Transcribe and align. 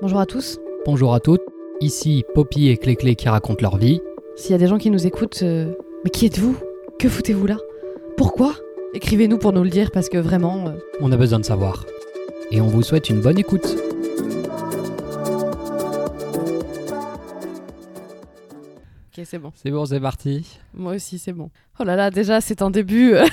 Bonjour 0.00 0.20
à 0.20 0.26
tous. 0.26 0.58
Bonjour 0.86 1.14
à 1.14 1.20
toutes, 1.20 1.42
ici 1.80 2.24
Poppy 2.34 2.68
et 2.68 2.76
Cléclé 2.76 3.16
qui 3.16 3.28
racontent 3.28 3.62
leur 3.62 3.76
vie. 3.76 4.00
S'il 4.36 4.52
y 4.52 4.54
a 4.54 4.58
des 4.58 4.66
gens 4.66 4.78
qui 4.78 4.90
nous 4.90 5.06
écoutent, 5.06 5.40
euh, 5.42 5.72
mais 6.04 6.10
qui 6.10 6.26
êtes-vous? 6.26 6.56
Que 6.98 7.08
foutez-vous 7.08 7.46
là? 7.46 7.56
Pourquoi? 8.16 8.54
Écrivez-nous 8.94 9.38
pour 9.38 9.52
nous 9.52 9.62
le 9.64 9.70
dire 9.70 9.90
parce 9.90 10.08
que 10.08 10.18
vraiment. 10.18 10.68
euh, 10.68 10.72
On 11.00 11.12
a 11.12 11.16
besoin 11.16 11.38
de 11.40 11.44
savoir. 11.44 11.84
Et 12.50 12.60
on 12.60 12.66
vous 12.66 12.82
souhaite 12.82 13.10
une 13.10 13.20
bonne 13.20 13.38
écoute. 13.38 13.76
Ok, 19.16 19.24
c'est 19.24 19.38
bon. 19.38 19.52
C'est 19.56 19.70
bon, 19.70 19.84
c'est 19.86 20.00
parti. 20.00 20.46
Moi 20.74 20.94
aussi, 20.94 21.18
c'est 21.18 21.32
bon. 21.32 21.50
Oh 21.80 21.84
là 21.84 21.96
là, 21.96 22.10
déjà, 22.10 22.40
c'est 22.40 22.62
un 22.62 22.70
début 22.70 23.14
euh, 23.14 23.24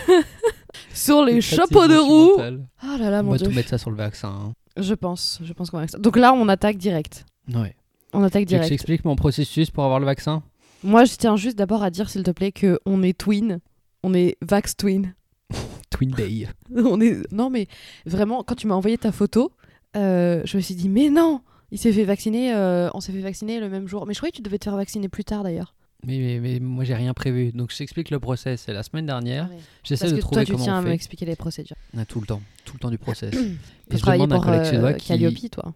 sur 0.94 1.24
les 1.24 1.42
Fatigue 1.42 1.58
chapeaux 1.58 1.88
de 1.88 1.98
roue. 1.98 2.34
Oh 2.38 2.98
là 3.00 3.10
là, 3.10 3.20
On 3.20 3.24
mon 3.24 3.32
va 3.32 3.38
dieu. 3.38 3.48
tout 3.48 3.54
mettre 3.54 3.70
ça 3.70 3.78
sur 3.78 3.92
le 3.92 3.98
vaccin. 3.98 4.30
hein. 4.30 4.54
Je 4.78 4.94
pense, 4.94 5.39
je 5.44 5.54
pense 5.54 5.70
qu'on 5.70 5.78
va. 5.78 5.86
Donc 5.98 6.18
là, 6.18 6.34
on 6.34 6.48
attaque 6.50 6.77
direct. 6.77 7.26
Ouais. 7.54 7.76
On 8.13 8.23
attaque 8.23 8.44
Tu 8.44 8.48
direct. 8.48 8.70
j'explique 8.70 9.05
mon 9.05 9.16
processus 9.16 9.70
pour 9.72 9.84
avoir 9.84 10.00
le 10.00 10.05
vaccin 10.05 10.44
Moi, 10.84 11.05
je 11.05 11.16
tiens 11.16 11.36
juste 11.36 11.58
d'abord 11.58 11.84
à 11.84 11.90
dire, 11.90 12.09
s'il 12.09 12.23
te 12.23 12.31
plaît, 12.31 12.52
que 12.52 12.80
on 12.86 13.03
est 13.03 13.17
twin. 13.17 13.59
On 14.03 14.14
est 14.14 14.38
Vax 14.41 14.76
Twin. 14.77 15.14
Twin 15.90 16.12
Day. 16.12 16.48
on 16.76 17.00
est... 17.02 17.31
Non, 17.31 17.50
mais 17.50 17.67
vraiment, 18.05 18.44
quand 18.44 18.55
tu 18.55 18.67
m'as 18.67 18.76
envoyé 18.76 18.98
ta 18.98 19.12
photo, 19.12 19.52
euh, 19.95 20.41
je 20.45 20.58
me 20.58 20.62
suis 20.62 20.76
dit, 20.76 20.89
mais 20.89 21.09
non 21.09 21.42
Il 21.72 21.80
s'est 21.80 21.92
fait 21.94 22.03
vacciner, 22.03 22.53
euh, 22.53 22.89
on 22.94 23.00
s'est 23.00 23.12
fait 23.12 23.22
vacciner 23.22 23.59
le 23.59 23.70
même 23.70 23.88
jour. 23.88 24.05
Mais 24.05 24.14
je 24.14 24.20
croyais 24.20 24.31
que 24.31 24.38
tu 24.38 24.44
devais 24.44 24.59
te 24.59 24.66
faire 24.66 24.76
vacciner 24.76 25.09
plus 25.09 25.23
tard 25.23 25.44
d'ailleurs. 25.44 25.73
Mais, 26.05 26.18
mais, 26.20 26.40
mais 26.40 26.59
moi 26.59 26.84
j'ai 26.84 26.94
rien 26.95 27.14
prévu. 27.14 27.52
Donc 27.52 27.72
je 27.72 27.77
t'explique 27.77 28.09
le 28.12 28.20
process. 28.20 28.62
C'est 28.66 28.73
la 28.73 28.84
semaine 28.84 29.05
dernière. 29.05 29.50
J'essaie 29.84 30.05
Parce 30.05 30.12
de 30.12 30.18
que 30.18 30.22
trouver 30.22 30.36
toi, 30.41 30.45
tu 30.45 30.52
comment 30.54 30.64
tiens 30.64 30.76
à 30.76 30.80
on 30.80 30.84
fait. 30.84 30.90
m'expliquer 30.90 31.26
les 31.26 31.36
procédures. 31.36 31.76
On 31.95 32.00
a 32.00 32.05
tout 32.05 32.20
le 32.22 32.28
temps. 32.28 32.41
Tout 32.66 32.73
le 32.76 32.80
temps 32.80 32.90
du 32.91 32.98
process. 32.98 33.34
Et 33.91 33.98
je 33.98 34.05
demande 34.05 34.31
à 34.31 34.36
un 34.36 34.38
pour 34.38 34.45
collègue 34.45 34.62
euh, 34.62 34.70
suédois 34.70 34.94
qui... 34.94 35.08
Calliope, 35.08 35.50
toi. 35.52 35.73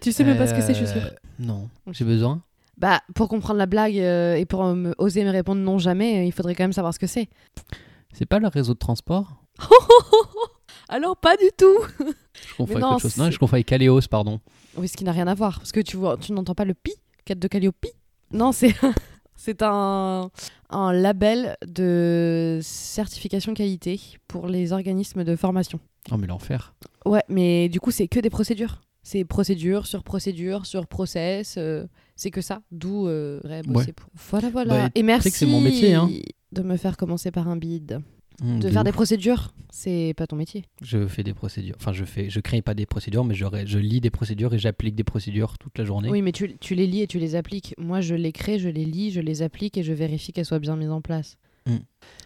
tu 0.02 0.12
sais 0.12 0.24
même 0.24 0.38
pas 0.38 0.48
ce 0.48 0.54
que 0.54 0.62
c'est, 0.62 0.74
je 0.74 0.86
suis 0.86 0.88
sûre. 0.88 1.06
Euh, 1.06 1.10
Non. 1.40 1.70
J'ai 1.92 2.06
besoin 2.06 2.42
Bah, 2.78 3.02
pour 3.16 3.28
comprendre 3.30 3.58
la 3.60 3.66
blague 3.66 3.98
euh, 3.98 4.36
et 4.36 4.46
pour 4.46 4.64
me- 4.64 4.96
oser 4.98 5.24
me 5.24 5.32
répondre 5.32 5.62
non 5.62 5.78
jamais, 5.80 6.20
euh, 6.20 6.24
il 6.26 6.32
faudrait 6.32 6.56
quand 6.56 6.64
même 6.64 6.74
savoir 6.74 6.94
ce 6.94 7.00
que 7.00 7.08
c'est. 7.08 7.28
C'est 8.14 8.26
pas 8.26 8.40
le 8.40 8.48
réseau 8.48 8.74
de 8.74 8.80
transport 8.80 9.44
Alors, 10.90 11.18
pas 11.18 11.36
du 11.36 11.50
tout 11.58 11.78
Je 12.00 12.56
confonds 12.56 12.72
avec 12.76 12.78
non, 12.82 12.92
autre 12.94 13.02
chose. 13.02 13.18
Non, 13.18 13.30
je 13.30 13.38
confonds 13.38 13.56
avec 13.56 13.66
Caléos, 13.66 14.00
pardon. 14.10 14.40
Oui, 14.78 14.88
ce 14.88 14.96
qui 14.96 15.04
n'a 15.04 15.12
rien 15.12 15.28
à 15.28 15.34
voir, 15.34 15.58
parce 15.58 15.72
que 15.74 15.82
tu 15.82 15.98
vois, 15.98 16.18
tu 16.18 16.32
n'entends 16.32 16.56
pas 16.56 16.64
le 16.66 16.74
pi, 16.74 16.94
4 17.26 17.40
de 17.40 17.48
Calliope? 17.48 17.86
Non, 18.32 18.52
c'est 18.52 18.74
c'est 19.36 19.62
un, 19.62 20.30
un 20.70 20.94
label 20.94 21.56
de 21.68 22.60
certification 22.62 23.54
qualité 23.54 24.00
pour 24.28 24.48
les 24.48 24.72
organismes 24.74 25.24
de 25.24 25.36
formation. 25.36 25.80
Oh, 26.12 26.18
mais 26.18 26.28
l'enfer. 26.28 26.74
Ouais, 27.06 27.24
mais 27.30 27.70
du 27.70 27.80
coup, 27.80 27.92
c'est 27.92 28.08
que 28.08 28.20
des 28.20 28.30
procédures. 28.30 28.82
C'est 29.04 29.24
procédure 29.24 29.86
sur 29.88 30.04
procédure 30.04 30.66
sur 30.66 30.88
process. 30.88 31.56
euh, 31.58 31.86
c'est 32.16 32.32
que 32.32 32.42
ça. 32.42 32.62
D'où 32.72 33.08
euh, 33.08 33.40
ouais, 33.46 33.62
bosser 33.62 33.88
Ouais. 33.88 33.94
pour- 33.94 34.10
Voilà, 34.30 34.50
voilà. 34.50 34.86
Bah, 34.86 34.90
et 34.96 35.04
merci 35.04 35.32
que 35.32 35.46
mon 35.46 35.62
métier, 35.62 35.94
hein. 35.94 36.10
de 36.52 36.62
me 36.64 36.76
faire 36.78 36.98
commencer 36.98 37.32
par 37.32 37.48
un 37.48 37.56
bide. 37.56 38.02
De 38.42 38.70
faire 38.70 38.84
des 38.84 38.92
procédures, 38.92 39.52
c'est 39.72 40.14
pas 40.16 40.28
ton 40.28 40.36
métier. 40.36 40.64
Je 40.84 41.08
fais 41.08 41.24
des 41.24 41.34
procédures. 41.34 41.76
Enfin, 41.80 41.92
je 41.92 42.06
fais, 42.06 42.30
je 42.30 42.40
crée 42.40 42.62
pas 42.62 42.76
des 42.76 42.86
procédures, 42.86 43.26
mais 43.26 43.34
je, 43.34 43.78
lis 43.80 44.00
des 44.00 44.12
procédures 44.12 44.54
et 44.54 44.60
j'applique 44.60 44.94
des 44.94 45.04
procédures 45.04 45.58
toute 45.58 45.78
la 45.80 45.86
journée. 45.86 46.10
Oui, 46.10 46.22
mais 46.22 46.32
tu, 46.32 46.56
tu 46.58 46.76
les 46.76 46.86
lis 46.86 47.02
et 47.02 47.08
tu 47.08 47.18
les 47.18 47.36
appliques. 47.36 47.74
Moi, 47.80 48.00
je 48.00 48.14
les 48.14 48.32
crée, 48.32 48.60
je 48.60 48.70
les 48.70 48.86
lis, 48.86 49.12
je 49.12 49.22
les 49.22 49.42
applique 49.42 49.78
et 49.78 49.84
je 49.84 49.92
vérifie 49.92 50.34
qu'elles 50.34 50.46
soient 50.46 50.60
bien 50.60 50.76
mises 50.76 50.92
en 50.92 51.02
place. 51.02 51.38
Mm. 51.66 51.78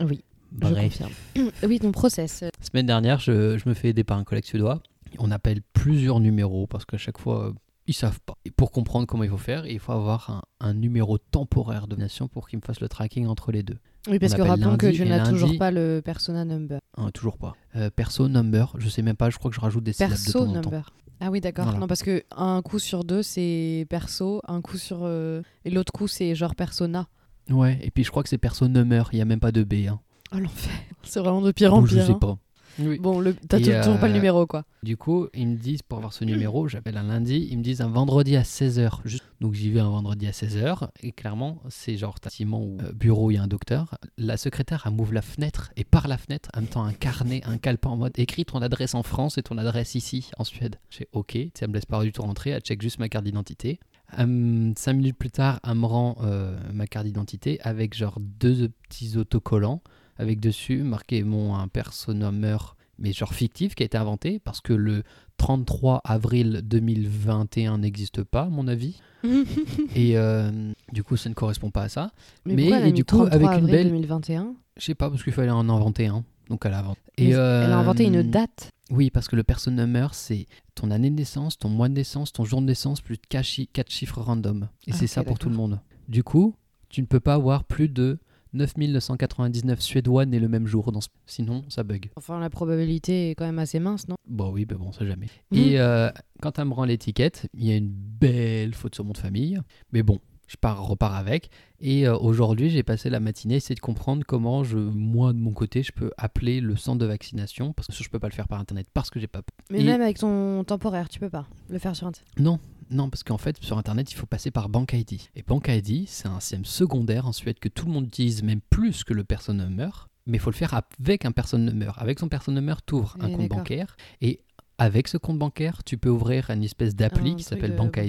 Oui, 0.01 0.23
je 0.61 0.73
confirme. 0.73 1.11
oui, 1.63 1.79
ton 1.79 1.93
process. 1.93 2.43
Semaine 2.59 2.87
dernière, 2.87 3.19
je, 3.19 3.57
je 3.57 3.69
me 3.69 3.73
fais 3.73 3.89
aider 3.89 4.03
par 4.03 4.17
un 4.17 4.25
collègue 4.25 4.45
suédois. 4.45 4.81
On 5.17 5.31
appelle 5.31 5.61
plusieurs 5.73 6.19
numéros 6.19 6.67
parce 6.67 6.83
qu'à 6.83 6.97
chaque 6.97 7.19
fois, 7.19 7.47
euh, 7.47 7.53
ils 7.87 7.93
savent 7.93 8.19
pas. 8.25 8.37
Et 8.43 8.51
pour 8.51 8.71
comprendre 8.71 9.07
comment 9.07 9.23
il 9.23 9.29
faut 9.29 9.37
faire, 9.37 9.65
il 9.65 9.79
faut 9.79 9.93
avoir 9.93 10.29
un, 10.29 10.41
un 10.59 10.73
numéro 10.73 11.17
temporaire 11.17 11.87
de 11.87 11.95
nation 11.95 12.27
pour 12.27 12.49
qu'il 12.49 12.59
me 12.59 12.63
fasse 12.65 12.81
le 12.81 12.89
tracking 12.89 13.27
entre 13.27 13.53
les 13.53 13.63
deux. 13.63 13.77
Oui, 14.09 14.17
parce 14.19 14.33
que 14.33 14.41
rappelons 14.41 14.77
que 14.77 14.87
tu 14.87 15.05
n'as 15.05 15.27
toujours 15.29 15.57
pas 15.57 15.71
le 15.71 16.01
persona 16.03 16.43
number. 16.45 16.79
Hein, 16.97 17.11
toujours 17.13 17.37
pas. 17.37 17.53
Euh, 17.75 17.89
perso 17.89 18.27
number, 18.27 18.73
je 18.77 18.89
sais 18.89 19.01
même 19.01 19.15
pas. 19.15 19.29
Je 19.29 19.37
crois 19.37 19.49
que 19.51 19.55
je 19.55 19.61
rajoute 19.61 19.83
des 19.83 19.93
syllabes 19.93 20.11
de 20.11 20.15
Perso 20.15 20.31
temps 20.39 20.45
en 20.45 20.53
temps. 20.53 20.61
number. 20.61 20.93
Ah 21.19 21.29
oui, 21.29 21.39
d'accord. 21.39 21.65
Voilà. 21.65 21.79
Non, 21.79 21.85
parce 21.87 22.01
que 22.01 22.23
un 22.35 22.61
coup 22.63 22.79
sur 22.79 23.03
deux, 23.03 23.21
c'est 23.21 23.85
perso, 23.89 24.41
un 24.47 24.61
coup 24.61 24.77
sur. 24.77 25.01
euh, 25.03 25.43
Et 25.65 25.69
l'autre 25.69 25.93
coup, 25.93 26.07
c'est 26.07 26.33
genre 26.33 26.55
persona. 26.55 27.07
Ouais. 27.49 27.79
Et 27.83 27.91
puis 27.91 28.03
je 28.03 28.09
crois 28.09 28.23
que 28.23 28.29
c'est 28.29 28.39
perso 28.39 28.67
number. 28.67 29.09
Il 29.13 29.19
y 29.19 29.21
a 29.21 29.25
même 29.25 29.39
pas 29.39 29.51
de 29.51 29.63
B. 29.63 29.87
Hein. 29.87 29.99
Oh 30.33 30.37
l'enfer. 30.39 30.71
C'est 31.03 31.19
vraiment 31.19 31.41
de 31.41 31.51
pire 31.51 31.73
en 31.73 31.85
je 31.85 31.95
pire. 31.95 32.05
sais 32.05 32.11
hein. 32.13 32.17
pas. 32.19 32.37
Oui. 32.81 32.99
Bon, 32.99 33.19
le... 33.19 33.33
t'as 33.33 33.59
toujours 33.59 33.99
pas 33.99 34.07
le 34.07 34.13
euh, 34.13 34.15
numéro, 34.15 34.45
quoi. 34.45 34.63
Du 34.83 34.97
coup, 34.97 35.27
ils 35.33 35.47
me 35.47 35.55
disent 35.55 35.81
pour 35.81 35.97
avoir 35.97 36.13
ce 36.13 36.25
numéro, 36.25 36.67
j'appelle 36.67 36.97
un 36.97 37.03
lundi, 37.03 37.47
ils 37.51 37.57
me 37.57 37.63
disent 37.63 37.81
un 37.81 37.89
vendredi 37.89 38.35
à 38.35 38.41
16h. 38.41 38.99
Juste. 39.05 39.23
Donc 39.41 39.55
j'y 39.55 39.71
vais 39.71 39.79
un 39.79 39.89
vendredi 39.89 40.27
à 40.27 40.31
16h 40.31 40.89
et 41.01 41.11
clairement, 41.11 41.63
c'est 41.67 41.97
genre 41.97 42.19
t'as 42.19 42.29
où 42.45 42.77
euh, 42.79 42.91
bureau, 42.93 43.31
il 43.31 43.35
y 43.35 43.37
a 43.37 43.41
un 43.41 43.47
docteur. 43.47 43.97
La 44.19 44.37
secrétaire, 44.37 44.83
elle 44.85 44.93
m'ouvre 44.93 45.13
la 45.13 45.23
fenêtre 45.23 45.71
et 45.75 45.83
par 45.83 46.07
la 46.07 46.19
fenêtre, 46.19 46.51
elle 46.55 46.61
me 46.61 46.67
tend 46.67 46.83
un 46.83 46.93
carnet, 46.93 47.41
un 47.45 47.57
calepin 47.57 47.89
en 47.89 47.97
mode 47.97 48.13
écris 48.19 48.45
ton 48.45 48.61
adresse 48.61 48.93
en 48.93 49.01
France 49.01 49.39
et 49.39 49.43
ton 49.43 49.57
adresse 49.57 49.95
ici 49.95 50.29
en 50.37 50.43
Suède. 50.43 50.75
J'ai 50.91 51.07
OK, 51.13 51.35
elle 51.35 51.67
me 51.69 51.73
laisse 51.73 51.87
pas 51.87 52.03
du 52.03 52.11
tout 52.11 52.21
rentrer, 52.21 52.51
elle 52.51 52.61
check 52.61 52.81
juste 52.83 52.99
ma 52.99 53.09
carte 53.09 53.25
d'identité. 53.25 53.79
Hum, 54.17 54.73
cinq 54.77 54.93
minutes 54.93 55.17
plus 55.17 55.31
tard, 55.31 55.59
elle 55.67 55.75
me 55.75 55.85
rend 55.87 56.17
euh, 56.21 56.55
ma 56.71 56.85
carte 56.85 57.05
d'identité 57.05 57.59
avec 57.61 57.95
genre 57.95 58.19
deux 58.19 58.69
petits 58.89 59.17
autocollants 59.17 59.81
avec 60.17 60.39
dessus 60.39 60.83
marqué 60.83 61.23
mon 61.23 61.55
un 61.55 61.67
personnummer 61.67 62.57
mais 62.99 63.13
genre 63.13 63.33
fictif 63.33 63.73
qui 63.73 63.81
a 63.81 63.85
été 63.87 63.97
inventé 63.97 64.37
parce 64.39 64.61
que 64.61 64.73
le 64.73 65.01
33 65.37 66.01
avril 66.03 66.61
2021 66.63 67.79
n'existe 67.79 68.23
pas 68.23 68.43
à 68.43 68.49
mon 68.49 68.67
avis. 68.67 68.99
Et 69.95 70.17
euh, 70.17 70.51
du 70.91 71.03
coup 71.03 71.17
ça 71.17 71.29
ne 71.29 71.33
correspond 71.33 71.71
pas 71.71 71.83
à 71.83 71.89
ça. 71.89 72.11
Mais 72.45 72.67
elle 72.69 72.87
et 72.87 72.91
du 72.91 73.03
coup, 73.03 73.17
33 73.25 73.35
avec 73.35 73.59
une 73.59 73.65
belle- 73.67 73.87
2021 73.87 74.53
je 74.77 74.85
sais 74.85 74.95
pas 74.95 75.09
parce 75.09 75.23
qu'il 75.23 75.33
fallait 75.33 75.49
en 75.51 75.67
inventer 75.69 76.07
un. 76.07 76.23
Donc 76.49 76.65
elle 76.65 76.73
a 76.73 76.79
inventé 76.79 76.99
Mais 77.19 77.25
Elle 77.29 77.33
a 77.35 77.39
euh, 77.39 77.79
inventé 77.79 78.03
une 78.05 78.21
date. 78.23 78.69
oui 78.91 79.09
parce 79.09 79.27
que 79.27 79.35
le 79.35 79.43
personnummer 79.43 80.07
c'est 80.13 80.47
ton 80.75 80.91
année 80.91 81.09
de 81.09 81.15
naissance 81.15 81.57
ton 81.57 81.69
mois 81.69 81.89
de 81.89 81.93
naissance 81.95 82.31
ton 82.33 82.45
jour 82.45 82.61
de 82.61 82.67
naissance 82.67 83.01
plus 83.01 83.17
4 83.17 83.45
chiffres 83.89 84.21
random. 84.21 84.67
Et 84.87 84.91
Ah, 84.91 84.95
c'est 84.95 85.07
ça 85.07 85.23
pour 85.23 85.39
tout 85.39 85.49
le 85.49 85.55
monde. 85.55 85.79
Du 86.07 86.23
coup 86.23 86.53
tu 86.89 87.01
ne 87.01 87.07
peux 87.07 87.19
pas 87.19 87.33
avoir 87.35 87.63
plus 87.63 87.89
de 87.89 88.19
9999 88.53 89.79
suédois 89.81 90.25
nés 90.25 90.39
le 90.39 90.47
même 90.47 90.67
jour 90.67 90.91
dans 90.91 91.01
ce- 91.01 91.07
sinon 91.25 91.63
ça 91.69 91.83
bug 91.83 92.09
Enfin, 92.15 92.39
la 92.39 92.49
probabilité 92.49 93.31
est 93.31 93.35
quand 93.35 93.45
même 93.45 93.59
assez 93.59 93.79
mince, 93.79 94.07
non? 94.07 94.15
Bon 94.27 94.51
oui, 94.51 94.65
mais 94.69 94.75
bon, 94.77 94.91
ça 94.91 95.05
jamais. 95.05 95.27
Mhm. 95.51 95.57
Et 95.57 95.79
euh, 95.79 96.09
quand 96.41 96.57
elle 96.59 96.65
me 96.65 96.73
rend 96.73 96.85
l'étiquette, 96.85 97.47
il 97.53 97.65
y 97.65 97.71
a 97.71 97.75
une 97.75 97.89
belle 97.91 98.73
faute 98.73 98.95
sur 98.95 99.03
mon 99.05 99.11
de 99.13 99.17
famille. 99.17 99.59
Mais 99.91 100.03
bon, 100.03 100.19
je 100.47 100.55
pars, 100.57 100.85
repars 100.85 101.15
avec. 101.15 101.49
Et 101.79 102.07
euh, 102.07 102.15
aujourd'hui, 102.17 102.69
j'ai 102.69 102.83
passé 102.83 103.09
la 103.09 103.19
matinée 103.19 103.55
à 103.55 103.57
essayer 103.57 103.75
de 103.75 103.79
comprendre 103.81 104.23
comment 104.25 104.63
je, 104.63 104.77
moi 104.77 105.33
de 105.33 105.37
mon 105.39 105.51
côté, 105.51 105.81
je 105.83 105.91
peux 105.91 106.11
appeler 106.17 106.61
le 106.61 106.75
centre 106.75 106.99
de 106.99 107.05
vaccination 107.05 107.73
parce 107.73 107.87
que 107.87 107.93
je 108.03 108.09
peux 108.09 108.19
pas 108.19 108.27
le 108.29 108.33
faire 108.33 108.47
par 108.47 108.59
internet 108.59 108.87
parce 108.93 109.09
que 109.09 109.19
j'ai 109.19 109.27
pas. 109.27 109.41
Mais 109.69 109.81
Et- 109.81 109.83
même 109.83 110.01
avec 110.01 110.19
ton 110.19 110.63
temporaire, 110.63 111.09
tu 111.09 111.19
peux 111.19 111.29
pas 111.29 111.47
le 111.69 111.79
faire 111.79 111.95
sur 111.95 112.07
Internet. 112.07 112.29
Non, 112.39 112.59
non, 112.91 113.09
parce 113.09 113.23
qu'en 113.23 113.37
fait, 113.37 113.57
sur 113.63 113.77
internet, 113.77 114.11
il 114.11 114.15
faut 114.15 114.25
passer 114.25 114.51
par 114.51 114.69
Bank 114.69 114.93
ID. 114.93 115.21
Et 115.35 115.43
Bank 115.43 115.67
ID, 115.67 116.07
c'est 116.07 116.27
un 116.27 116.39
système 116.39 116.65
secondaire 116.65 117.27
en 117.27 117.31
Suède 117.31 117.59
que 117.59 117.69
tout 117.69 117.85
le 117.85 117.91
monde 117.91 118.07
utilise, 118.07 118.43
même 118.43 118.61
plus 118.69 119.03
que 119.03 119.13
le 119.13 119.23
person 119.23 119.53
number. 119.53 120.09
Mais 120.27 120.37
il 120.37 120.39
faut 120.39 120.51
le 120.51 120.55
faire 120.55 120.73
avec 120.73 121.25
un 121.25 121.31
person 121.31 121.57
number. 121.57 121.97
Avec 121.99 122.19
son 122.19 122.29
person 122.29 122.51
number, 122.51 122.83
tu 122.85 122.95
ouvres 122.95 123.17
un 123.19 123.29
compte 123.29 123.49
bancaire 123.49 123.95
et 124.21 124.41
avec 124.77 125.07
ce 125.07 125.17
compte 125.17 125.37
bancaire, 125.37 125.83
tu 125.83 125.97
peux 125.97 126.09
ouvrir 126.09 126.49
une 126.49 126.63
espèce 126.63 126.95
d'appli 126.95 127.31
Un 127.31 127.35
qui 127.35 127.43
s'appelle 127.43 127.73
de 127.73 127.77
Bank 127.77 127.99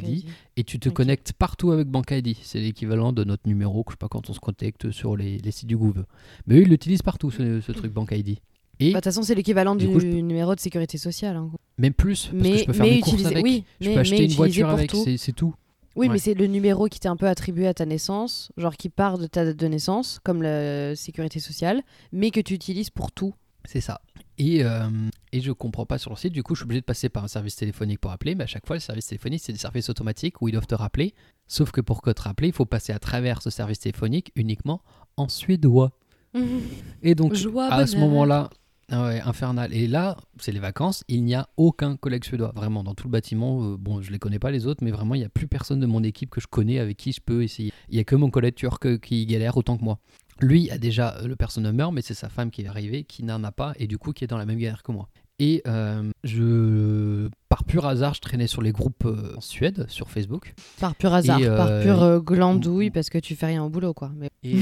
et 0.56 0.64
tu 0.64 0.78
te 0.78 0.88
connectes 0.88 1.34
partout 1.34 1.70
avec 1.70 1.88
Bank 1.88 2.10
ID. 2.10 2.36
C'est 2.42 2.60
l'équivalent 2.60 3.12
de 3.12 3.24
notre 3.24 3.46
numéro, 3.46 3.84
que 3.84 3.92
je 3.92 3.94
sais 3.94 3.98
pas 3.98 4.08
quand 4.08 4.30
on 4.30 4.32
se 4.32 4.40
connecte 4.40 4.90
sur 4.90 5.16
les, 5.16 5.38
les 5.38 5.50
sites 5.50 5.68
du 5.68 5.76
Gouv. 5.76 6.04
Mais 6.46 6.56
eux, 6.56 6.62
ils 6.62 6.68
l'utilisent 6.68 7.02
partout, 7.02 7.30
ce, 7.30 7.60
ce 7.60 7.72
truc 7.72 7.92
Bank 7.92 8.12
Bah, 8.80 8.86
De 8.86 8.92
toute 8.94 9.04
façon, 9.04 9.22
c'est 9.22 9.34
l'équivalent 9.34 9.76
Du 9.76 9.86
du 9.86 9.92
coup, 9.92 10.00
je 10.00 10.06
numéro 10.06 10.54
de 10.54 10.60
sécurité 10.60 10.98
sociale. 10.98 11.36
hein. 11.36 11.50
même 11.78 11.92
plus, 11.94 12.26
parce 12.26 12.42
que 12.42 12.48
Mais, 12.48 12.58
je 12.58 12.64
peux 12.64 12.72
faire 12.72 12.84
mais 12.86 12.90
mes 12.92 13.00
courses 13.00 13.24
avec. 13.26 13.44
oui, 13.44 13.64
je 13.80 13.88
mais, 13.88 13.94
peux 13.94 14.00
acheter 14.00 14.24
une 14.24 14.32
voiture 14.32 14.68
avec, 14.68 14.92
c'est 15.16 15.32
tout. 15.32 15.54
Oui, 15.94 16.06
Ouais. 16.06 16.14
mais 16.14 16.18
c'est 16.18 16.32
le 16.34 16.46
numéro 16.46 16.86
qui 16.88 16.98
t'est 17.00 17.08
un 17.08 17.16
peu 17.16 17.26
attribué 17.28 17.66
à 17.66 17.74
ta 17.74 17.84
naissance, 17.84 18.50
genre 18.56 18.76
qui 18.78 18.88
part 18.88 19.18
de 19.18 19.26
ta 19.26 19.44
date 19.44 19.58
de 19.58 19.66
naissance, 19.66 20.20
comme 20.24 20.42
la 20.42 20.96
sécurité 20.96 21.38
sociale, 21.38 21.82
mais 22.12 22.30
que 22.30 22.40
tu 22.40 22.54
utilises 22.54 22.88
pour 22.88 23.12
tout. 23.12 23.34
C'est 23.66 23.82
ça. 23.82 24.00
Et, 24.38 24.64
euh, 24.64 24.88
et 25.32 25.40
je 25.42 25.52
comprends 25.52 25.84
pas 25.84 25.98
sur 25.98 26.10
le 26.10 26.16
site, 26.16 26.32
du 26.32 26.42
coup 26.42 26.54
je 26.54 26.60
suis 26.60 26.64
obligé 26.64 26.80
de 26.80 26.86
passer 26.86 27.10
par 27.10 27.22
un 27.24 27.28
service 27.28 27.56
téléphonique 27.56 28.00
pour 28.00 28.10
appeler, 28.10 28.34
mais 28.34 28.44
à 28.44 28.46
chaque 28.46 28.66
fois 28.66 28.74
le 28.76 28.80
service 28.80 29.06
téléphonique 29.06 29.42
c'est 29.44 29.52
des 29.52 29.58
services 29.58 29.90
automatiques 29.90 30.40
où 30.40 30.48
ils 30.48 30.52
doivent 30.52 30.66
te 30.66 30.74
rappeler, 30.74 31.14
sauf 31.46 31.70
que 31.72 31.80
pour 31.82 32.00
que 32.00 32.10
te 32.10 32.22
rappeler, 32.22 32.48
il 32.48 32.54
faut 32.54 32.64
passer 32.64 32.92
à 32.94 32.98
travers 32.98 33.42
ce 33.42 33.50
service 33.50 33.78
téléphonique 33.80 34.32
uniquement 34.34 34.80
en 35.18 35.28
suédois. 35.28 35.92
Et 37.02 37.14
donc 37.14 37.34
Joie, 37.34 37.66
à 37.66 37.86
ce 37.86 37.96
moment-là, 37.98 38.48
ah 38.92 39.10
infernal. 39.26 39.72
Et 39.72 39.88
là, 39.88 40.16
c'est 40.38 40.52
les 40.52 40.58
vacances, 40.58 41.02
il 41.08 41.24
n'y 41.24 41.34
a 41.34 41.48
aucun 41.56 41.96
collègue 41.96 42.24
suédois, 42.24 42.52
vraiment 42.54 42.84
dans 42.84 42.94
tout 42.94 43.06
le 43.08 43.12
bâtiment. 43.12 43.72
euh, 43.72 43.76
bon, 43.78 44.02
je 44.02 44.12
les 44.12 44.18
connais 44.18 44.38
pas 44.38 44.50
les 44.50 44.66
autres, 44.66 44.84
mais 44.84 44.90
vraiment 44.90 45.14
il 45.14 45.20
n'y 45.20 45.24
a 45.24 45.30
plus 45.30 45.46
personne 45.46 45.80
de 45.80 45.86
mon 45.86 46.02
équipe 46.02 46.30
que 46.30 46.40
je 46.40 46.46
connais 46.46 46.78
avec 46.78 46.98
qui 46.98 47.12
je 47.12 47.20
peux 47.20 47.42
essayer. 47.42 47.72
Il 47.88 47.96
y 47.96 48.00
a 48.00 48.04
que 48.04 48.16
mon 48.16 48.30
collègue 48.30 48.54
turc 48.54 48.84
euh, 48.86 48.98
qui 48.98 49.24
galère 49.26 49.56
autant 49.56 49.78
que 49.78 49.84
moi. 49.84 49.98
Lui 50.40 50.70
a 50.70 50.78
déjà 50.78 51.16
euh, 51.16 51.26
le 51.26 51.36
person 51.36 51.62
number, 51.62 51.90
mais 51.90 52.02
c'est 52.02 52.14
sa 52.14 52.28
femme 52.28 52.50
qui 52.50 52.62
est 52.62 52.66
arrivée, 52.66 53.04
qui 53.04 53.24
n'en 53.24 53.42
a 53.44 53.52
pas, 53.52 53.72
et 53.78 53.86
du 53.86 53.96
coup 53.96 54.12
qui 54.12 54.24
est 54.24 54.28
dans 54.28 54.38
la 54.38 54.46
même 54.46 54.58
galère 54.58 54.82
que 54.82 54.92
moi. 54.92 55.08
Et 55.42 55.60
euh, 55.66 56.04
je 56.22 57.28
pars 57.48 57.64
pur 57.64 57.84
hasard, 57.84 58.14
je 58.14 58.20
traînais 58.20 58.46
sur 58.46 58.62
les 58.62 58.70
groupes 58.70 59.04
euh, 59.06 59.34
en 59.36 59.40
Suède, 59.40 59.86
sur 59.88 60.08
Facebook. 60.08 60.54
Par 60.78 60.94
pur 60.94 61.12
hasard, 61.12 61.40
Et, 61.40 61.46
par 61.46 61.66
euh, 61.66 61.82
pure 61.82 62.22
glandouille, 62.22 62.90
parce 62.94 63.10
que 63.10 63.18
tu 63.18 63.34
fais 63.34 63.46
rien 63.46 63.64
au 63.64 63.68
boulot, 63.68 63.92
quoi. 63.92 64.12
Mais... 64.16 64.30
Et, 64.44 64.54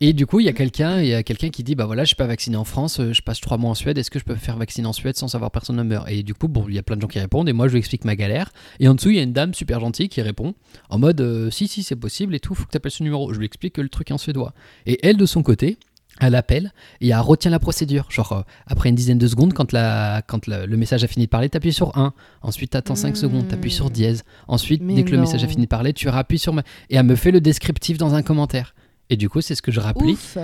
et 0.00 0.12
du 0.14 0.26
coup, 0.26 0.40
il 0.40 0.46
y 0.46 0.48
a 0.48 0.52
quelqu'un, 0.52 1.00
il 1.00 1.06
y 1.06 1.14
a 1.14 1.22
quelqu'un 1.22 1.50
qui 1.50 1.62
dit 1.62 1.76
bah 1.76 1.86
voilà, 1.86 2.02
je 2.02 2.08
suis 2.08 2.16
pas 2.16 2.26
vacciné 2.26 2.56
en 2.56 2.64
France, 2.64 3.00
je 3.12 3.22
passe 3.22 3.40
trois 3.40 3.56
mois 3.56 3.70
en 3.70 3.76
Suède, 3.76 3.98
est-ce 3.98 4.10
que 4.10 4.18
je 4.18 4.24
peux 4.24 4.32
me 4.32 4.38
faire 4.38 4.56
vacciner 4.56 4.88
en 4.88 4.92
Suède 4.92 5.16
sans 5.16 5.28
savoir 5.28 5.52
personne 5.52 5.76
ne 5.76 5.84
meurt? 5.84 6.10
Et 6.10 6.24
du 6.24 6.34
coup, 6.34 6.48
bon, 6.48 6.64
il 6.68 6.74
y 6.74 6.78
a 6.78 6.82
plein 6.82 6.96
de 6.96 7.02
gens 7.02 7.06
qui 7.06 7.20
répondent 7.20 7.48
et 7.48 7.52
moi 7.52 7.68
je 7.68 7.74
lui 7.74 7.78
explique 7.78 8.04
ma 8.04 8.16
galère. 8.16 8.50
Et 8.80 8.88
en 8.88 8.96
dessous, 8.96 9.10
il 9.10 9.16
y 9.16 9.20
a 9.20 9.22
une 9.22 9.32
dame 9.32 9.54
super 9.54 9.78
gentille 9.78 10.08
qui 10.08 10.22
répond 10.22 10.54
en 10.90 10.98
mode 10.98 11.50
si 11.52 11.68
si 11.68 11.84
c'est 11.84 11.94
possible 11.94 12.34
et 12.34 12.40
tout, 12.40 12.56
faut 12.56 12.64
que 12.64 12.70
tu 12.70 12.78
appelles 12.78 12.90
ce 12.90 13.04
numéro. 13.04 13.32
Je 13.32 13.38
lui 13.38 13.46
explique 13.46 13.74
que 13.74 13.80
le 13.80 13.88
truc 13.88 14.10
en 14.10 14.18
suédois. 14.18 14.54
Et 14.86 14.98
elle 15.06 15.16
de 15.16 15.26
son 15.26 15.44
côté. 15.44 15.78
Elle 16.20 16.34
appelle 16.34 16.72
et 17.00 17.08
elle 17.08 17.18
retient 17.18 17.50
la 17.50 17.58
procédure. 17.58 18.06
Genre, 18.10 18.32
euh, 18.32 18.40
après 18.66 18.88
une 18.90 18.94
dizaine 18.94 19.18
de 19.18 19.26
secondes, 19.26 19.54
quand, 19.54 19.72
la, 19.72 20.22
quand 20.26 20.46
la- 20.46 20.66
le 20.66 20.76
message 20.76 21.02
a 21.02 21.08
fini 21.08 21.24
de 21.24 21.30
parler, 21.30 21.48
tu 21.48 21.56
appuies 21.56 21.72
sur 21.72 21.96
1. 21.98 22.12
Ensuite, 22.42 22.70
tu 22.72 22.76
attends 22.76 22.94
5 22.94 23.12
Mm. 23.14 23.16
secondes, 23.16 23.48
tu 23.48 23.54
appuies 23.54 23.70
sur 23.72 23.90
dièse. 23.90 24.22
Ensuite, 24.46 24.82
Mais 24.82 24.94
dès 24.94 25.04
que 25.04 25.10
le 25.10 25.18
message 25.18 25.42
a 25.42 25.48
fini 25.48 25.62
de 25.62 25.68
parler, 25.68 25.92
tu 25.92 26.08
rappuies 26.08 26.38
sur. 26.38 26.52
ma- 26.52 26.62
Et 26.90 26.96
elle 26.96 27.06
me 27.06 27.16
fait 27.16 27.30
le 27.32 27.40
descriptif 27.40 27.98
dans 27.98 28.14
un 28.14 28.22
commentaire. 28.22 28.74
Et 29.10 29.16
du 29.16 29.28
coup, 29.28 29.40
c'est 29.40 29.54
ce 29.54 29.62
que 29.62 29.72
je 29.72 29.80
rapplique. 29.80 30.14
Ouf 30.18 30.38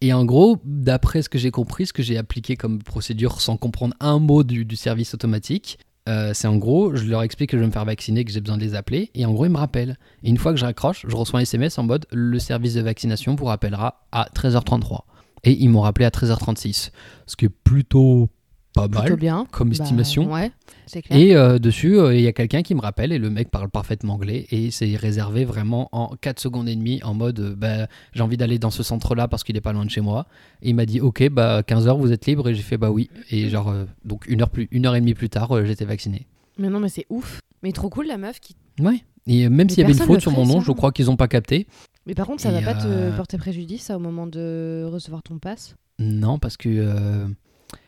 Et 0.00 0.12
en 0.14 0.24
gros, 0.24 0.58
d'après 0.64 1.20
ce 1.22 1.28
que 1.28 1.38
j'ai 1.38 1.50
compris, 1.50 1.86
ce 1.86 1.92
que 1.92 2.02
j'ai 2.02 2.16
appliqué 2.16 2.56
comme 2.56 2.82
procédure 2.82 3.40
sans 3.42 3.56
comprendre 3.58 3.94
un 4.00 4.18
mot 4.18 4.42
du, 4.42 4.64
du 4.64 4.74
service 4.76 5.12
automatique, 5.14 5.78
euh, 6.08 6.32
c'est 6.34 6.48
en 6.48 6.56
gros, 6.56 6.96
je 6.96 7.04
leur 7.04 7.22
explique 7.22 7.50
que 7.50 7.58
je 7.58 7.60
vais 7.60 7.66
me 7.66 7.72
faire 7.72 7.84
vacciner, 7.84 8.24
que 8.24 8.32
j'ai 8.32 8.40
besoin 8.40 8.56
de 8.56 8.62
les 8.62 8.74
appeler, 8.74 9.10
et 9.14 9.26
en 9.26 9.32
gros, 9.32 9.44
ils 9.44 9.50
me 9.50 9.58
rappellent. 9.58 9.98
Et 10.22 10.30
une 10.30 10.38
fois 10.38 10.52
que 10.52 10.58
je 10.58 10.64
raccroche, 10.64 11.04
je 11.06 11.14
reçois 11.14 11.38
un 11.40 11.42
SMS 11.42 11.78
en 11.78 11.82
mode 11.82 12.06
le 12.10 12.38
service 12.38 12.72
de 12.74 12.80
vaccination 12.80 13.34
vous 13.34 13.44
rappellera 13.44 14.06
à 14.10 14.26
13h33. 14.34 15.02
Et 15.44 15.52
ils 15.52 15.68
m'ont 15.68 15.80
rappelé 15.80 16.04
à 16.04 16.10
13h36, 16.10 16.90
ce 17.26 17.36
qui 17.36 17.46
est 17.46 17.48
plutôt 17.48 18.28
pas 18.72 18.88
Plutôt 18.88 19.02
mal 19.02 19.16
bien. 19.16 19.46
comme 19.50 19.70
Bah, 19.70 19.76
estimation. 19.80 20.32
ouais, 20.32 20.52
c'est 20.86 21.02
clair. 21.02 21.18
Et 21.18 21.34
euh, 21.34 21.58
dessus, 21.58 21.98
euh, 21.98 22.14
il 22.14 22.20
y 22.20 22.28
a 22.28 22.32
quelqu'un 22.32 22.62
qui 22.62 22.76
me 22.76 22.80
rappelle 22.80 23.10
et 23.10 23.18
le 23.18 23.28
mec 23.28 23.50
parle 23.50 23.68
parfaitement 23.68 24.14
anglais 24.14 24.46
et 24.52 24.70
c'est 24.70 24.94
réservé 24.94 25.44
vraiment 25.44 25.88
en 25.90 26.14
4 26.20 26.38
secondes 26.38 26.68
et 26.68 26.76
demie 26.76 27.02
en 27.02 27.12
mode 27.12 27.40
euh, 27.40 27.54
bah, 27.56 27.88
j'ai 28.12 28.22
envie 28.22 28.36
d'aller 28.36 28.60
dans 28.60 28.70
ce 28.70 28.84
centre-là 28.84 29.26
parce 29.26 29.42
qu'il 29.42 29.56
est 29.56 29.60
pas 29.60 29.72
loin 29.72 29.84
de 29.84 29.90
chez 29.90 30.00
moi. 30.00 30.26
Et 30.62 30.68
il 30.70 30.76
m'a 30.76 30.86
dit 30.86 31.00
ok, 31.00 31.30
bah 31.30 31.62
15h 31.62 31.98
vous 31.98 32.12
êtes 32.12 32.26
libre 32.26 32.48
et 32.48 32.54
j'ai 32.54 32.62
fait 32.62 32.76
bah 32.78 32.92
oui. 32.92 33.10
Et 33.32 33.48
genre, 33.48 33.74
donc 34.04 34.26
une 34.28 34.40
heure, 34.42 34.50
plus, 34.50 34.68
une 34.70 34.86
heure 34.86 34.94
et 34.94 35.00
demie 35.00 35.14
plus 35.14 35.30
tard, 35.30 35.64
j'étais 35.66 35.84
vacciné. 35.84 36.26
Mais 36.56 36.68
non, 36.68 36.78
mais 36.78 36.88
c'est 36.90 37.06
ouf. 37.10 37.40
Mais 37.64 37.72
trop 37.72 37.88
cool, 37.90 38.06
la 38.06 38.18
meuf 38.18 38.38
qui. 38.38 38.54
Ouais. 38.78 39.02
Et 39.26 39.48
même 39.48 39.68
s'il 39.68 39.80
y 39.80 39.84
avait 39.84 39.92
une 39.92 39.98
faute 39.98 40.20
sur 40.20 40.30
mon 40.32 40.46
nom, 40.46 40.60
ça. 40.60 40.66
je 40.66 40.72
crois 40.72 40.92
qu'ils 40.92 41.10
ont 41.10 41.16
pas 41.16 41.28
capté. 41.28 41.66
Mais 42.06 42.14
par 42.14 42.26
contre, 42.26 42.42
ça 42.42 42.50
va 42.50 42.60
Et, 42.60 42.64
pas 42.64 42.74
te 42.74 42.86
euh, 42.86 43.14
porter 43.16 43.36
préjudice, 43.38 43.82
ça, 43.82 43.96
au 43.96 44.00
moment 44.00 44.26
de 44.26 44.88
recevoir 44.90 45.22
ton 45.22 45.38
pass? 45.38 45.76
Non, 45.98 46.38
parce 46.38 46.56
que 46.56 46.68
euh, 46.68 47.26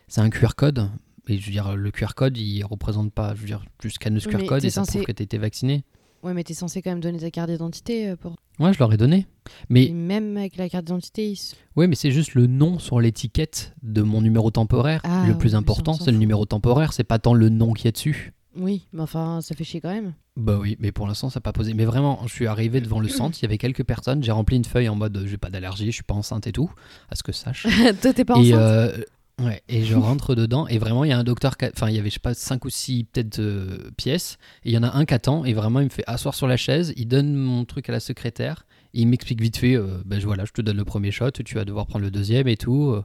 c'est 0.07 0.21
un 0.21 0.29
QR 0.29 0.55
code. 0.55 0.89
Et 1.27 1.37
je 1.39 1.45
veux 1.45 1.51
dire, 1.51 1.75
le 1.75 1.89
QR 1.91 2.13
code, 2.15 2.37
il 2.37 2.63
représente 2.63 3.11
pas. 3.13 3.33
Je 3.35 3.41
veux 3.41 3.47
dire, 3.47 3.63
tu 3.79 3.89
scannes 3.89 4.19
ce 4.19 4.27
QR 4.27 4.37
mais 4.39 4.45
code 4.45 4.65
et 4.65 4.69
ça 4.69 4.81
censé- 4.81 4.91
prouve 4.99 5.05
que 5.05 5.11
tu 5.13 5.23
été 5.23 5.37
vacciné. 5.37 5.83
Ouais, 6.21 6.33
mais 6.33 6.43
t'es 6.43 6.53
censé 6.53 6.81
quand 6.81 6.89
même 6.91 7.01
donner 7.01 7.19
ta 7.19 7.31
carte 7.31 7.49
d'identité 7.49 8.09
euh, 8.09 8.15
pour. 8.15 8.35
Ouais, 8.59 8.71
je 8.71 8.79
leur 8.79 8.93
ai 8.93 8.97
donné. 8.97 9.25
Mais 9.69 9.85
Et 9.85 9.93
même 9.93 10.37
avec 10.37 10.55
la 10.57 10.69
carte 10.69 10.85
d'identité, 10.85 11.31
ils 11.31 11.39
Oui, 11.75 11.87
mais 11.87 11.95
c'est 11.95 12.11
juste 12.11 12.33
le 12.35 12.45
nom 12.47 12.79
sur 12.79 13.01
l'étiquette 13.01 13.73
de 13.81 14.01
mon 14.03 14.21
numéro 14.21 14.51
temporaire. 14.51 15.01
Ah, 15.03 15.25
le 15.27 15.37
plus 15.37 15.55
important, 15.55 15.93
ça, 15.93 16.05
c'est 16.05 16.11
le 16.11 16.17
numéro 16.17 16.45
temporaire, 16.45 16.93
c'est 16.93 17.03
pas 17.03 17.19
tant 17.19 17.33
le 17.33 17.49
nom 17.49 17.73
qui 17.73 17.87
est 17.87 17.91
dessus. 17.93 18.33
Oui, 18.55 18.87
mais 18.93 19.01
enfin, 19.01 19.39
ça 19.41 19.55
fait 19.55 19.63
chier 19.63 19.81
quand 19.81 19.91
même. 19.93 20.13
Bah 20.37 20.57
oui, 20.59 20.77
mais 20.79 20.91
pour 20.91 21.07
l'instant, 21.07 21.29
ça 21.29 21.39
n'a 21.39 21.41
pas 21.41 21.53
posé. 21.53 21.73
Mais 21.73 21.85
vraiment, 21.85 22.19
je 22.25 22.33
suis 22.33 22.47
arrivé 22.47 22.81
devant 22.81 22.99
le 22.99 23.07
centre, 23.07 23.37
il 23.39 23.43
y 23.43 23.45
avait 23.45 23.57
quelques 23.57 23.83
personnes, 23.83 24.23
j'ai 24.23 24.31
rempli 24.31 24.55
une 24.57 24.65
feuille 24.65 24.89
en 24.89 24.95
mode 24.95 25.15
euh, 25.17 25.27
j'ai 25.27 25.37
pas 25.37 25.49
d'allergie, 25.49 25.87
je 25.87 25.91
suis 25.95 26.03
pas 26.03 26.13
enceinte 26.13 26.45
et 26.47 26.51
tout, 26.51 26.71
à 27.09 27.15
ce 27.15 27.23
que 27.23 27.31
je 27.31 27.37
sache. 27.37 27.65
Toi, 28.01 28.13
t'es 28.13 28.25
pas 28.25 28.35
et, 28.35 28.53
enceinte 28.53 28.59
euh, 28.59 28.97
ouais, 29.41 29.61
et 29.69 29.83
je 29.85 29.95
rentre 29.95 30.35
dedans, 30.43 30.67
et 30.67 30.77
vraiment, 30.77 31.03
il 31.03 31.09
y 31.09 31.13
a 31.13 31.17
un 31.17 31.23
docteur, 31.23 31.55
enfin, 31.75 31.89
il 31.89 31.95
y 31.95 31.99
avait, 31.99 32.09
je 32.09 32.15
sais 32.15 32.19
pas, 32.19 32.33
5 32.33 32.63
ou 32.65 32.69
6 32.69 33.05
peut-être 33.05 33.39
euh, 33.39 33.89
pièces, 33.97 34.37
et 34.63 34.69
il 34.69 34.73
y 34.73 34.77
en 34.77 34.83
a 34.83 34.91
un 34.95 35.05
qui 35.05 35.13
attend, 35.13 35.45
et 35.45 35.53
vraiment, 35.53 35.79
il 35.79 35.85
me 35.85 35.89
fait 35.89 36.03
asseoir 36.07 36.33
sur 36.35 36.47
la 36.47 36.57
chaise, 36.57 36.93
il 36.95 37.07
donne 37.07 37.33
mon 37.33 37.65
truc 37.65 37.89
à 37.89 37.91
la 37.91 37.99
secrétaire, 37.99 38.65
et 38.93 39.01
il 39.01 39.07
m'explique 39.07 39.41
vite 39.41 39.57
fait, 39.57 39.75
euh, 39.75 40.01
ben 40.05 40.19
je- 40.19 40.25
voilà, 40.27 40.45
je 40.45 40.51
te 40.51 40.61
donne 40.61 40.77
le 40.77 40.85
premier 40.85 41.09
shot, 41.11 41.31
tu 41.31 41.55
vas 41.55 41.65
devoir 41.65 41.87
prendre 41.87 42.05
le 42.05 42.11
deuxième 42.11 42.47
et 42.47 42.57
tout. 42.57 42.95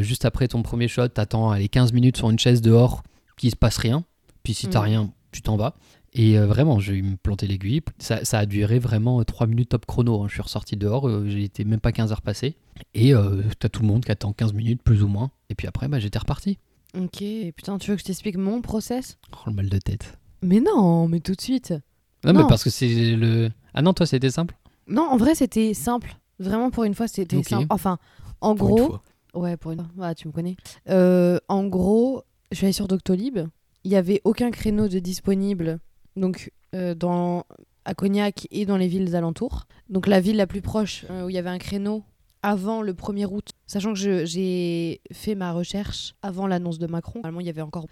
Juste 0.00 0.24
après 0.24 0.48
ton 0.48 0.62
premier 0.62 0.88
shot, 0.88 1.08
t'attends 1.08 1.50
allez, 1.50 1.68
15 1.68 1.92
minutes 1.92 2.16
sur 2.18 2.28
une 2.30 2.38
chaise 2.38 2.60
dehors, 2.60 3.02
qu'il 3.36 3.50
se 3.50 3.56
passe 3.56 3.78
rien, 3.78 4.04
puis 4.44 4.54
si 4.54 4.68
t'as 4.68 4.80
Mm. 4.80 4.84
rien, 4.84 5.12
tu 5.32 5.42
t'en 5.42 5.56
vas. 5.56 5.74
Et 6.12 6.38
euh, 6.38 6.46
vraiment, 6.46 6.78
j'ai 6.78 7.02
me 7.02 7.16
planté 7.16 7.48
l'aiguille. 7.48 7.80
Ça, 7.98 8.24
ça 8.24 8.38
a 8.38 8.46
duré 8.46 8.78
vraiment 8.78 9.24
3 9.24 9.48
minutes 9.48 9.70
top 9.70 9.84
chrono. 9.84 10.22
hein. 10.22 10.26
Je 10.28 10.34
suis 10.34 10.42
ressorti 10.42 10.76
dehors, 10.76 11.08
euh, 11.08 11.24
j'ai 11.28 11.42
été 11.42 11.64
même 11.64 11.80
pas 11.80 11.90
15 11.90 12.12
heures 12.12 12.22
passées. 12.22 12.54
Et 12.94 13.12
euh, 13.14 13.42
t'as 13.58 13.68
tout 13.68 13.82
le 13.82 13.88
monde 13.88 14.04
qui 14.04 14.12
attend 14.12 14.32
15 14.32 14.52
minutes, 14.52 14.80
plus 14.82 15.02
ou 15.02 15.08
moins. 15.08 15.32
Et 15.50 15.56
puis 15.56 15.66
après, 15.66 15.88
bah, 15.88 15.98
j'étais 15.98 16.18
reparti. 16.20 16.58
Ok, 16.96 17.24
putain, 17.56 17.78
tu 17.78 17.90
veux 17.90 17.96
que 17.96 18.00
je 18.02 18.06
t'explique 18.06 18.36
mon 18.36 18.60
process? 18.62 19.18
Oh, 19.32 19.38
le 19.48 19.54
mal 19.54 19.68
de 19.68 19.78
tête. 19.78 20.16
Mais 20.42 20.60
non, 20.60 21.08
mais 21.08 21.18
tout 21.18 21.32
de 21.34 21.40
suite. 21.40 21.74
Non, 22.24 22.32
Non. 22.32 22.42
mais 22.42 22.46
parce 22.48 22.62
que 22.62 22.70
c'est 22.70 23.16
le. 23.16 23.50
Ah 23.74 23.82
non, 23.82 23.92
toi, 23.92 24.06
c'était 24.06 24.30
simple? 24.30 24.54
Non, 24.86 25.02
en 25.10 25.16
vrai, 25.16 25.34
c'était 25.34 25.74
simple. 25.74 26.14
Vraiment, 26.38 26.70
pour 26.70 26.84
une 26.84 26.94
fois, 26.94 27.08
c'était 27.08 27.42
simple. 27.42 27.66
Enfin, 27.70 27.98
en 28.40 28.54
Pour 28.54 28.68
une 28.68 28.74
gros. 28.76 28.86
fois. 28.86 29.02
Ouais, 29.34 29.56
pour 29.56 29.72
une 29.72 29.78
fois. 29.80 29.88
Ah, 30.00 30.14
tu 30.14 30.28
me 30.28 30.32
connais. 30.32 30.56
Euh, 30.88 31.38
en 31.48 31.64
gros, 31.64 32.22
je 32.52 32.56
suis 32.58 32.66
allée 32.66 32.72
sur 32.72 32.86
Doctolib. 32.86 33.38
Il 33.84 33.90
n'y 33.90 33.96
avait 33.96 34.20
aucun 34.24 34.50
créneau 34.50 34.88
de 34.88 34.98
disponible. 34.98 35.78
Donc, 36.16 36.50
euh, 36.74 36.94
dans, 36.94 37.44
à 37.84 37.94
Cognac 37.94 38.48
et 38.50 38.66
dans 38.66 38.76
les 38.76 38.88
villes 38.88 39.14
alentours. 39.14 39.66
Donc, 39.90 40.06
la 40.06 40.20
ville 40.20 40.36
la 40.36 40.46
plus 40.46 40.62
proche 40.62 41.04
euh, 41.10 41.26
où 41.26 41.30
il 41.30 41.34
y 41.34 41.38
avait 41.38 41.50
un 41.50 41.58
créneau 41.58 42.02
avant 42.42 42.82
le 42.82 42.92
1er 42.92 43.26
août, 43.26 43.50
sachant 43.66 43.94
que 43.94 44.24
j'ai 44.24 45.00
fait 45.12 45.34
ma 45.34 45.52
recherche 45.52 46.14
avant 46.22 46.46
l'annonce 46.46 46.78
de 46.78 46.86
Macron. 46.86 47.20
Normalement, 47.20 47.40
il 47.40 47.46
y 47.46 47.50
avait 47.50 47.62
encore. 47.62 47.86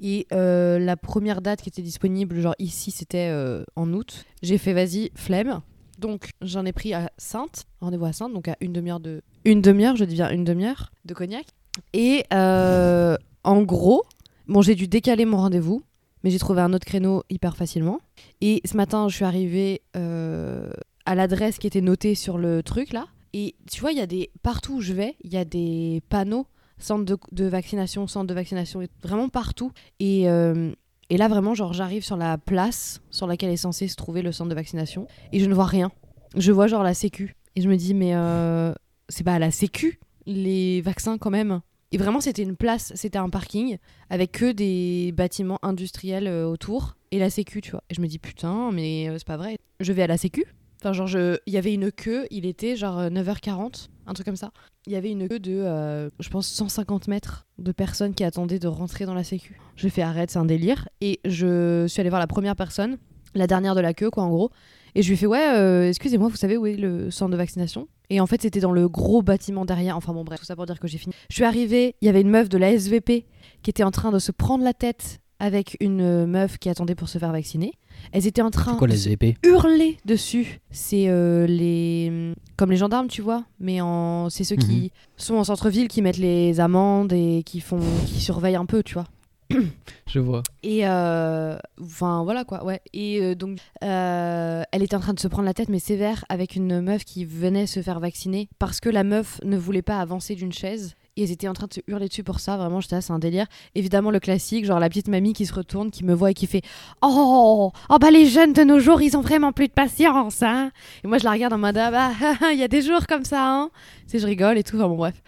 Et 0.00 0.26
euh, 0.32 0.78
la 0.78 0.96
première 0.96 1.40
date 1.40 1.62
qui 1.62 1.68
était 1.68 1.82
disponible, 1.82 2.40
genre 2.40 2.54
ici, 2.58 2.90
c'était 2.90 3.32
en 3.76 3.92
août. 3.92 4.24
J'ai 4.42 4.58
fait 4.58 4.72
vas-y, 4.72 5.10
flemme. 5.14 5.60
Donc 5.98 6.30
j'en 6.42 6.64
ai 6.64 6.72
pris 6.72 6.94
à 6.94 7.10
Sainte, 7.16 7.64
rendez-vous 7.80 8.04
à 8.04 8.12
Sainte, 8.12 8.32
donc 8.32 8.46
à 8.46 8.56
une 8.60 8.72
demi-heure 8.72 9.00
de 9.00 9.20
une 9.44 9.60
demi-heure, 9.60 9.96
je 9.96 10.04
bien 10.04 10.30
une 10.30 10.44
demi-heure 10.44 10.92
de 11.04 11.14
cognac. 11.14 11.46
Et 11.92 12.24
en 12.30 13.62
gros, 13.62 14.04
bon 14.48 14.62
j'ai 14.62 14.74
dû 14.74 14.88
décaler 14.88 15.24
mon 15.24 15.36
rendez-vous, 15.38 15.82
mais 16.24 16.30
j'ai 16.30 16.38
trouvé 16.38 16.60
un 16.60 16.72
autre 16.72 16.86
créneau 16.86 17.22
hyper 17.30 17.56
facilement. 17.56 18.00
Et 18.40 18.60
ce 18.64 18.76
matin, 18.76 19.08
je 19.08 19.14
suis 19.14 19.24
arrivée 19.24 19.82
euh, 19.96 20.70
à 21.06 21.14
l'adresse 21.14 21.58
qui 21.58 21.66
était 21.66 21.80
notée 21.80 22.14
sur 22.14 22.38
le 22.38 22.62
truc 22.62 22.92
là. 22.92 23.06
Et 23.34 23.54
tu 23.70 23.80
vois, 23.80 23.92
il 23.92 23.98
y 23.98 24.02
a 24.02 24.06
des 24.06 24.30
partout 24.42 24.76
où 24.76 24.80
je 24.80 24.92
vais, 24.92 25.14
il 25.22 25.32
y 25.32 25.36
a 25.36 25.44
des 25.44 26.02
panneaux 26.08 26.46
centre 26.80 27.18
de, 27.32 27.44
vaccination, 27.44 28.06
centre 28.06 28.28
de 28.28 28.34
vaccination, 28.34 28.80
vraiment 29.02 29.28
partout. 29.28 29.72
Et 29.98 30.28
euh, 30.28 30.72
et 31.10 31.16
là, 31.16 31.28
vraiment, 31.28 31.54
genre, 31.54 31.72
j'arrive 31.72 32.04
sur 32.04 32.16
la 32.16 32.36
place 32.36 33.00
sur 33.10 33.26
laquelle 33.26 33.50
est 33.50 33.56
censé 33.56 33.88
se 33.88 33.96
trouver 33.96 34.22
le 34.22 34.32
centre 34.32 34.50
de 34.50 34.54
vaccination 34.54 35.06
et 35.32 35.40
je 35.40 35.46
ne 35.46 35.54
vois 35.54 35.64
rien. 35.64 35.90
Je 36.36 36.52
vois 36.52 36.66
genre 36.66 36.82
la 36.82 36.94
Sécu. 36.94 37.34
Et 37.56 37.62
je 37.62 37.68
me 37.68 37.76
dis, 37.76 37.94
mais 37.94 38.14
euh, 38.14 38.74
c'est 39.08 39.24
pas 39.24 39.38
la 39.38 39.50
Sécu, 39.50 39.98
les 40.26 40.82
vaccins 40.82 41.16
quand 41.16 41.30
même. 41.30 41.60
Et 41.92 41.96
vraiment, 41.98 42.20
c'était 42.20 42.42
une 42.42 42.56
place, 42.56 42.92
c'était 42.94 43.18
un 43.18 43.30
parking 43.30 43.78
avec 44.10 44.32
que 44.32 44.52
des 44.52 45.12
bâtiments 45.12 45.58
industriels 45.62 46.26
euh, 46.26 46.44
autour 46.46 46.96
et 47.12 47.18
la 47.18 47.30
Sécu, 47.30 47.60
tu 47.62 47.70
vois. 47.70 47.82
Et 47.88 47.94
je 47.94 48.00
me 48.02 48.06
dis, 48.06 48.18
putain, 48.18 48.70
mais 48.72 49.08
euh, 49.08 49.14
c'est 49.16 49.26
pas 49.26 49.38
vrai. 49.38 49.56
Je 49.80 49.92
vais 49.92 50.02
à 50.02 50.06
la 50.06 50.18
Sécu. 50.18 50.44
Enfin, 50.80 50.92
genre, 50.92 51.06
je- 51.06 51.38
il 51.46 51.52
y 51.52 51.56
avait 51.56 51.72
une 51.72 51.90
queue, 51.90 52.26
il 52.30 52.44
était 52.46 52.76
genre 52.76 52.98
euh, 52.98 53.08
9h40, 53.10 53.88
un 54.06 54.12
truc 54.12 54.26
comme 54.26 54.36
ça. 54.36 54.50
Il 54.86 54.92
y 54.92 54.96
avait 54.96 55.10
une 55.10 55.28
queue 55.28 55.38
de, 55.40 55.52
euh, 55.52 56.08
je 56.20 56.28
pense, 56.28 56.46
150 56.46 57.08
mètres 57.08 57.46
de 57.58 57.72
personnes 57.72 58.14
qui 58.14 58.22
attendaient 58.22 58.58
de 58.58 58.68
rentrer 58.68 59.06
dans 59.06 59.14
la 59.14 59.24
Sécu. 59.24 59.58
J'ai 59.76 59.88
fait 59.90 60.02
arrête, 60.02 60.30
c'est 60.30 60.38
un 60.38 60.44
délire. 60.44 60.88
Et 61.00 61.20
je 61.24 61.86
suis 61.88 62.00
allée 62.00 62.10
voir 62.10 62.20
la 62.20 62.26
première 62.26 62.54
personne, 62.54 62.98
la 63.34 63.46
dernière 63.46 63.74
de 63.74 63.80
la 63.80 63.94
queue, 63.94 64.10
quoi, 64.10 64.24
en 64.24 64.28
gros. 64.28 64.50
Et 64.98 65.02
je 65.02 65.06
lui 65.10 65.14
ai 65.14 65.16
fait, 65.16 65.26
ouais, 65.26 65.54
euh, 65.54 65.88
excusez-moi, 65.88 66.28
vous 66.28 66.34
savez 66.34 66.56
où 66.56 66.66
est 66.66 66.74
le 66.74 67.12
centre 67.12 67.30
de 67.30 67.36
vaccination? 67.36 67.86
Et 68.10 68.18
en 68.18 68.26
fait, 68.26 68.42
c'était 68.42 68.58
dans 68.58 68.72
le 68.72 68.88
gros 68.88 69.22
bâtiment 69.22 69.64
derrière. 69.64 69.96
Enfin 69.96 70.12
bon, 70.12 70.24
bref, 70.24 70.40
tout 70.40 70.44
ça 70.44 70.56
pour 70.56 70.66
dire 70.66 70.80
que 70.80 70.88
j'ai 70.88 70.98
fini. 70.98 71.14
Je 71.30 71.36
suis 71.36 71.44
arrivée, 71.44 71.94
il 72.00 72.06
y 72.06 72.08
avait 72.08 72.20
une 72.20 72.30
meuf 72.30 72.48
de 72.48 72.58
la 72.58 72.72
SVP 72.72 73.24
qui 73.62 73.70
était 73.70 73.84
en 73.84 73.92
train 73.92 74.10
de 74.10 74.18
se 74.18 74.32
prendre 74.32 74.64
la 74.64 74.74
tête 74.74 75.20
avec 75.38 75.76
une 75.78 76.00
euh, 76.00 76.26
meuf 76.26 76.58
qui 76.58 76.68
attendait 76.68 76.96
pour 76.96 77.08
se 77.08 77.18
faire 77.18 77.30
vacciner. 77.30 77.74
Elles 78.10 78.26
étaient 78.26 78.42
en 78.42 78.50
train 78.50 78.74
quoi 78.74 78.88
de 78.88 78.96
hurler 79.44 79.98
dessus. 80.04 80.58
C'est 80.72 81.04
euh, 81.06 81.46
les 81.46 82.34
comme 82.56 82.72
les 82.72 82.76
gendarmes, 82.76 83.06
tu 83.06 83.22
vois, 83.22 83.44
mais 83.60 83.80
en 83.80 84.30
c'est 84.30 84.42
ceux 84.42 84.56
qui 84.56 84.90
sont 85.16 85.36
en 85.36 85.44
centre-ville 85.44 85.86
qui 85.86 86.02
mettent 86.02 86.18
les 86.18 86.58
amendes 86.58 87.12
et 87.12 87.44
qui 87.46 87.60
font 87.60 87.78
qui 88.06 88.20
surveillent 88.20 88.56
un 88.56 88.66
peu, 88.66 88.82
tu 88.82 88.94
vois. 88.94 89.06
Je 90.06 90.20
vois. 90.20 90.42
Et 90.62 90.86
euh, 90.86 91.56
enfin 91.80 92.22
voilà 92.24 92.44
quoi, 92.44 92.64
ouais. 92.64 92.80
Et 92.92 93.20
euh, 93.20 93.34
donc 93.34 93.58
euh, 93.82 94.62
elle 94.72 94.82
était 94.82 94.96
en 94.96 95.00
train 95.00 95.14
de 95.14 95.20
se 95.20 95.28
prendre 95.28 95.46
la 95.46 95.54
tête 95.54 95.68
mais 95.68 95.78
sévère 95.78 96.24
avec 96.28 96.56
une 96.56 96.80
meuf 96.80 97.04
qui 97.04 97.24
venait 97.24 97.66
se 97.66 97.82
faire 97.82 98.00
vacciner 98.00 98.48
parce 98.58 98.80
que 98.80 98.88
la 98.88 99.04
meuf 99.04 99.40
ne 99.44 99.56
voulait 99.56 99.82
pas 99.82 99.98
avancer 99.98 100.34
d'une 100.34 100.52
chaise. 100.52 100.94
Et 101.16 101.22
elles 101.22 101.32
étaient 101.32 101.48
en 101.48 101.52
train 101.52 101.66
de 101.66 101.74
se 101.74 101.80
hurler 101.88 102.06
dessus 102.06 102.22
pour 102.22 102.38
ça, 102.38 102.56
vraiment, 102.56 102.80
j'étais 102.80 103.00
c'est 103.00 103.12
un 103.12 103.18
délire. 103.18 103.46
Évidemment, 103.74 104.12
le 104.12 104.20
classique, 104.20 104.64
genre 104.64 104.78
la 104.78 104.88
petite 104.88 105.08
mamie 105.08 105.32
qui 105.32 105.46
se 105.46 105.52
retourne, 105.52 105.90
qui 105.90 106.04
me 106.04 106.14
voit 106.14 106.30
et 106.30 106.34
qui 106.34 106.46
fait 106.46 106.62
Oh, 107.02 107.72
oh 107.90 107.98
bah 107.98 108.12
les 108.12 108.26
jeunes 108.26 108.52
de 108.52 108.62
nos 108.62 108.78
jours, 108.78 109.02
ils 109.02 109.16
ont 109.16 109.20
vraiment 109.20 109.50
plus 109.50 109.66
de 109.66 109.72
patience, 109.72 110.44
hein. 110.44 110.70
Et 111.02 111.08
moi, 111.08 111.18
je 111.18 111.24
la 111.24 111.32
regarde 111.32 111.52
en 111.54 111.58
mode 111.58 111.76
Ah 111.76 111.90
bah, 111.90 112.12
il 112.52 112.58
y 112.58 112.62
a 112.62 112.68
des 112.68 112.82
jours 112.82 113.08
comme 113.08 113.24
ça, 113.24 113.44
hein. 113.44 113.70
Tu 114.08 114.20
je 114.20 114.26
rigole 114.26 114.58
et 114.58 114.62
tout, 114.62 114.76
enfin 114.76 114.86
bon, 114.86 114.94
bref. 114.94 115.20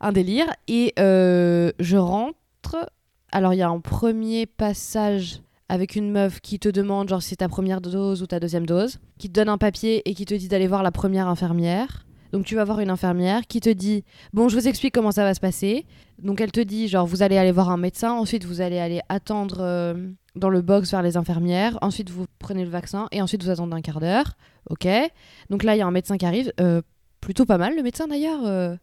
Un 0.00 0.12
délire. 0.12 0.46
Et 0.68 0.94
je 0.96 1.96
rentre 1.96 2.88
Alors, 3.36 3.52
il 3.52 3.58
y 3.58 3.62
a 3.62 3.68
un 3.68 3.80
premier 3.80 4.46
passage 4.46 5.42
avec 5.68 5.94
une 5.94 6.10
meuf 6.10 6.40
qui 6.40 6.58
te 6.58 6.70
demande, 6.70 7.10
genre, 7.10 7.22
si 7.22 7.28
c'est 7.28 7.36
ta 7.36 7.50
première 7.50 7.82
dose 7.82 8.22
ou 8.22 8.26
ta 8.26 8.40
deuxième 8.40 8.64
dose, 8.64 8.98
qui 9.18 9.28
te 9.28 9.34
donne 9.34 9.50
un 9.50 9.58
papier 9.58 10.00
et 10.08 10.14
qui 10.14 10.24
te 10.24 10.32
dit 10.32 10.48
d'aller 10.48 10.66
voir 10.66 10.82
la 10.82 10.90
première 10.90 11.28
infirmière. 11.28 12.06
Donc, 12.32 12.46
tu 12.46 12.54
vas 12.54 12.64
voir 12.64 12.80
une 12.80 12.88
infirmière 12.88 13.46
qui 13.46 13.60
te 13.60 13.68
dit 13.68 14.04
Bon, 14.32 14.48
je 14.48 14.56
vous 14.56 14.68
explique 14.68 14.94
comment 14.94 15.12
ça 15.12 15.22
va 15.22 15.34
se 15.34 15.40
passer. 15.40 15.84
Donc, 16.18 16.40
elle 16.40 16.50
te 16.50 16.60
dit, 16.60 16.88
genre, 16.88 17.06
vous 17.06 17.22
allez 17.22 17.36
aller 17.36 17.52
voir 17.52 17.68
un 17.68 17.76
médecin, 17.76 18.12
ensuite, 18.12 18.46
vous 18.46 18.62
allez 18.62 18.78
aller 18.78 19.02
attendre 19.10 19.58
euh, 19.60 20.08
dans 20.34 20.48
le 20.48 20.62
box 20.62 20.92
vers 20.92 21.02
les 21.02 21.18
infirmières, 21.18 21.78
ensuite, 21.82 22.08
vous 22.08 22.24
prenez 22.38 22.64
le 22.64 22.70
vaccin 22.70 23.06
et 23.12 23.20
ensuite, 23.20 23.42
vous 23.42 23.50
attendez 23.50 23.74
un 23.74 23.82
quart 23.82 24.00
d'heure. 24.00 24.32
Ok? 24.70 24.88
Donc, 25.50 25.62
là, 25.62 25.76
il 25.76 25.78
y 25.80 25.82
a 25.82 25.86
un 25.86 25.90
médecin 25.90 26.16
qui 26.16 26.24
arrive. 26.24 26.54
Euh, 26.58 26.80
plutôt 27.20 27.44
pas 27.44 27.58
mal, 27.58 27.76
le 27.76 27.82
médecin 27.82 28.06
d'ailleurs. 28.06 28.46
Euh, 28.46 28.76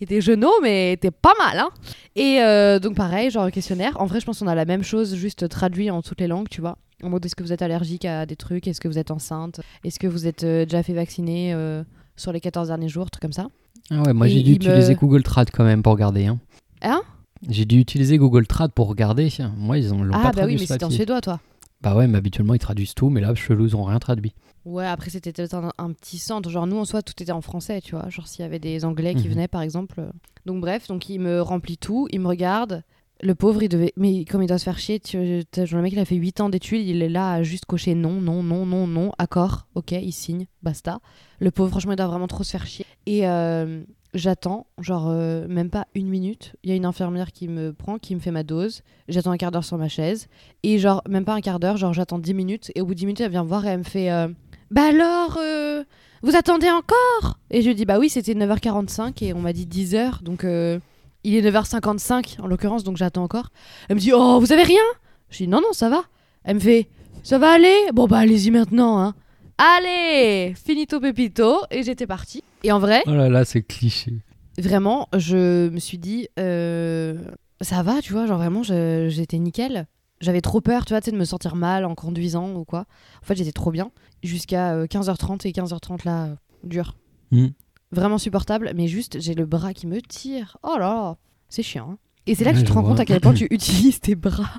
il 0.00 0.04
était 0.04 0.20
genou, 0.20 0.48
mais 0.62 0.92
était 0.94 1.10
pas 1.10 1.34
mal, 1.38 1.58
hein. 1.58 1.68
Et 2.16 2.40
euh, 2.42 2.78
donc 2.78 2.94
pareil, 2.96 3.30
genre 3.30 3.50
questionnaire. 3.50 4.00
En 4.00 4.06
vrai, 4.06 4.20
je 4.20 4.26
pense 4.26 4.38
qu'on 4.40 4.46
a 4.46 4.54
la 4.54 4.64
même 4.64 4.82
chose, 4.82 5.14
juste 5.14 5.48
traduit 5.48 5.90
en 5.90 6.02
toutes 6.02 6.20
les 6.20 6.26
langues, 6.26 6.48
tu 6.48 6.60
vois. 6.60 6.78
En 7.02 7.08
mode, 7.10 7.24
est-ce 7.24 7.34
que 7.36 7.42
vous 7.42 7.52
êtes 7.52 7.62
allergique 7.62 8.04
à 8.04 8.26
des 8.26 8.36
trucs? 8.36 8.66
Est-ce 8.68 8.80
que 8.80 8.88
vous 8.88 8.98
êtes 8.98 9.10
enceinte? 9.10 9.60
Est-ce 9.84 9.98
que 9.98 10.06
vous 10.06 10.26
êtes 10.26 10.44
euh, 10.44 10.64
déjà 10.64 10.82
fait 10.82 10.92
vacciner 10.92 11.52
euh, 11.54 11.82
sur 12.16 12.32
les 12.32 12.40
14 12.40 12.68
derniers 12.68 12.88
jours? 12.88 13.10
Trucs 13.10 13.22
comme 13.22 13.32
ça. 13.32 13.48
Ah 13.90 14.02
ouais, 14.02 14.12
moi 14.12 14.28
j'ai 14.28 14.42
dû 14.42 14.50
il 14.52 14.56
utiliser 14.56 14.94
me- 14.94 14.98
Google 15.00 15.22
Trad 15.22 15.50
quand 15.50 15.64
même 15.64 15.82
pour 15.82 15.92
regarder. 15.92 16.26
Hein. 16.26 16.38
Hein? 16.82 17.02
J'ai 17.48 17.64
dû 17.64 17.78
utiliser 17.80 18.18
Google 18.18 18.46
Trad 18.46 18.72
pour 18.72 18.86
regarder. 18.88 19.28
Moi, 19.56 19.78
ils 19.78 19.94
ont 19.94 20.02
l'ont 20.02 20.12
Ah 20.14 20.18
pas 20.18 20.24
bah 20.28 20.32
traduit 20.32 20.54
oui, 20.54 20.58
ce 20.58 20.62
mais 20.64 20.66
c'était 20.66 20.84
en 20.84 20.90
suédois, 20.90 21.20
toi. 21.22 21.40
Bah 21.80 21.96
ouais, 21.96 22.06
mais 22.06 22.18
habituellement 22.18 22.52
ils 22.52 22.58
traduisent 22.58 22.94
tout, 22.94 23.08
mais 23.08 23.22
là, 23.22 23.34
chelou, 23.34 23.64
ils 23.66 23.74
ont 23.76 23.84
rien 23.84 23.98
traduit. 23.98 24.34
Ouais, 24.64 24.86
après 24.86 25.10
c'était 25.10 25.32
peut-être 25.32 25.54
un, 25.54 25.72
un 25.78 25.92
petit 25.92 26.18
centre. 26.18 26.50
Genre 26.50 26.66
nous 26.66 26.76
en 26.78 26.84
soi 26.84 27.02
tout 27.02 27.14
était 27.22 27.32
en 27.32 27.40
français, 27.40 27.80
tu 27.80 27.94
vois. 27.96 28.08
Genre 28.10 28.26
s'il 28.28 28.42
y 28.42 28.44
avait 28.44 28.58
des 28.58 28.84
Anglais 28.84 29.14
qui 29.14 29.26
Mhm. 29.28 29.34
venaient 29.34 29.48
par 29.48 29.62
exemple. 29.62 30.02
Donc 30.46 30.60
bref, 30.60 30.86
donc 30.88 31.08
il 31.08 31.18
me 31.20 31.40
remplit 31.40 31.78
tout, 31.78 32.08
il 32.10 32.20
me 32.20 32.28
regarde. 32.28 32.82
Le 33.22 33.34
pauvre, 33.34 33.62
il 33.62 33.68
devait. 33.68 33.92
Mais 33.96 34.24
comme 34.24 34.42
il 34.42 34.46
doit 34.46 34.56
se 34.58 34.64
faire 34.64 34.78
chier, 34.78 34.98
tu... 34.98 35.42
genre, 35.54 35.66
le 35.76 35.82
mec 35.82 35.92
il 35.92 35.98
a 35.98 36.06
fait 36.06 36.14
8 36.16 36.40
ans 36.40 36.48
d'études, 36.48 36.86
il 36.86 37.02
est 37.02 37.08
là 37.10 37.32
à 37.34 37.42
juste 37.42 37.66
cocher 37.66 37.94
non, 37.94 38.12
non, 38.20 38.42
non, 38.42 38.64
non, 38.64 38.86
non, 38.86 39.12
accord, 39.18 39.66
ok, 39.74 39.92
il 39.92 40.12
signe, 40.12 40.46
basta. 40.62 41.00
Le 41.38 41.50
pauvre, 41.50 41.68
franchement, 41.68 41.92
il 41.92 41.96
doit 41.96 42.06
vraiment 42.06 42.26
trop 42.28 42.44
se 42.44 42.50
faire 42.52 42.66
chier. 42.66 42.86
Et 43.04 43.28
euh, 43.28 43.82
j'attends, 44.14 44.66
genre 44.78 45.08
euh, 45.10 45.46
même 45.48 45.68
pas 45.68 45.86
une 45.94 46.08
minute. 46.08 46.54
Il 46.64 46.70
y 46.70 46.72
a 46.72 46.76
une 46.76 46.86
infirmière 46.86 47.30
qui 47.32 47.46
me 47.46 47.74
prend, 47.74 47.98
qui 47.98 48.14
me 48.14 48.20
fait 48.20 48.30
ma 48.30 48.42
dose. 48.42 48.80
J'attends 49.08 49.32
un 49.32 49.36
quart 49.36 49.50
d'heure 49.50 49.64
sur 49.66 49.76
ma 49.76 49.88
chaise. 49.88 50.28
Et 50.62 50.78
genre, 50.78 51.02
même 51.06 51.26
pas 51.26 51.34
un 51.34 51.42
quart 51.42 51.60
d'heure, 51.60 51.76
genre 51.76 51.92
j'attends 51.92 52.18
10 52.18 52.32
minutes. 52.32 52.72
Et 52.74 52.80
au 52.80 52.86
bout 52.86 52.94
de 52.94 53.00
10 53.00 53.04
minutes, 53.06 53.20
elle 53.20 53.30
vient 53.32 53.44
me 53.44 53.48
voir 53.48 53.66
et 53.66 53.68
elle 53.68 53.80
me 53.80 53.84
fait 53.84 54.10
euh, 54.10 54.28
Bah 54.70 54.84
alors, 54.88 55.38
euh, 55.40 55.82
vous 56.22 56.36
attendez 56.36 56.70
encore? 56.70 57.38
Et 57.50 57.62
je 57.62 57.68
lui 57.68 57.74
dis 57.74 57.84
Bah 57.84 57.98
oui, 57.98 58.08
c'était 58.08 58.34
9h45 58.34 59.24
et 59.24 59.34
on 59.34 59.40
m'a 59.40 59.52
dit 59.52 59.66
10h. 59.66 60.22
Donc 60.22 60.44
euh, 60.44 60.78
il 61.24 61.34
est 61.34 61.50
9h55 61.50 62.40
en 62.40 62.46
l'occurrence, 62.46 62.84
donc 62.84 62.96
j'attends 62.96 63.24
encore. 63.24 63.50
Elle 63.88 63.96
me 63.96 64.00
dit 64.00 64.12
Oh, 64.14 64.38
vous 64.40 64.52
avez 64.52 64.62
rien? 64.62 64.82
Je 65.30 65.38
dis 65.38 65.48
Non, 65.48 65.60
non, 65.60 65.72
ça 65.72 65.88
va. 65.88 66.04
Elle 66.44 66.54
me 66.56 66.60
fait 66.60 66.88
Ça 67.22 67.38
va 67.38 67.50
aller? 67.52 67.74
Bon 67.92 68.06
bah 68.06 68.18
allez-y 68.18 68.50
maintenant, 68.50 68.98
hein. 69.00 69.14
Allez 69.58 70.54
Finito 70.54 71.00
pepito 71.00 71.58
Et 71.70 71.82
j'étais 71.82 72.06
partie. 72.06 72.42
Et 72.62 72.72
en 72.72 72.78
vrai, 72.78 73.02
Oh 73.06 73.10
là 73.10 73.28
là, 73.28 73.44
c'est 73.44 73.62
cliché. 73.62 74.12
vraiment, 74.58 75.08
je 75.16 75.68
me 75.68 75.78
suis 75.78 75.98
dit, 75.98 76.28
euh, 76.38 77.14
ça 77.60 77.82
va, 77.82 78.00
tu 78.02 78.12
vois, 78.12 78.26
genre 78.26 78.38
vraiment, 78.38 78.62
j'étais 78.62 79.38
nickel. 79.38 79.86
J'avais 80.20 80.40
trop 80.42 80.60
peur, 80.60 80.84
tu 80.84 80.92
vois, 80.92 81.00
de 81.00 81.10
me 81.12 81.24
sentir 81.24 81.56
mal 81.56 81.84
en 81.84 81.94
conduisant 81.94 82.52
ou 82.54 82.64
quoi. 82.64 82.80
En 83.22 83.26
fait, 83.26 83.36
j'étais 83.36 83.52
trop 83.52 83.70
bien. 83.70 83.90
Jusqu'à 84.22 84.72
euh, 84.74 84.86
15h30 84.86 85.46
et 85.48 85.52
15h30 85.52 86.04
là, 86.04 86.24
euh, 86.26 86.34
dur. 86.64 86.94
Hmm. 87.30 87.48
Vraiment 87.92 88.18
supportable, 88.18 88.72
mais 88.76 88.86
juste, 88.86 89.18
j'ai 89.20 89.34
le 89.34 89.46
bras 89.46 89.72
qui 89.72 89.86
me 89.86 90.00
tire. 90.02 90.58
Oh 90.62 90.74
là 90.78 90.86
là, 90.86 91.16
c'est 91.48 91.62
chiant. 91.62 91.92
hein. 91.92 91.98
Et 92.26 92.34
c'est 92.34 92.44
là 92.44 92.52
que 92.52 92.58
tu 92.58 92.64
te 92.64 92.72
rends 92.72 92.82
vois. 92.82 92.90
compte 92.90 93.00
à 93.00 93.04
quel 93.06 93.20
point 93.20 93.32
tu 93.32 93.46
utilises 93.50 93.98
tes 94.00 94.14
bras. 94.14 94.50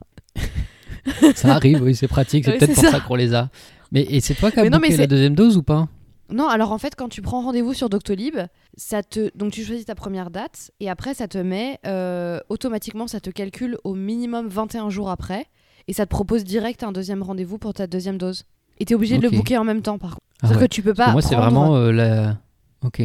Ça 1.36 1.56
arrive, 1.56 1.82
oui, 1.82 1.96
c'est 1.96 2.08
pratique, 2.08 2.46
c'est 2.46 2.51
Ouais, 2.51 2.58
peut-être 2.58 2.74
pour 2.74 2.84
ça. 2.84 2.91
ça, 2.91 3.00
qu'on 3.00 3.15
les 3.15 3.34
a. 3.34 3.50
Mais 3.91 4.01
et 4.10 4.20
c'est 4.22 4.34
toi 4.36 4.51
qui 4.51 4.60
as 4.60 4.70
booké 4.70 4.98
la 4.98 5.08
deuxième 5.08 5.36
dose 5.36 5.58
ou 5.58 5.63
pas? 5.63 5.88
Non, 6.32 6.48
alors 6.48 6.72
en 6.72 6.78
fait, 6.78 6.96
quand 6.96 7.10
tu 7.10 7.22
prends 7.22 7.42
rendez-vous 7.42 7.74
sur 7.74 7.90
Doctolib, 7.90 8.38
ça 8.78 9.04
te 9.04 9.30
donc 9.38 9.52
tu 9.52 9.64
choisis 9.64 9.86
ta 9.86 9.96
première 9.96 10.30
date 10.32 10.72
et 10.80 10.90
après 10.90 11.14
ça 11.14 11.28
te 11.28 11.38
met 11.38 11.80
euh, 11.86 12.40
automatiquement, 12.50 13.08
ça 13.08 13.20
te 13.20 13.30
calcule 13.30 13.78
au 13.84 13.94
minimum 13.96 14.48
21 14.48 14.90
jours 14.90 15.10
après 15.10 15.46
et 15.88 15.94
ça 15.94 16.06
te 16.06 16.10
propose 16.10 16.44
direct 16.44 16.84
un 16.84 16.92
deuxième 16.92 17.22
rendez-vous 17.24 17.58
pour 17.58 17.74
ta 17.74 17.86
deuxième 17.88 18.18
dose. 18.18 18.46
Et 18.80 18.86
t'es 18.86 18.96
obligé 18.96 19.18
de 19.18 19.24
le 19.24 19.30
booker 19.30 19.58
en 19.58 19.64
même 19.64 19.82
temps 19.82 19.98
par 19.98 20.12
contre. 20.12 20.22
Ah 20.42 20.48
C'est-à-dire 20.48 20.62
ouais. 20.62 20.68
que 20.70 20.74
tu 20.74 20.82
peux 20.82 20.94
Parce 20.94 21.08
pas 21.08 21.08
que 21.08 21.12
Moi, 21.12 21.22
c'est 21.22 21.36
vraiment 21.36 21.76
euh, 21.76 21.92
la. 21.92 22.38
Ok. 22.84 23.02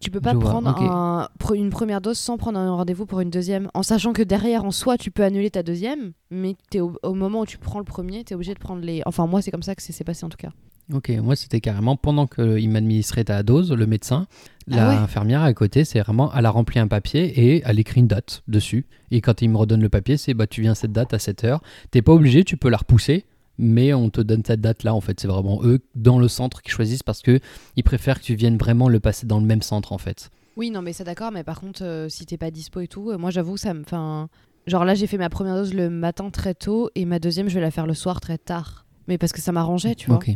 tu 0.00 0.10
peux 0.10 0.20
pas 0.20 0.32
je 0.32 0.38
prendre 0.38 0.68
un- 0.70 1.28
une 1.54 1.70
première 1.70 2.00
dose 2.00 2.18
sans 2.18 2.36
prendre 2.36 2.58
un 2.58 2.72
rendez-vous 2.74 3.06
pour 3.06 3.20
une 3.20 3.30
deuxième, 3.30 3.68
en 3.74 3.82
sachant 3.82 4.12
que 4.12 4.22
derrière 4.22 4.64
en 4.64 4.70
soi 4.70 4.96
tu 4.96 5.10
peux 5.10 5.22
annuler 5.22 5.50
ta 5.50 5.62
deuxième, 5.62 6.12
mais 6.30 6.56
au, 6.76 6.94
au 7.02 7.14
moment 7.14 7.40
où 7.42 7.46
tu 7.46 7.58
prends 7.58 7.78
le 7.78 7.84
premier, 7.84 8.24
t'es 8.24 8.34
obligé 8.34 8.54
de 8.54 8.58
prendre 8.58 8.82
les. 8.82 9.02
Enfin 9.06 9.26
moi 9.26 9.42
c'est 9.42 9.50
comme 9.50 9.62
ça 9.62 9.74
que 9.74 9.82
c'est 9.82 9.92
s'est 9.92 10.04
passé 10.04 10.24
en 10.24 10.28
tout 10.30 10.38
cas. 10.38 10.50
Ok, 10.92 11.08
moi 11.22 11.36
c'était 11.36 11.60
carrément 11.60 11.96
pendant 11.96 12.26
qu'il 12.26 12.68
m'administrait 12.70 13.24
ta 13.24 13.42
dose, 13.42 13.70
le 13.72 13.86
médecin, 13.86 14.26
la 14.66 14.86
Ah 14.86 14.88
ouais. 14.90 14.96
infirmière 14.96 15.42
à 15.42 15.52
côté, 15.54 15.84
c'est 15.84 16.00
vraiment, 16.00 16.32
elle 16.34 16.46
a 16.46 16.50
rempli 16.50 16.78
un 16.80 16.88
papier 16.88 17.26
et 17.26 17.62
elle 17.64 17.78
écrit 17.78 18.00
une 18.00 18.08
date 18.08 18.42
dessus. 18.48 18.86
Et 19.10 19.20
quand 19.20 19.40
il 19.42 19.50
me 19.50 19.56
redonne 19.56 19.82
le 19.82 19.88
papier, 19.88 20.16
c'est 20.16 20.34
bah 20.34 20.46
tu 20.46 20.62
viens 20.62 20.74
cette 20.74 20.92
date 20.92 21.14
à 21.14 21.18
cette 21.18 21.44
heure. 21.44 21.62
T'es 21.90 22.02
pas 22.02 22.12
obligé, 22.12 22.44
tu 22.44 22.56
peux 22.56 22.68
la 22.70 22.78
repousser, 22.78 23.24
mais 23.58 23.92
on 23.94 24.10
te 24.10 24.20
donne 24.20 24.42
cette 24.44 24.60
date 24.60 24.82
là 24.82 24.94
en 24.94 25.00
fait. 25.00 25.20
C'est 25.20 25.28
vraiment 25.28 25.60
eux 25.64 25.80
dans 25.94 26.18
le 26.18 26.28
centre 26.28 26.62
qui 26.62 26.70
choisissent 26.70 27.02
parce 27.02 27.22
que 27.22 27.40
ils 27.76 27.84
préfèrent 27.84 28.18
que 28.18 28.24
tu 28.24 28.34
viennes 28.34 28.56
vraiment 28.58 28.88
le 28.88 28.98
passer 29.00 29.26
dans 29.26 29.38
le 29.38 29.46
même 29.46 29.62
centre 29.62 29.92
en 29.92 29.98
fait. 29.98 30.30
Oui, 30.56 30.70
non, 30.70 30.82
mais 30.82 30.92
c'est 30.92 31.04
d'accord, 31.04 31.30
mais 31.30 31.44
par 31.44 31.60
contre, 31.60 31.84
euh, 31.84 32.08
si 32.08 32.26
t'es 32.26 32.36
pas 32.36 32.50
dispo 32.50 32.80
et 32.80 32.88
tout, 32.88 33.10
euh, 33.10 33.16
moi 33.18 33.30
j'avoue, 33.30 33.56
ça 33.56 33.72
me. 33.74 33.80
Enfin, 33.82 34.28
genre 34.66 34.84
là, 34.84 34.94
j'ai 34.94 35.06
fait 35.06 35.18
ma 35.18 35.30
première 35.30 35.54
dose 35.54 35.72
le 35.72 35.88
matin 35.88 36.28
très 36.30 36.54
tôt 36.54 36.90
et 36.96 37.04
ma 37.04 37.18
deuxième, 37.18 37.48
je 37.48 37.54
vais 37.54 37.60
la 37.60 37.70
faire 37.70 37.86
le 37.86 37.94
soir 37.94 38.20
très 38.20 38.36
tard. 38.38 38.84
Mais 39.06 39.16
parce 39.18 39.32
que 39.32 39.40
ça 39.40 39.52
m'arrangeait, 39.52 39.94
tu 39.94 40.08
vois. 40.08 40.16
Ok. 40.16 40.30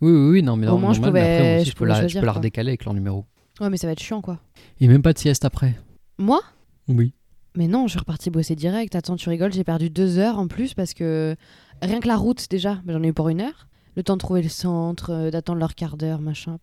Oui, 0.00 0.12
oui, 0.12 0.30
oui, 0.30 0.42
non, 0.42 0.56
mais 0.56 0.66
Au 0.66 0.72
non, 0.72 0.78
moins, 0.78 0.92
je 0.92 1.00
mais 1.00 1.08
après, 1.08 1.20
pouvais- 1.38 1.60
aussi, 1.60 1.70
je 1.70 1.74
peux 1.76 1.84
la, 1.84 1.94
je 1.94 2.00
choisir, 2.00 2.20
peux 2.20 2.26
la 2.26 2.32
quoi. 2.32 2.38
redécaler 2.38 2.70
avec 2.70 2.84
leur 2.84 2.94
numéro. 2.94 3.24
Ouais, 3.60 3.68
mais 3.70 3.76
ça 3.76 3.86
va 3.88 3.92
être 3.92 4.00
chiant, 4.02 4.20
quoi. 4.20 4.38
Et 4.80 4.86
même 4.88 5.02
pas 5.02 5.12
de 5.12 5.18
sieste 5.18 5.44
après. 5.44 5.74
Moi? 6.18 6.40
Oui. 6.88 7.12
Mais 7.56 7.66
non, 7.66 7.86
je 7.86 7.92
suis 7.92 7.98
repartie 7.98 8.30
bosser 8.30 8.54
direct. 8.54 8.94
Attends, 8.94 9.16
tu 9.16 9.28
rigoles, 9.28 9.52
j'ai 9.52 9.64
perdu 9.64 9.90
deux 9.90 10.18
heures 10.18 10.38
en 10.38 10.46
plus 10.46 10.74
parce 10.74 10.94
que 10.94 11.34
rien 11.82 11.98
que 11.98 12.06
la 12.06 12.16
route, 12.16 12.46
déjà, 12.50 12.74
bah, 12.84 12.92
j'en 12.92 13.02
ai 13.02 13.08
eu 13.08 13.12
pour 13.12 13.28
une 13.28 13.40
heure. 13.40 13.66
Le 13.96 14.04
temps 14.04 14.14
de 14.14 14.20
trouver 14.20 14.42
le 14.42 14.48
centre, 14.48 15.10
euh, 15.12 15.30
d'attendre 15.32 15.58
leur 15.58 15.74
quart 15.74 15.96
d'heure, 15.96 16.20
machin. 16.20 16.58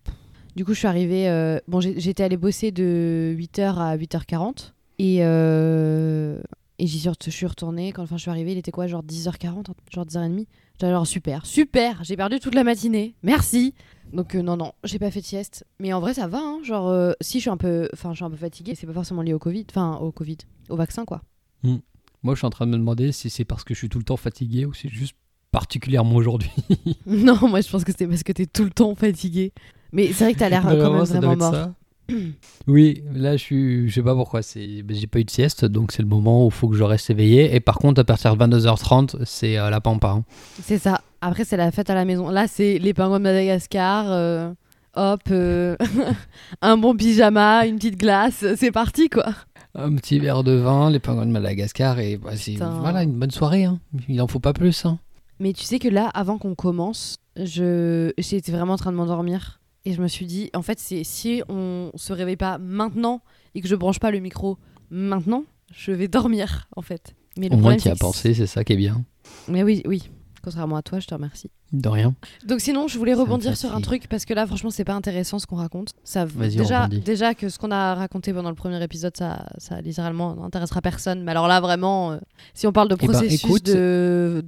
Du 0.54 0.64
coup, 0.64 0.72
je 0.72 0.78
suis 0.78 0.88
arrivée. 0.88 1.28
euh, 1.28 1.58
Bon, 1.68 1.80
j'étais 1.80 2.22
allée 2.22 2.38
bosser 2.38 2.70
de 2.72 3.34
8h 3.36 3.78
à 3.78 3.94
8h40. 3.98 4.72
Et, 4.98 5.18
euh, 5.20 6.40
et 6.78 6.86
j'y 6.86 6.98
suis, 7.00 7.46
retournée. 7.46 7.92
Quand 7.92 8.02
enfin, 8.02 8.16
je 8.16 8.22
suis 8.22 8.30
arrivée, 8.30 8.52
il 8.52 8.58
était 8.58 8.70
quoi 8.70 8.86
Genre 8.86 9.02
10h40, 9.02 9.66
genre 9.90 10.04
10h30 10.04 10.46
J'étais 10.74 10.90
genre 10.90 11.06
super, 11.06 11.46
super, 11.46 12.04
j'ai 12.04 12.16
perdu 12.16 12.38
toute 12.38 12.54
la 12.54 12.62
matinée, 12.62 13.14
merci. 13.22 13.72
Donc 14.12 14.34
euh, 14.34 14.42
non, 14.42 14.58
non, 14.58 14.72
j'ai 14.84 14.98
pas 14.98 15.10
fait 15.10 15.22
de 15.22 15.26
sieste. 15.26 15.64
Mais 15.80 15.94
en 15.94 16.00
vrai, 16.00 16.12
ça 16.12 16.26
va, 16.26 16.38
hein. 16.38 16.58
Genre, 16.62 16.88
euh, 16.88 17.12
si 17.22 17.38
je 17.38 17.42
suis 17.42 17.50
un 17.50 17.56
peu, 17.56 17.88
enfin, 17.94 18.12
je 18.12 18.16
suis 18.16 18.24
un 18.24 18.30
peu 18.30 18.36
fatiguée, 18.36 18.74
c'est 18.74 18.86
pas 18.86 18.92
forcément 18.92 19.22
lié 19.22 19.32
au 19.32 19.38
Covid, 19.38 19.64
enfin, 19.70 19.96
au 19.96 20.12
Covid, 20.12 20.36
au 20.68 20.76
vaccin, 20.76 21.06
quoi. 21.06 21.22
Moi, 21.62 22.34
je 22.34 22.38
suis 22.38 22.46
en 22.46 22.50
train 22.50 22.66
de 22.66 22.72
me 22.72 22.76
demander 22.76 23.12
si 23.12 23.30
c'est 23.30 23.44
parce 23.44 23.64
que 23.64 23.72
je 23.72 23.78
suis 23.78 23.88
tout 23.88 23.98
le 23.98 24.04
temps 24.04 24.16
fatigué 24.16 24.66
ou 24.66 24.74
si 24.74 24.82
c'est 24.82 24.94
juste 24.94 25.16
particulièrement 25.50 26.16
aujourd'hui. 26.16 26.50
non, 27.06 27.48
moi, 27.48 27.60
je 27.60 27.70
pense 27.70 27.84
que 27.84 27.92
c'est 27.96 28.06
parce 28.06 28.22
que 28.22 28.32
t'es 28.32 28.46
tout 28.46 28.64
le 28.64 28.70
temps 28.70 28.94
fatigué. 28.94 29.52
Mais 29.92 30.08
c'est 30.12 30.24
vrai 30.24 30.34
que 30.34 30.38
t'as 30.38 30.48
l'air 30.48 30.66
euh, 30.66 30.82
quand 30.82 30.92
même 30.92 31.04
vraiment 31.04 31.36
mort. 31.36 31.54
ça. 31.54 31.74
oui, 32.66 33.02
là, 33.14 33.36
je 33.36 33.42
suis, 33.42 33.88
je 33.88 33.94
sais 33.94 34.02
pas 34.02 34.14
pourquoi. 34.14 34.42
C'est, 34.42 34.82
ben, 34.82 34.96
j'ai 34.96 35.06
pas 35.06 35.18
eu 35.20 35.24
de 35.24 35.30
sieste, 35.30 35.64
donc 35.64 35.92
c'est 35.92 36.02
le 36.02 36.08
moment 36.08 36.44
où 36.44 36.48
il 36.48 36.52
faut 36.52 36.68
que 36.68 36.76
je 36.76 36.82
reste 36.84 37.10
éveillé. 37.10 37.54
Et 37.54 37.60
par 37.60 37.76
contre, 37.78 38.00
à 38.00 38.04
partir 38.04 38.36
de 38.36 38.44
22h30, 38.44 39.24
c'est 39.24 39.58
euh, 39.58 39.70
la 39.70 39.80
pampa. 39.80 40.08
hein. 40.10 40.24
C'est 40.62 40.78
ça. 40.78 41.00
Après, 41.20 41.44
c'est 41.44 41.56
la 41.56 41.70
fête 41.70 41.90
à 41.90 41.94
la 41.94 42.04
maison. 42.04 42.28
Là, 42.30 42.46
c'est 42.48 42.78
les 42.78 42.94
pingouins 42.94 43.18
de 43.18 43.24
Madagascar. 43.24 44.06
euh, 44.10 44.52
hop, 44.94 45.20
euh, 45.30 45.76
un 46.62 46.76
bon 46.76 46.94
pyjama, 46.96 47.66
une 47.66 47.76
petite 47.76 47.98
glace, 47.98 48.44
c'est 48.56 48.72
parti, 48.72 49.08
quoi. 49.08 49.26
Un 49.74 49.94
petit 49.96 50.18
verre 50.18 50.42
de 50.42 50.52
vin, 50.52 50.90
les 50.90 50.98
pingouins 51.00 51.26
de 51.26 51.30
Madagascar, 51.32 51.98
et 51.98 52.16
bah, 52.16 52.30
c'est, 52.36 52.52
Putain. 52.52 52.78
voilà, 52.80 53.02
une 53.02 53.12
bonne 53.18 53.30
soirée. 53.30 53.64
hein. 53.64 53.78
Il 54.08 54.20
en 54.22 54.26
faut 54.26 54.38
pas 54.40 54.52
plus. 54.54 54.86
hein. 54.86 54.98
Mais 55.38 55.52
tu 55.52 55.64
sais 55.64 55.78
que 55.78 55.88
là, 55.88 56.08
avant 56.14 56.38
qu'on 56.38 56.54
commence, 56.54 57.16
je 57.36 58.10
j'étais 58.16 58.52
vraiment 58.52 58.72
en 58.72 58.78
train 58.78 58.90
de 58.90 58.96
m'endormir. 58.96 59.60
Et 59.86 59.92
je 59.92 60.02
me 60.02 60.08
suis 60.08 60.26
dit, 60.26 60.50
en 60.52 60.62
fait, 60.62 60.80
c'est 60.80 61.04
si 61.04 61.42
on 61.48 61.92
se 61.94 62.12
réveille 62.12 62.36
pas 62.36 62.58
maintenant 62.58 63.22
et 63.54 63.60
que 63.60 63.68
je 63.68 63.76
branche 63.76 64.00
pas 64.00 64.10
le 64.10 64.18
micro 64.18 64.58
maintenant, 64.90 65.44
je 65.72 65.92
vais 65.92 66.08
dormir, 66.08 66.68
en 66.74 66.82
fait. 66.82 67.14
Mais 67.38 67.48
le 67.48 67.54
Au 67.54 67.58
moins, 67.58 67.76
problème, 67.76 67.80
tu 67.80 67.88
as 67.88 67.94
pensé, 67.94 68.34
c'est 68.34 68.48
ça 68.48 68.64
qui 68.64 68.72
est 68.72 68.76
bien. 68.76 69.04
Mais 69.46 69.62
oui, 69.62 69.82
oui. 69.86 70.10
Contrairement 70.46 70.76
à 70.76 70.82
toi, 70.82 71.00
je 71.00 71.08
te 71.08 71.12
remercie. 71.12 71.50
De 71.72 71.88
rien. 71.88 72.14
Donc 72.46 72.60
sinon, 72.60 72.86
je 72.86 72.96
voulais 72.98 73.16
Ça 73.16 73.20
rebondir 73.22 73.56
sur 73.56 73.74
un 73.74 73.80
truc 73.80 74.06
parce 74.08 74.24
que 74.24 74.32
là, 74.32 74.46
franchement, 74.46 74.70
c'est 74.70 74.84
pas 74.84 74.92
intéressant 74.94 75.40
ce 75.40 75.46
qu'on 75.48 75.56
raconte. 75.56 75.88
Ça, 76.04 76.24
déjà, 76.24 76.86
déjà 76.86 77.34
que 77.34 77.48
ce 77.48 77.58
qu'on 77.58 77.72
a 77.72 77.96
raconté 77.96 78.32
pendant 78.32 78.50
le 78.50 78.54
premier 78.54 78.80
épisode, 78.80 79.16
ça, 79.16 79.44
ça 79.58 79.80
littéralement 79.80 80.36
n'intéressera 80.36 80.80
personne. 80.82 81.24
Mais 81.24 81.32
alors 81.32 81.48
là, 81.48 81.60
vraiment, 81.60 82.12
euh, 82.12 82.18
si 82.54 82.68
on 82.68 82.72
parle 82.72 82.88
de 82.88 82.94
ben, 82.94 83.08
processus 83.08 83.42
écoute, 83.44 83.64
de, 83.66 84.40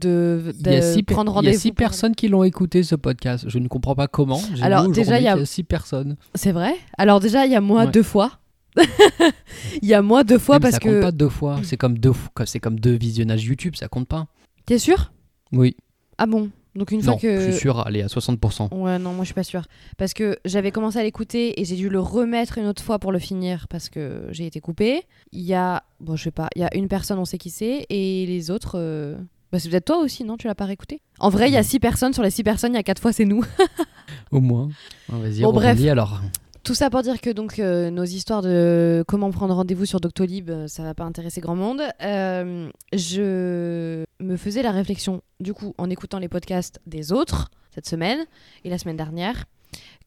six, 0.95 1.03
prendre 1.03 1.33
il 1.33 1.35
y 1.35 1.35
rendez-vous, 1.35 1.57
a 1.57 1.59
six 1.59 1.73
personnes 1.73 2.15
qui 2.15 2.29
l'ont 2.29 2.45
écouté 2.45 2.85
ce 2.85 2.95
podcast. 2.95 3.47
Je 3.49 3.59
ne 3.59 3.67
comprends 3.67 3.97
pas 3.97 4.07
comment. 4.07 4.41
Alors, 4.63 4.89
déjà, 4.89 5.19
il 5.19 5.25
y 5.25 5.29
a- 5.29 5.45
six 5.45 5.65
personnes. 5.65 6.15
C'est 6.37 6.53
vrai. 6.53 6.77
Alors 6.97 7.19
déjà, 7.19 7.45
il 7.45 7.51
y 7.51 7.57
a 7.57 7.61
moi 7.61 7.87
Ouais. 7.87 7.91
deux 7.91 8.05
fois. 8.05 8.39
Il 9.83 9.89
y 9.89 9.95
a 9.95 10.03
moi 10.03 10.23
deux 10.23 10.39
fois 10.39 10.61
parce 10.61 10.75
ça 10.75 10.79
que. 10.79 10.89
compte 10.89 11.01
pas 11.01 11.11
deux 11.11 11.29
fois. 11.29 11.59
C'est 11.65 11.77
comme 11.77 11.99
deux, 11.99 12.13
c'est 12.45 12.61
comme 12.61 12.79
deux 12.79 12.97
visionnages 12.97 13.45
YouTube, 13.45 13.75
ça 13.75 13.89
compte 13.89 14.07
pas. 14.07 14.29
T'es 14.67 14.79
sûr? 14.79 15.11
Oui. 15.53 15.75
Ah 16.19 16.27
bon? 16.27 16.51
Donc 16.75 16.91
une 16.93 16.99
Non, 17.01 17.13
fois 17.13 17.21
que. 17.21 17.37
je 17.39 17.51
suis 17.51 17.61
sûr, 17.61 17.85
allez, 17.87 18.03
à 18.03 18.07
60%. 18.07 18.73
Ouais, 18.75 18.99
non, 18.99 19.13
moi 19.13 19.21
je 19.25 19.27
suis 19.29 19.35
pas 19.35 19.43
sûre. 19.43 19.65
Parce 19.97 20.13
que 20.15 20.39
j'avais 20.45 20.71
commencé 20.71 20.99
à 20.99 21.03
l'écouter 21.03 21.61
et 21.61 21.65
j'ai 21.65 21.75
dû 21.77 21.89
le 21.89 21.99
remettre 22.01 22.59
une 22.59 22.67
autre 22.67 22.83
fois 22.83 22.99
pour 22.99 23.11
le 23.11 23.19
finir 23.19 23.67
parce 23.69 23.89
que 23.89 24.29
j'ai 24.31 24.47
été 24.47 24.61
coupée. 24.61 25.03
Il 25.33 25.41
y 25.43 25.55
a, 25.55 25.83
bon, 26.01 26.15
je 26.15 26.25
sais 26.25 26.31
pas, 26.31 26.49
il 26.55 26.63
y 26.63 26.65
a 26.65 26.77
une 26.77 26.87
personne, 26.89 27.19
on 27.19 27.25
sait 27.25 27.39
qui 27.39 27.51
c'est, 27.51 27.87
et 27.89 28.27
les 28.27 28.51
autres, 28.51 28.73
euh, 28.79 29.17
bah, 29.51 29.59
c'est 29.59 29.71
peut-être 29.71 29.87
toi 29.87 29.99
aussi, 29.99 30.23
non? 30.25 30.37
Tu 30.37 30.47
l'as 30.47 30.55
pas 30.55 30.67
réécouté? 30.67 31.01
En 31.19 31.31
vrai, 31.31 31.49
il 31.49 31.53
y 31.55 31.57
a 31.57 31.61
Non. 31.63 31.67
six 31.67 31.81
personnes, 31.81 32.13
sur 32.13 32.23
les 32.23 32.31
six 32.31 32.45
personnes, 32.45 32.73
il 32.75 32.77
y 32.77 32.81
a 32.81 32.83
quatre 32.85 33.01
fois, 33.03 33.13
c'est 33.13 33.25
nous. 33.25 33.43
Au 34.31 34.41
moins. 34.41 34.69
Ah, 35.11 35.17
Vas-y, 35.19 35.41
Bon, 35.43 35.53
bref. 35.53 35.81
alors. 35.87 36.21
Tout 36.69 36.75
ça 36.75 36.91
pour 36.91 37.01
dire 37.01 37.23
que 37.23 37.31
donc 37.31 37.61
euh, 37.61 37.89
nos 37.89 38.05
histoires 38.05 38.43
de 38.43 39.03
comment 39.09 39.31
prendre 39.31 39.55
rendez-vous 39.55 39.87
sur 39.87 40.01
Doctolib, 40.01 40.51
euh, 40.51 40.69
ça 40.69 40.83
va 40.83 40.93
pas 40.93 41.05
intéresser 41.05 41.41
grand 41.41 41.57
monde. 41.57 41.81
Euh, 42.03 42.69
je 42.93 44.05
me 44.21 44.37
faisais 44.37 44.61
la 44.61 44.71
réflexion, 44.71 45.23
du 45.41 45.55
coup, 45.55 45.75
en 45.79 45.89
écoutant 45.89 46.19
les 46.19 46.29
podcasts 46.29 46.79
des 46.85 47.11
autres 47.11 47.51
cette 47.75 47.89
semaine 47.89 48.19
et 48.65 48.69
la 48.69 48.77
semaine 48.77 48.99
dernière, 48.99 49.47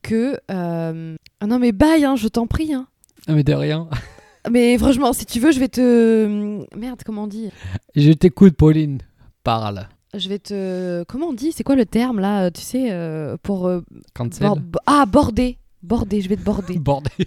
que 0.04 0.38
euh, 0.52 1.16
ah 1.40 1.48
non 1.48 1.58
mais 1.58 1.72
bye, 1.72 2.06
hein, 2.06 2.16
je 2.16 2.28
t'en 2.28 2.46
prie. 2.46 2.76
Hein. 2.76 2.86
Ah, 3.28 3.34
mais 3.34 3.44
de 3.44 3.54
rien. 3.54 3.90
Mais 4.52 4.78
franchement, 4.78 5.14
si 5.14 5.26
tu 5.26 5.40
veux, 5.40 5.52
je 5.52 5.60
vais 5.60 5.68
te 5.68 6.64
merde, 6.76 7.02
comment 7.04 7.24
on 7.24 7.28
dit? 7.28 7.50
Je 7.96 8.12
t'écoute, 8.12 8.56
Pauline. 8.56 9.00
Parle. 9.44 9.88
Je 10.14 10.28
vais 10.28 10.40
te 10.40 11.04
comment 11.04 11.28
on 11.28 11.34
dit? 11.34 11.54
C'est 11.54 11.64
quoi 11.64 11.76
le 11.76 11.86
terme 11.86 12.20
là? 12.20 12.52
Tu 12.52 12.62
sais 12.62 12.92
euh, 12.92 13.38
pour 13.42 13.68
euh, 13.68 13.82
Cancel. 14.14 14.52
ah 14.86 15.06
border, 15.06 15.58
border. 15.84 16.22
Je 16.22 16.30
vais 16.30 16.36
te 16.38 16.42
border 16.44 16.78
Bordel. 16.80 17.26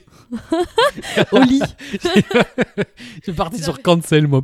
au 1.32 1.40
lit. 1.40 1.60
je 1.92 3.22
suis 3.22 3.32
parti 3.32 3.62
sur 3.62 3.82
cancel, 3.82 4.26
moi. 4.26 4.42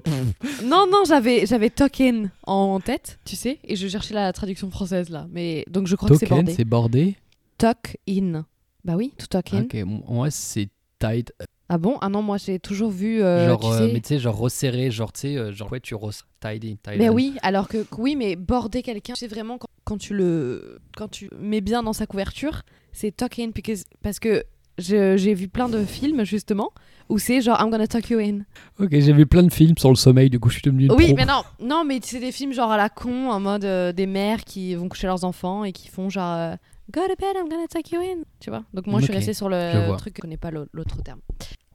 Non, 0.64 0.86
non, 0.90 1.02
j'avais, 1.06 1.46
j'avais 1.46 1.70
token 1.70 2.30
en 2.46 2.80
tête, 2.80 3.18
tu 3.24 3.36
sais, 3.36 3.58
et 3.64 3.76
je 3.76 3.88
cherchais 3.88 4.14
la 4.14 4.32
traduction 4.32 4.70
française 4.70 5.08
là. 5.10 5.26
Mais 5.30 5.64
donc 5.70 5.86
je 5.86 5.96
crois 5.96 6.08
que 6.08 6.16
c'est 6.16 6.26
Token, 6.26 6.44
bordé. 6.44 6.54
c'est 6.54 6.64
bordé. 6.64 7.16
Tuck 7.58 7.96
in. 8.08 8.44
Bah 8.84 8.94
oui, 8.96 9.12
to 9.18 9.26
tuck 9.26 9.52
in. 9.54 9.62
Ok, 9.64 9.76
moi, 10.08 10.30
c'est 10.30 10.68
tight. 10.98 11.32
Ah 11.72 11.78
bon? 11.78 11.98
Ah 12.00 12.08
non, 12.08 12.20
moi 12.20 12.36
j'ai 12.36 12.58
toujours 12.58 12.90
vu. 12.90 13.22
euh, 13.22 13.46
genre, 13.46 13.60
tu 13.60 13.66
euh, 13.68 13.86
sais... 13.86 13.92
mais 13.92 14.00
tu 14.00 14.08
sais, 14.08 14.18
genre 14.18 14.36
resserré, 14.36 14.90
genre, 14.90 15.12
tu 15.12 15.20
sais, 15.20 15.36
euh, 15.36 15.52
genre, 15.52 15.70
ouais, 15.70 15.78
tu 15.78 15.94
resserres. 15.94 16.26
Tidy, 16.40 16.78
tidy. 16.82 16.98
Mais 16.98 17.08
oui, 17.10 17.34
alors 17.42 17.68
que 17.68 17.86
oui, 17.96 18.16
mais 18.16 18.34
border 18.34 18.82
quelqu'un, 18.82 19.12
c'est 19.16 19.28
vraiment 19.28 19.56
quand, 19.56 19.68
quand 19.84 19.96
tu 19.96 20.12
le, 20.14 20.80
quand 20.96 21.06
tu 21.08 21.30
mets 21.38 21.60
bien 21.60 21.82
dans 21.84 21.92
sa 21.92 22.06
couverture, 22.06 22.62
c'est 22.92 23.16
tuck 23.16 23.38
in 23.38 23.50
because- 23.54 23.84
parce 24.02 24.18
que 24.18 24.42
j'ai 24.78 25.34
vu 25.34 25.46
plein 25.46 25.68
de 25.68 25.84
films 25.84 26.24
justement 26.24 26.70
où 27.08 27.18
c'est 27.18 27.40
genre 27.40 27.60
I'm 27.60 27.70
gonna 27.70 27.86
tuck 27.86 28.08
you 28.10 28.18
in. 28.18 28.40
Ok, 28.80 28.88
j'ai 28.92 29.12
vu 29.12 29.26
plein 29.26 29.42
de 29.44 29.52
films 29.52 29.76
sur 29.78 29.90
le 29.90 29.96
sommeil, 29.96 30.28
du 30.30 30.40
coup, 30.40 30.48
je 30.48 30.54
suis 30.54 30.62
devenu 30.62 30.86
une 30.86 30.92
Oui, 30.92 31.08
pro. 31.08 31.16
mais 31.16 31.26
non, 31.26 31.42
non, 31.60 31.84
mais 31.84 32.00
c'est 32.02 32.18
des 32.18 32.32
films 32.32 32.52
genre 32.52 32.70
à 32.72 32.76
la 32.78 32.88
con, 32.88 33.30
en 33.30 33.38
mode 33.38 33.64
euh, 33.64 33.92
des 33.92 34.06
mères 34.06 34.42
qui 34.44 34.74
vont 34.74 34.88
coucher 34.88 35.06
leurs 35.06 35.22
enfants 35.24 35.62
et 35.64 35.72
qui 35.72 35.88
font 35.88 36.08
genre 36.08 36.56
Go 36.92 37.00
to 37.08 37.14
bed, 37.18 37.36
I'm 37.36 37.48
gonna 37.48 37.66
tuck 37.68 37.90
you 37.92 38.00
in. 38.00 38.22
Tu 38.40 38.50
vois? 38.50 38.64
Donc 38.74 38.86
moi, 38.86 39.00
je 39.00 39.04
suis 39.06 39.12
restée 39.18 39.34
sur 39.34 39.48
le 39.48 39.56
truc 39.96 40.14
je 40.16 40.20
connais 40.22 40.36
pas 40.36 40.50
l'au- 40.50 40.66
l'autre 40.72 41.02
terme. 41.02 41.20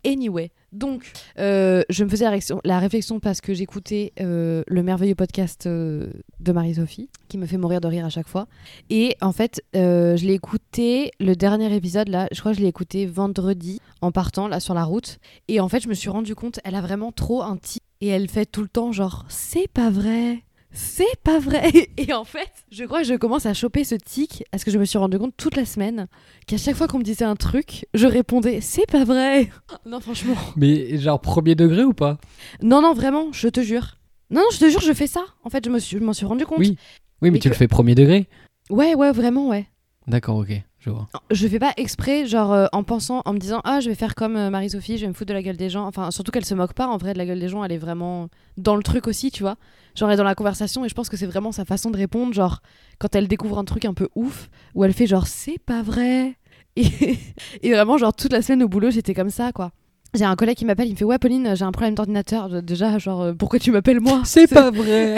Anyway, 0.07 0.51
donc 0.72 1.12
euh, 1.39 1.81
je 1.89 2.03
me 2.03 2.10
faisais 2.10 2.25
la 2.25 2.29
réflexion, 2.29 2.62
la 2.63 2.77
réflexion 2.77 3.19
parce 3.19 3.41
que 3.41 3.55
j'écoutais 3.55 4.13
euh, 4.19 4.63
le 4.67 4.84
merveilleux 4.84 5.15
podcast 5.15 5.65
euh, 5.65 6.12
de 6.39 6.51
Marie-Sophie 6.51 7.10
qui 7.27 7.39
me 7.39 7.48
fait 7.48 7.57
mourir 7.57 7.81
de 7.81 7.88
rire 7.88 8.05
à 8.05 8.10
chaque 8.10 8.27
fois. 8.27 8.45
Et 8.91 9.15
en 9.22 9.31
fait, 9.31 9.63
je 9.74 10.24
l'ai 10.24 10.34
écouté, 10.34 11.10
le 11.19 11.36
dernier 11.36 11.74
épisode 11.75 12.10
là, 12.10 12.27
je 12.31 12.39
crois 12.39 12.51
que 12.51 12.57
je 12.60 12.62
l'ai 12.62 12.69
écouté 12.69 13.07
vendredi 13.07 13.79
en 14.01 14.12
partant 14.12 14.48
là 14.48 14.60
sur 14.60 14.75
la 14.75 14.84
route. 14.84 15.17
Et 15.48 15.60
en 15.60 15.69
fait, 15.69 15.79
je 15.79 15.88
me 15.89 15.95
suis 15.95 16.10
rendu 16.12 16.36
compte, 16.36 16.60
elle 16.63 16.75
a 16.75 16.81
vraiment 16.81 17.12
trop 17.12 17.41
un 17.41 17.57
tic 17.57 17.81
et 18.00 18.10
elle 18.10 18.29
fait 18.29 18.45
tout 18.45 18.62
le 18.62 18.67
temps 18.69 18.91
genre 18.91 19.25
c'est 19.27 19.67
pas 19.67 19.89
vrai. 19.89 20.43
C'est 20.77 21.15
pas 21.24 21.39
vrai. 21.39 21.72
Et 21.98 22.12
en 22.13 22.25
fait, 22.25 22.50
je 22.72 22.84
crois 22.84 23.00
que 23.01 23.08
je 23.08 23.13
commence 23.15 23.46
à 23.46 23.53
choper 23.53 23.84
ce 23.86 23.96
tic 23.96 24.44
parce 24.51 24.63
que 24.65 24.71
je 24.71 24.78
me 24.78 24.84
suis 24.86 24.97
rendu 24.97 25.17
compte 25.17 25.34
toute 25.38 25.56
la 25.56 25.63
semaine 25.65 26.08
qu'à 26.47 26.58
chaque 26.58 26.76
fois 26.76 26.88
qu'on 26.88 26.99
me 26.99 27.04
disait 27.04 27.23
un 27.26 27.36
truc, 27.38 27.86
je 27.93 28.06
répondais 28.08 28.60
c'est 28.62 28.86
pas 28.86 29.06
vrai. 29.06 29.49
Non, 29.86 29.99
franchement. 30.02 30.36
Mais 30.58 30.97
genre 30.97 31.21
premier 31.21 31.56
degré 31.56 31.84
ou 31.84 31.93
pas? 31.93 32.17
Non, 32.62 32.82
non, 32.82 32.93
vraiment, 32.93 33.32
je 33.32 33.47
te 33.47 33.62
jure. 33.62 33.97
Non, 34.30 34.41
non, 34.41 34.47
je 34.52 34.60
te 34.60 34.69
jure, 34.69 34.82
je 34.82 34.93
fais 34.93 35.08
ça. 35.08 35.23
En 35.43 35.49
fait, 35.49 35.63
je 35.63 35.69
me 35.69 35.80
suis- 35.80 35.97
je 35.97 36.04
m'en 36.04 36.13
suis 36.13 36.26
rendu 36.26 36.45
compte. 36.45 36.60
Oui. 36.60 36.78
Oui, 37.21 37.30
mais, 37.30 37.32
Mais 37.32 37.39
tu 37.39 37.47
que- 37.49 37.54
le 37.54 37.58
fais 37.58 37.67
premier 37.67 37.95
degré? 37.95 38.28
Ouais, 38.69 38.95
ouais, 38.95 39.12
vraiment, 39.12 39.47
ouais. 39.47 39.67
D'accord, 40.08 40.38
ok, 40.38 40.49
je 40.86 40.91
vois. 40.91 41.08
Fais 41.50 41.60
pas 41.60 41.74
exprès, 41.78 42.26
genre 42.26 42.54
euh, 42.54 42.67
en 42.71 42.84
pensant, 42.84 43.21
en 43.26 43.34
me 43.34 43.39
disant 43.39 43.62
ah 43.63 43.80
je 43.80 43.89
vais 43.89 43.95
faire 43.95 44.15
comme 44.15 44.36
euh, 44.36 44.50
Marie-Sophie, 44.50 44.98
je 44.98 45.02
vais 45.02 45.08
me 45.08 45.13
foutre 45.13 45.30
de 45.30 45.34
la 45.34 45.41
gueule 45.41 45.58
des 45.58 45.69
gens. 45.69 45.86
Enfin 45.86 46.12
surtout 46.12 46.32
qu'elle 46.32 46.45
se 46.45 46.54
moque 46.54 46.74
pas 46.74 46.88
en 46.88 46.98
vrai 46.98 47.13
de 47.13 47.17
la 47.17 47.26
gueule 47.26 47.39
des 47.39 47.50
gens, 47.50 47.63
elle 47.63 47.71
est 47.71 47.78
vraiment 47.78 48.30
dans 48.58 48.76
le 48.76 48.84
truc 48.84 49.08
aussi, 49.08 49.32
tu 49.32 49.43
vois. 49.43 49.56
Genre 49.95 50.10
elle 50.10 50.15
est 50.15 50.17
dans 50.17 50.24
la 50.24 50.36
conversation 50.36 50.86
et 50.86 50.89
je 50.89 50.93
pense 50.93 51.10
que 51.10 51.17
c'est 51.17 51.26
vraiment 51.26 51.52
sa 51.52 51.65
façon 51.65 51.89
de 51.91 51.98
répondre, 51.98 52.34
genre 52.34 52.62
quand 53.00 53.15
elle 53.15 53.28
découvre 53.28 53.58
un 53.58 53.65
truc 53.65 53.86
un 53.86 53.93
peu 53.93 54.10
ouf 54.15 54.50
où 54.76 54.84
elle 54.84 54.93
fait 54.93 55.08
genre 55.08 55.28
c'est 55.28 55.60
pas 55.60 55.82
vrai. 55.82 56.36
Et, 56.76 57.17
et 57.63 57.71
vraiment 57.71 57.98
genre 57.98 58.13
toute 58.13 58.32
la 58.32 58.41
semaine 58.41 58.63
au 58.63 58.67
boulot 58.67 58.91
j'étais 58.91 59.13
comme 59.13 59.30
ça 59.30 59.52
quoi. 59.52 59.71
J'ai 60.15 60.25
un 60.25 60.36
collègue 60.36 60.58
qui 60.58 60.65
m'appelle, 60.65 60.88
il 60.88 60.91
me 60.93 60.95
fait 60.97 61.04
ouais 61.06 61.17
Pauline 61.19 61.56
j'ai 61.56 61.63
un 61.65 61.71
problème 61.71 61.93
d'ordinateur. 61.95 62.62
Déjà 62.63 62.97
genre 62.97 63.21
euh, 63.21 63.34
pourquoi 63.34 63.60
tu 63.60 63.71
m'appelles 63.71 63.99
moi? 63.99 64.21
C'est 64.23 64.47
pas 64.47 64.71
vrai 64.71 65.15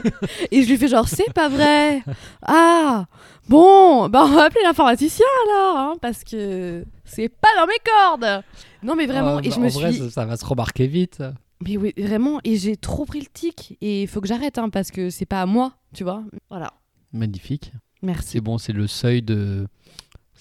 Et 0.50 0.62
je 0.62 0.68
lui 0.68 0.76
fais 0.76 0.88
genre 0.88 1.08
c'est 1.08 1.32
pas 1.32 1.48
vrai. 1.48 2.02
Ah 2.42 3.06
bon 3.48 4.08
bah 4.08 4.22
on 4.24 4.34
va 4.34 4.44
appeler 4.44 4.62
l'informaticien 4.64 5.26
alors 5.48 5.76
hein, 5.78 5.94
parce 6.00 6.24
que 6.24 6.84
c'est 7.04 7.28
pas 7.28 7.48
dans 7.58 7.66
mes 7.66 7.74
cordes. 7.84 8.42
Non 8.82 8.94
mais 8.96 9.06
vraiment 9.06 9.36
Oh, 9.36 9.40
et 9.40 9.48
bah, 9.48 9.54
je 9.54 9.60
me 9.60 9.66
en 9.66 9.70
vrai, 9.70 9.92
suis 9.92 10.02
ça, 10.02 10.10
ça 10.10 10.24
va 10.26 10.36
se 10.36 10.44
remarquer 10.44 10.86
vite. 10.86 11.22
mais 11.64 11.76
oui 11.76 11.92
vraiment 11.96 12.40
et 12.44 12.56
j'ai 12.56 12.76
trop 12.76 13.04
pris 13.04 13.20
le 13.20 13.26
tic 13.32 13.76
et 13.80 14.02
il 14.02 14.08
faut 14.08 14.20
que 14.20 14.28
j'arrête 14.28 14.58
hein, 14.58 14.68
parce 14.70 14.90
que 14.90 15.10
c'est 15.10 15.26
pas 15.26 15.42
à 15.42 15.46
moi 15.46 15.72
tu 15.94 16.02
vois. 16.04 16.22
Voilà 16.48 16.72
Magnifique. 17.12 17.72
merci. 18.02 18.28
C'est 18.32 18.40
bon, 18.40 18.56
c'est 18.58 18.72
le 18.72 18.86
seuil 18.86 19.20
de. 19.22 19.66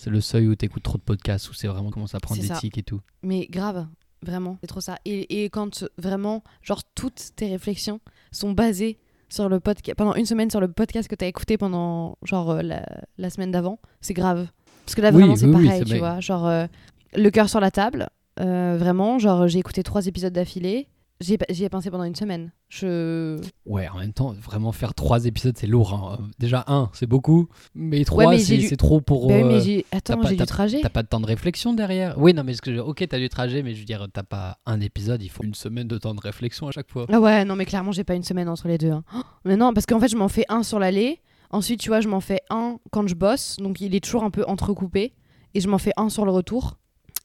C'est 0.02 0.10
le 0.10 0.22
seuil 0.22 0.48
où 0.48 0.56
t'écoutes 0.56 0.84
trop 0.84 0.98
de 0.98 1.04
podcasts, 1.04 1.50
où 1.50 1.54
c'est 1.54 1.68
vraiment 1.68 1.90
commence 1.92 2.16
à 2.16 2.20
prendre 2.22 2.40
C'est 2.42 2.48
des 2.48 2.54
ça. 2.54 2.60
tics 2.60 2.78
et 2.78 2.84
tout. 2.84 3.02
Mais 3.22 3.48
grave 3.48 3.86
vraiment 4.22 4.58
c'est 4.62 4.68
trop 4.68 4.82
ça 4.82 4.98
et, 5.06 5.44
et 5.46 5.50
quand 5.50 5.86
vraiment 5.98 6.44
genre 6.62 6.82
toutes 6.96 7.30
tes 7.38 7.48
réflexions 7.50 8.02
sont 8.34 8.52
basées 8.52 8.98
sur 9.30 9.48
le 9.48 9.60
podcast 9.62 9.98
pendant 9.98 10.14
une 10.16 10.26
semaine 10.26 10.50
sur 10.50 10.60
le 10.60 10.68
podcast 10.70 11.08
que 11.10 11.16
t'as 11.16 11.28
écouté 11.28 11.58
pendant 11.58 12.18
genre 12.24 12.52
euh, 12.52 12.62
la, 12.62 12.86
la 13.18 13.30
semaine 13.30 13.52
d'avant 13.52 13.80
c'est 14.02 14.14
grave 14.14 14.48
parce 14.86 14.96
que 14.96 15.02
là 15.02 15.12
Oui, 15.12 15.20
vraiment 15.22 15.36
c'est 15.38 15.46
oui, 15.46 15.66
pareil 15.66 15.84
tu 15.86 15.90
vrai. 15.92 16.00
vois 16.00 16.20
genre 16.20 16.48
euh, 16.48 16.68
le 17.16 17.30
cœur 17.30 17.48
sur 17.50 17.62
la 17.62 17.72
table 17.72 18.10
euh, 18.42 18.76
vraiment 18.78 19.20
genre 19.20 19.48
j'ai 19.48 19.60
écouté 19.60 19.84
trois 19.84 20.06
épisodes 20.06 20.34
d'affilée 20.34 20.90
j'y 21.22 21.34
ai, 21.64 21.70
pensé 21.70 21.92
pendant 21.92 22.04
une 22.06 22.16
semaine 22.16 22.52
je 22.70 23.40
Ouais, 23.66 23.88
en 23.90 23.98
même 23.98 24.14
temps, 24.14 24.34
vraiment 24.34 24.72
faire 24.72 24.94
trois 24.94 25.26
épisodes, 25.26 25.58
c'est 25.58 25.68
lourd. 25.68 25.94
hein. 25.94 26.30
Déjà, 26.38 26.64
un, 26.68 26.90
c'est 26.94 27.08
beaucoup. 27.08 27.48
Mais 27.76 28.04
trois, 28.06 28.36
j'ai 28.36 28.62
c'est 28.62 28.78
trop 28.78 29.02
pour. 29.02 29.28
Bah 29.28 29.36
oui, 29.38 29.44
mais 29.44 29.56
euh, 29.56 29.60
j'ai 29.60 29.86
attends 29.92 30.22
j'ai 30.24 30.36
du 30.36 30.46
trajet 30.46 30.80
T'as 30.82 30.90
pas 30.90 31.04
de 31.04 31.08
temps 31.08 31.20
de 31.20 31.26
réflexion 31.26 31.74
derrière 31.74 32.18
Oui, 32.18 32.34
non, 32.34 32.44
mais 32.44 32.54
ce 32.54 32.62
que 32.62 32.74
je- 32.74 32.80
ok, 32.80 33.06
t'as 33.10 33.18
du 33.18 33.28
trajet, 33.30 33.64
mais 33.64 33.74
je 33.74 33.80
veux 33.80 33.86
dire, 33.86 34.08
t'as 34.14 34.24
pas 34.24 34.60
un 34.66 34.80
épisode, 34.82 35.22
il 35.24 35.30
faut 35.30 35.44
une 35.44 35.56
semaine 35.56 35.88
de 35.88 35.98
temps 35.98 36.14
de 36.14 36.22
réflexion 36.22 36.68
à 36.68 36.72
chaque 36.72 36.90
fois. 36.90 37.06
Ah 37.12 37.20
ouais, 37.20 37.44
non, 37.46 37.56
mais 37.56 37.66
clairement, 37.66 37.92
j'ai 37.92 38.04
pas 38.04 38.16
une 38.16 38.24
semaine 38.24 38.48
entre 38.48 38.68
les 38.68 38.78
deux. 38.78 38.92
hein. 38.92 39.04
Oh, 39.16 39.22
Mais 39.46 39.58
non, 39.58 39.74
parce 39.74 39.86
qu'en 39.86 40.00
fait, 40.00 40.10
je 40.10 40.18
m'en 40.18 40.28
fais 40.30 40.46
un 40.50 40.64
sur 40.64 40.80
l'aller. 40.80 41.20
Ensuite, 41.52 41.80
tu 41.80 41.90
vois, 41.90 42.02
je 42.02 42.08
m'en 42.08 42.20
fais 42.22 42.42
un 42.52 42.78
quand 42.92 43.08
je 43.08 43.16
bosse. 43.16 43.58
Donc, 43.58 43.82
il 43.82 43.96
est 43.96 44.04
toujours 44.04 44.24
un 44.24 44.30
peu 44.30 44.46
entrecoupé. 44.46 45.14
Et 45.56 45.62
je 45.62 45.68
m'en 45.68 45.80
fais 45.80 45.92
un 45.98 46.10
sur 46.10 46.26
le 46.26 46.32
retour. 46.32 46.78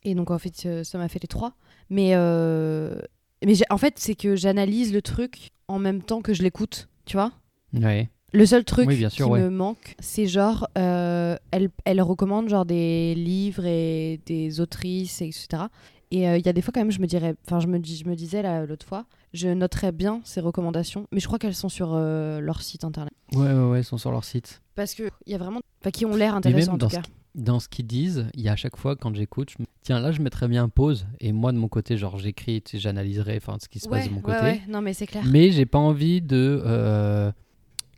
Et 0.03 0.15
donc, 0.15 0.31
en 0.31 0.39
fait, 0.39 0.55
euh, 0.65 0.83
ça 0.85 0.97
m'a 0.97 1.09
fait 1.09 1.21
les 1.23 1.29
trois. 1.29 1.53
Mais, 1.91 2.13
euh, 2.15 2.99
mais 3.47 3.55
en 3.71 3.79
fait, 3.79 3.95
c'est 3.99 4.15
que 4.15 4.37
j'analyse 4.37 4.93
le 4.93 5.03
truc 5.03 5.51
en 5.69 5.79
même 5.79 6.03
temps 6.03 6.23
que 6.23 6.35
je 6.35 6.43
l'écoute. 6.43 6.89
Tu 7.07 7.17
vois 7.17 7.33
Ouais. 7.73 8.09
Le 8.33 8.47
seul 8.47 8.65
truc 8.65 8.89
Oui, 8.89 8.97
bien 8.97 9.11
sûr, 9.11 9.27
qui 9.27 9.33
ouais. 9.33 9.41
me 9.43 9.51
manque, 9.51 9.95
c'est 10.01 10.27
genre, 10.27 10.67
euh, 10.77 11.37
elle, 11.53 11.69
elle 11.85 12.03
recommande 12.03 12.49
genre 12.49 12.65
des 12.65 13.15
livres 13.15 13.65
et 13.65 14.21
des 14.27 14.61
autrices, 14.61 15.23
etc. 15.23 15.65
Et 16.11 16.29
euh, 16.29 16.37
il 16.37 16.45
y 16.45 16.49
a 16.49 16.53
des 16.53 16.61
fois 16.61 16.73
quand 16.73 16.81
même, 16.81 16.91
je 16.91 17.01
me 17.01 17.07
dirais, 17.07 17.37
enfin, 17.47 17.61
je 17.61 17.69
me, 17.69 17.79
dis, 17.79 17.97
je 17.97 18.09
me 18.09 18.17
disais 18.17 18.43
l'autre 18.67 18.87
fois, 18.87 19.07
je 19.33 19.49
noterais 19.49 19.93
bien 19.93 20.21
ces 20.25 20.41
recommandations, 20.41 21.07
mais 21.13 21.21
je 21.21 21.27
crois 21.27 21.39
qu'elles 21.39 21.55
sont 21.55 21.69
sur 21.69 21.93
euh, 21.95 22.41
leur 22.41 22.63
site 22.63 22.83
internet. 22.85 23.13
Ouais, 23.35 23.53
ouais, 23.53 23.71
ouais, 23.71 23.81
ils 23.81 23.85
sont 23.85 23.99
sur 23.99 24.11
leur 24.11 24.25
site. 24.25 24.63
Parce 24.75 24.95
que 24.95 25.05
il 25.27 25.33
y 25.33 25.35
a 25.35 25.39
vraiment, 25.39 25.61
enfin, 25.81 25.91
qui 25.91 26.05
ont 26.05 26.17
l'air 26.17 26.41
même 26.45 26.69
en 26.71 26.79
tout 26.79 26.89
cas. 26.89 27.03
Dans 27.35 27.59
ce 27.61 27.69
qu'ils 27.69 27.87
disent, 27.87 28.27
il 28.35 28.43
y 28.43 28.49
a 28.49 28.53
à 28.53 28.57
chaque 28.57 28.77
fois 28.77 28.97
quand 28.97 29.15
j'écoute, 29.15 29.51
je 29.51 29.63
me 29.63 29.67
tiens 29.83 30.01
là, 30.01 30.13
je 30.13 30.23
mettrais 30.23 30.49
bien 30.49 30.69
pause. 30.69 31.07
Et 31.21 31.33
moi, 31.33 31.53
de 31.53 31.59
mon 31.59 31.69
côté, 31.69 31.97
genre, 31.97 32.19
j'écris, 32.19 32.63
j'analyserai 32.73 33.37
enfin, 33.37 33.57
ce 33.61 33.69
qui 33.69 33.81
se 33.81 33.89
passe 33.89 34.09
de 34.09 34.15
mon 34.15 34.21
côté. 34.21 34.39
ouais, 34.39 34.63
non 34.69 34.81
mais 34.81 34.95
c'est 34.95 35.07
clair. 35.07 35.25
Mais 35.27 35.51
j'ai 35.51 35.67
pas 35.67 35.79
envie 35.79 36.21
de. 36.23 36.63
euh, 36.65 37.33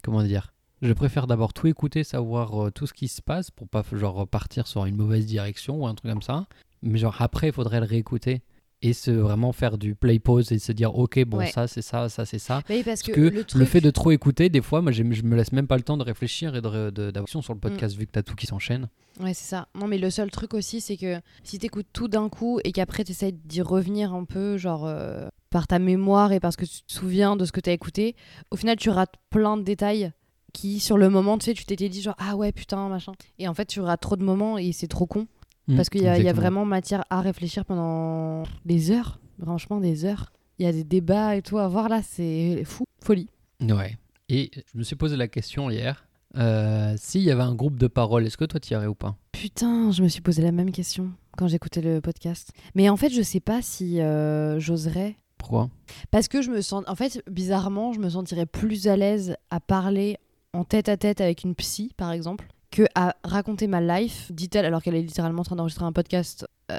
comment 0.03 0.23
dire 0.23 0.53
Je 0.83 0.93
préfère 0.93 1.27
d'abord 1.27 1.53
tout 1.53 1.67
écouter, 1.67 2.03
savoir 2.05 2.67
euh, 2.67 2.71
tout 2.71 2.87
ce 2.87 2.95
qui 2.95 3.09
se 3.09 3.21
passe 3.21 3.51
pour 3.51 3.69
pas 3.69 3.85
genre 3.93 4.27
partir 4.27 4.67
sur 4.67 4.85
une 4.87 4.97
mauvaise 4.97 5.27
direction 5.27 5.83
ou 5.83 5.87
un 5.87 5.95
truc 5.95 6.11
comme 6.11 6.23
ça. 6.23 6.47
Mais 6.83 6.99
genre 6.99 7.17
après, 7.21 7.49
il 7.49 7.53
faudrait 7.53 7.81
le 7.81 7.87
réécouter. 7.87 8.43
Et 8.87 8.93
se 8.93 9.11
vraiment 9.11 9.53
faire 9.53 9.79
du 9.79 9.95
play 9.95 10.19
pause 10.19 10.53
et 10.53 10.59
se 10.59 10.73
dire 10.73 10.97
ok 10.97 11.25
bon 11.25 11.39
Ouais. 11.39 11.51
ça 11.51 11.67
c'est 11.67 11.83
ça 11.83 12.09
ça 12.09 12.25
c'est 12.25 12.39
ça 12.39 12.63
parce 12.67 12.83
parce 12.85 13.03
que, 13.03 13.13
que 13.13 13.21
le, 13.21 13.45
truc... 13.45 13.65
fait 13.65 13.81
de 13.81 13.91
trop 13.91 14.11
écouter 14.13 14.49
des 14.49 14.63
fois 14.63 14.81
moi 14.81 14.93
je 14.93 15.03
me 15.03 15.35
laisse 15.37 15.53
même 15.53 15.67
pas 15.67 15.77
le 15.77 15.83
temps 15.83 15.97
de 15.97 16.03
réfléchir 16.05 16.55
et 16.55 16.61
de 16.61 16.91
de- 16.91 17.13
sur 17.27 17.53
le 17.55 17.59
podcast 17.61 17.97
vu 17.97 18.07
que 18.07 18.13
t'as 18.13 18.23
tout 18.23 18.35
qui 18.35 18.47
s'enchaîne 18.47 18.89
Ouais, 19.21 19.33
c'est 19.33 19.49
ça. 19.49 19.69
Non, 19.75 19.87
mais 19.87 19.97
le 19.97 20.11
seul 20.11 20.31
truc 20.31 20.53
aussi, 20.53 20.83
c'est 20.83 20.99
que 20.99 21.19
si 21.43 21.59
t'écoutes 21.59 21.87
tout 21.95 22.07
d'un 22.07 22.29
coup 22.29 22.61
et 22.65 22.73
qu'après 22.73 23.03
t'essayes 23.03 23.33
d'y 23.33 23.63
revenir 23.63 24.13
un 24.13 24.25
peu, 24.25 24.59
genre 24.59 24.85
euh, 24.87 25.29
par 25.49 25.67
ta 25.67 25.79
mémoire 25.79 26.33
et 26.33 26.41
parce 26.41 26.55
que 26.57 26.67
tu 26.67 26.83
te 26.83 26.93
souviens 26.93 27.35
de 27.35 27.47
ce 27.47 27.53
que 27.53 27.61
t'as 27.61 27.73
écouté, 27.73 28.15
au 28.51 28.57
final 28.57 28.77
tu 28.77 28.91
rates 28.91 29.15
plein 29.31 29.57
de 29.57 29.63
détails 29.63 30.13
qui, 30.53 30.81
sur 30.81 30.99
le 30.99 31.09
moment, 31.09 31.39
tu 31.39 31.47
sais, 31.47 31.55
tu 31.55 31.65
t'étais 31.65 31.89
dit 31.89 32.03
genre 32.03 32.15
ah 32.19 32.37
ouais, 32.37 32.53
putain, 32.53 32.89
machin. 32.91 33.13
Et 33.39 33.49
en 33.49 33.55
fait, 33.55 33.65
tu 33.67 33.81
rates 33.81 34.01
trop 34.03 34.17
de 34.17 34.25
moments 34.25 34.59
et 34.59 34.73
c'est 34.73 34.87
trop 34.87 35.07
con 35.07 35.27
parce 35.75 35.89
qu'il 35.89 36.03
y, 36.03 36.09
a- 36.09 36.19
y 36.19 36.25
Mm, 36.31 36.37
vraiment 36.37 36.65
matière 36.65 37.05
à 37.11 37.21
réfléchir 37.21 37.65
pendant 37.65 38.45
des 38.65 38.91
heures, 38.91 39.19
franchement, 39.43 39.81
des 39.81 40.05
heures. 40.05 40.33
Il 40.59 40.65
y 40.65 40.69
a 40.69 40.73
des 40.73 40.85
débats 40.85 41.37
et 41.37 41.43
tout 41.43 41.59
à 41.59 41.67
voir 41.69 41.89
là, 41.89 42.01
c'est 42.03 42.63
fou, 42.65 42.85
folie. 43.03 43.29
Ouais. 43.61 43.97
Et 44.29 44.51
je 44.73 44.79
me 44.79 44.83
suis 44.83 44.97
posé 44.97 45.17
la 45.17 45.29
question 45.29 45.71
hier. 45.71 46.07
euh, 46.37 46.95
S'il 46.99 47.23
y 47.23 47.31
avait 47.31 47.43
un 47.43 47.55
groupe 47.55 47.79
de 47.79 47.87
parole, 47.87 48.27
est-ce 48.27 48.37
que 48.37 48.45
toi 48.45 48.59
tu 48.61 48.71
y 48.71 48.73
irais 48.77 48.87
ou 48.87 48.95
pas? 48.95 49.17
Putain, 49.33 49.91
je 49.93 50.03
me 50.03 50.09
suis 50.09 50.21
posé 50.23 50.43
la 50.43 50.53
même 50.53 50.71
question 50.73 51.11
quand 51.37 51.47
j'écoutais 51.49 51.81
le 51.83 52.01
podcast. 52.01 52.51
Mais 52.75 52.89
en 52.89 52.97
fait, 52.97 53.11
je 53.11 53.23
sais 53.23 53.41
pas 53.41 53.61
si 53.63 54.01
euh, 54.01 54.59
j'oserais 54.59 55.17
Pourquoi? 55.39 55.69
Parce 56.11 56.29
que 56.29 56.41
je 56.43 56.51
me 56.51 56.61
sens. 56.63 56.85
En 56.89 56.95
fait, 56.95 57.23
bizarrement, 57.31 57.93
je 57.93 58.01
me 58.01 58.09
sentirais 58.09 58.47
plus 58.47 58.89
à 58.89 58.97
l'aise 58.97 59.37
à 59.51 59.61
parler 59.61 60.17
en 60.55 60.65
tête 60.65 60.89
à 60.89 60.97
tête 60.97 61.21
avec 61.21 61.45
une 61.45 61.55
psy, 61.55 61.93
par 61.99 62.13
exemple, 62.13 62.49
que 62.77 62.83
à 62.95 63.17
raconter 63.25 63.69
ma 63.69 63.81
life, 63.81 64.31
dit-elle, 64.31 64.67
alors 64.67 64.83
qu'elle 64.83 64.97
est 64.97 65.03
littéralement 65.03 65.41
en 65.41 65.45
train 65.45 65.57
d'enregistrer 65.57 65.87
un 65.87 65.93
podcast 65.93 66.47
euh, 66.71 66.79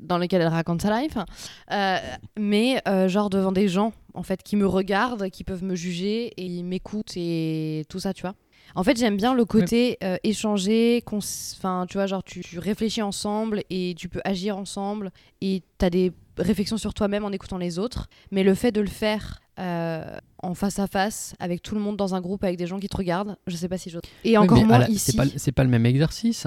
dans 0.00 0.16
lequel 0.16 0.40
elle 0.40 0.48
raconte 0.48 0.80
sa 0.80 1.02
life. 1.02 1.18
Euh, 1.70 1.98
mais 2.38 2.80
euh, 2.88 3.08
genre 3.08 3.28
devant 3.28 3.52
des 3.52 3.68
gens, 3.68 3.92
en 4.14 4.22
fait, 4.22 4.42
qui 4.42 4.56
me 4.56 4.66
regardent, 4.66 5.28
qui 5.28 5.44
peuvent 5.44 5.62
me 5.62 5.74
juger 5.74 6.32
et 6.38 6.62
m'écoutent 6.62 7.12
et 7.16 7.84
tout 7.90 8.00
ça, 8.00 8.14
tu 8.14 8.22
vois. 8.22 8.34
En 8.74 8.82
fait, 8.84 8.96
j'aime 8.98 9.16
bien 9.16 9.34
le 9.34 9.44
côté 9.44 9.98
euh, 10.02 10.16
échanger, 10.24 11.02
enfin, 11.06 11.86
tu 11.88 11.94
vois, 11.96 12.06
genre 12.06 12.22
tu, 12.24 12.40
tu 12.40 12.58
réfléchis 12.58 13.02
ensemble 13.02 13.62
et 13.70 13.94
tu 13.96 14.08
peux 14.08 14.20
agir 14.24 14.56
ensemble 14.56 15.10
et 15.40 15.62
tu 15.78 15.84
as 15.84 15.90
des 15.90 16.12
réflexions 16.38 16.76
sur 16.76 16.94
toi-même 16.94 17.24
en 17.24 17.30
écoutant 17.30 17.58
les 17.58 17.78
autres. 17.78 18.08
Mais 18.32 18.42
le 18.42 18.54
fait 18.54 18.72
de 18.72 18.80
le 18.80 18.88
faire 18.88 19.40
euh, 19.60 20.16
en 20.42 20.54
face 20.54 20.78
à 20.80 20.86
face, 20.88 21.34
avec 21.38 21.62
tout 21.62 21.74
le 21.76 21.80
monde 21.80 21.96
dans 21.96 22.14
un 22.16 22.20
groupe, 22.20 22.42
avec 22.42 22.56
des 22.58 22.66
gens 22.66 22.78
qui 22.80 22.88
te 22.88 22.96
regardent, 22.96 23.36
je 23.46 23.54
sais 23.56 23.68
pas 23.68 23.78
si 23.78 23.90
j'ose. 23.90 24.02
Et 24.24 24.36
encore 24.36 24.64
moins 24.66 24.78
la- 24.80 24.90
ici. 24.90 25.12
C'est 25.12 25.16
pas, 25.16 25.24
c'est 25.36 25.52
pas 25.52 25.62
le 25.62 25.70
même 25.70 25.86
exercice. 25.86 26.46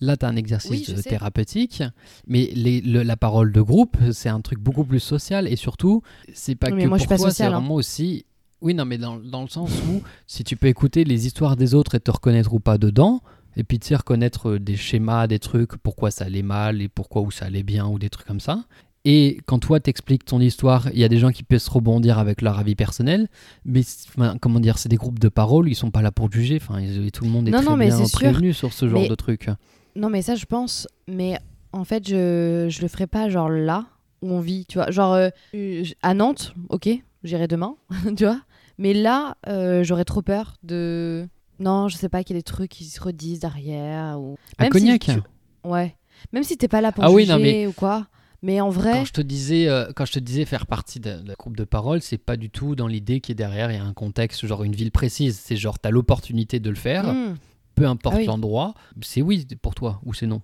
Là, 0.00 0.16
tu 0.16 0.24
as 0.24 0.28
un 0.28 0.36
exercice 0.36 0.70
Oui, 0.70 0.84
je 0.88 1.00
thérapeutique, 1.02 1.82
mais 2.26 2.48
les- 2.54 2.80
le- 2.80 3.02
la 3.02 3.16
parole 3.16 3.52
de 3.52 3.60
groupe, 3.60 3.96
c'est 4.12 4.28
un 4.30 4.40
truc 4.40 4.58
beaucoup 4.58 4.84
plus 4.84 5.00
social. 5.00 5.46
Et 5.48 5.56
surtout, 5.56 6.02
c'est 6.32 6.54
pas 6.54 6.70
mais 6.70 6.84
que 6.84 6.88
moi, 6.88 6.96
je 6.98 7.04
pour 7.04 7.12
suis 7.12 7.16
pas 7.16 7.16
toi, 7.16 7.30
sociale, 7.30 7.50
c'est 7.50 7.54
hein. 7.54 7.58
vraiment 7.58 7.74
aussi. 7.74 8.24
Oui, 8.62 8.74
non, 8.74 8.84
mais 8.84 8.98
dans, 8.98 9.16
dans 9.18 9.42
le 9.42 9.48
sens 9.48 9.70
où 9.90 10.02
si 10.26 10.42
tu 10.44 10.56
peux 10.56 10.66
écouter 10.66 11.04
les 11.04 11.26
histoires 11.26 11.56
des 11.56 11.74
autres 11.74 11.94
et 11.94 12.00
te 12.00 12.10
reconnaître 12.10 12.52
ou 12.54 12.60
pas 12.60 12.78
dedans, 12.78 13.20
et 13.56 13.64
puis 13.64 13.78
tu 13.78 13.88
sais 13.88 13.96
reconnaître 13.96 14.50
euh, 14.52 14.58
des 14.58 14.76
schémas, 14.76 15.26
des 15.26 15.38
trucs, 15.38 15.76
pourquoi 15.76 16.10
ça 16.10 16.24
allait 16.26 16.42
mal 16.42 16.80
et 16.82 16.88
pourquoi 16.88 17.22
ou 17.22 17.30
ça 17.30 17.46
allait 17.46 17.62
bien 17.62 17.86
ou 17.86 17.98
des 17.98 18.08
trucs 18.10 18.26
comme 18.26 18.40
ça. 18.40 18.64
Et 19.04 19.38
quand 19.46 19.60
toi 19.60 19.78
t'expliques 19.78 20.24
ton 20.24 20.40
histoire, 20.40 20.88
il 20.92 20.98
y 20.98 21.04
a 21.04 21.08
des 21.08 21.18
gens 21.18 21.30
qui 21.30 21.44
peuvent 21.44 21.60
se 21.60 21.70
rebondir 21.70 22.18
avec 22.18 22.42
leur 22.42 22.58
avis 22.58 22.74
personnel, 22.74 23.28
mais 23.64 23.82
enfin, 24.08 24.36
comment 24.40 24.58
dire, 24.58 24.78
c'est 24.78 24.88
des 24.88 24.96
groupes 24.96 25.20
de 25.20 25.28
parole, 25.28 25.68
ils 25.68 25.76
sont 25.76 25.92
pas 25.92 26.02
là 26.02 26.10
pour 26.10 26.30
juger. 26.32 26.58
Enfin, 26.60 26.80
ils- 26.80 27.12
tout 27.12 27.24
le 27.24 27.30
monde 27.30 27.46
est 27.46 27.52
Non, 27.52 27.58
très 27.58 27.66
non, 27.70 27.76
mais 27.76 27.86
bien 27.86 28.04
sûr. 28.04 28.18
prévenu 28.18 28.52
sur 28.52 28.72
ce 28.72 28.88
genre 28.88 29.02
Mais- 29.02 29.08
de 29.08 29.14
trucs. 29.14 29.48
Non, 29.94 30.10
mais 30.10 30.22
ça, 30.22 30.34
je 30.34 30.44
pense. 30.44 30.88
Mais 31.06 31.38
en 31.72 31.84
fait, 31.84 32.06
je, 32.08 32.66
je 32.68 32.82
le 32.82 32.88
ferai 32.88 33.06
pas 33.06 33.28
genre 33.30 33.48
là 33.48 33.86
où 34.22 34.30
on 34.32 34.40
vit, 34.40 34.66
tu 34.66 34.78
vois. 34.78 34.90
Genre 34.90 35.12
euh, 35.14 35.28
j- 35.54 35.94
à 36.02 36.12
Nantes, 36.12 36.52
ok, 36.68 36.88
j'irai 37.24 37.48
demain, 37.48 37.76
tu 38.16 38.24
vois. 38.24 38.40
Mais 38.78 38.92
là, 38.94 39.36
euh, 39.48 39.82
j'aurais 39.84 40.04
trop 40.04 40.22
peur 40.22 40.54
de. 40.62 41.26
Non, 41.58 41.88
je 41.88 41.96
sais 41.96 42.08
pas 42.10 42.22
qu'il 42.22 42.36
y 42.36 42.38
a 42.38 42.40
des 42.40 42.44
trucs 42.44 42.70
qui 42.70 42.84
se 42.84 43.00
redisent 43.00 43.40
derrière. 43.40 44.20
Ou... 44.20 44.36
À 44.58 44.64
Même 44.64 44.72
si 44.72 44.78
Cognac. 44.80 45.00
tu- 45.00 45.68
Ouais. 45.68 45.96
Même 46.32 46.42
si 46.44 46.56
t'es 46.58 46.68
pas 46.68 46.80
là 46.80 46.92
pour 46.92 47.02
Ah 47.04 47.10
oui, 47.10 47.22
juger 47.22 47.32
non, 47.32 47.38
mais- 47.38 47.66
ou 47.66 47.72
quoi. 47.72 48.06
Mais 48.42 48.60
en 48.60 48.68
vrai. 48.68 48.92
Quand 48.92 49.04
je 49.06 49.12
te 49.14 49.20
disais, 49.22 49.66
euh, 49.66 49.90
quand 49.96 50.04
je 50.04 50.12
te 50.12 50.18
disais 50.18 50.44
faire 50.44 50.66
partie 50.66 51.00
d'un 51.00 51.22
d'un 51.22 51.32
groupe 51.38 51.56
de 51.56 51.64
parole, 51.64 52.02
c'est 52.02 52.18
pas 52.18 52.36
du 52.36 52.50
tout 52.50 52.76
dans 52.76 52.86
l'idée 52.86 53.20
qui 53.20 53.32
est 53.32 53.34
derrière. 53.34 53.70
Il 53.72 53.76
y 53.76 53.80
a 53.80 53.84
un 53.84 53.94
contexte, 53.94 54.46
genre 54.46 54.62
une 54.62 54.74
ville 54.74 54.92
précise. 54.92 55.40
C'est 55.42 55.56
genre 55.56 55.78
t'as 55.78 55.90
l'opportunité 55.90 56.60
de 56.60 56.68
le 56.68 56.76
faire, 56.76 57.12
hmm. 57.12 57.36
peu 57.74 57.86
importe 57.86 58.16
Ah 58.16 58.20
oui. 58.20 58.26
l'endroit. 58.26 58.74
C'est 59.00 59.22
oui 59.22 59.46
pour 59.62 59.74
toi 59.74 60.00
ou 60.04 60.12
c'est 60.12 60.26
non? 60.26 60.42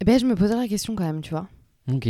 Eh 0.00 0.04
ben, 0.06 0.18
je 0.18 0.24
me 0.24 0.34
posais 0.34 0.56
la 0.56 0.66
question 0.66 0.94
quand 0.96 1.04
même, 1.04 1.20
tu 1.20 1.30
vois. 1.30 1.46
Ok. 1.92 2.08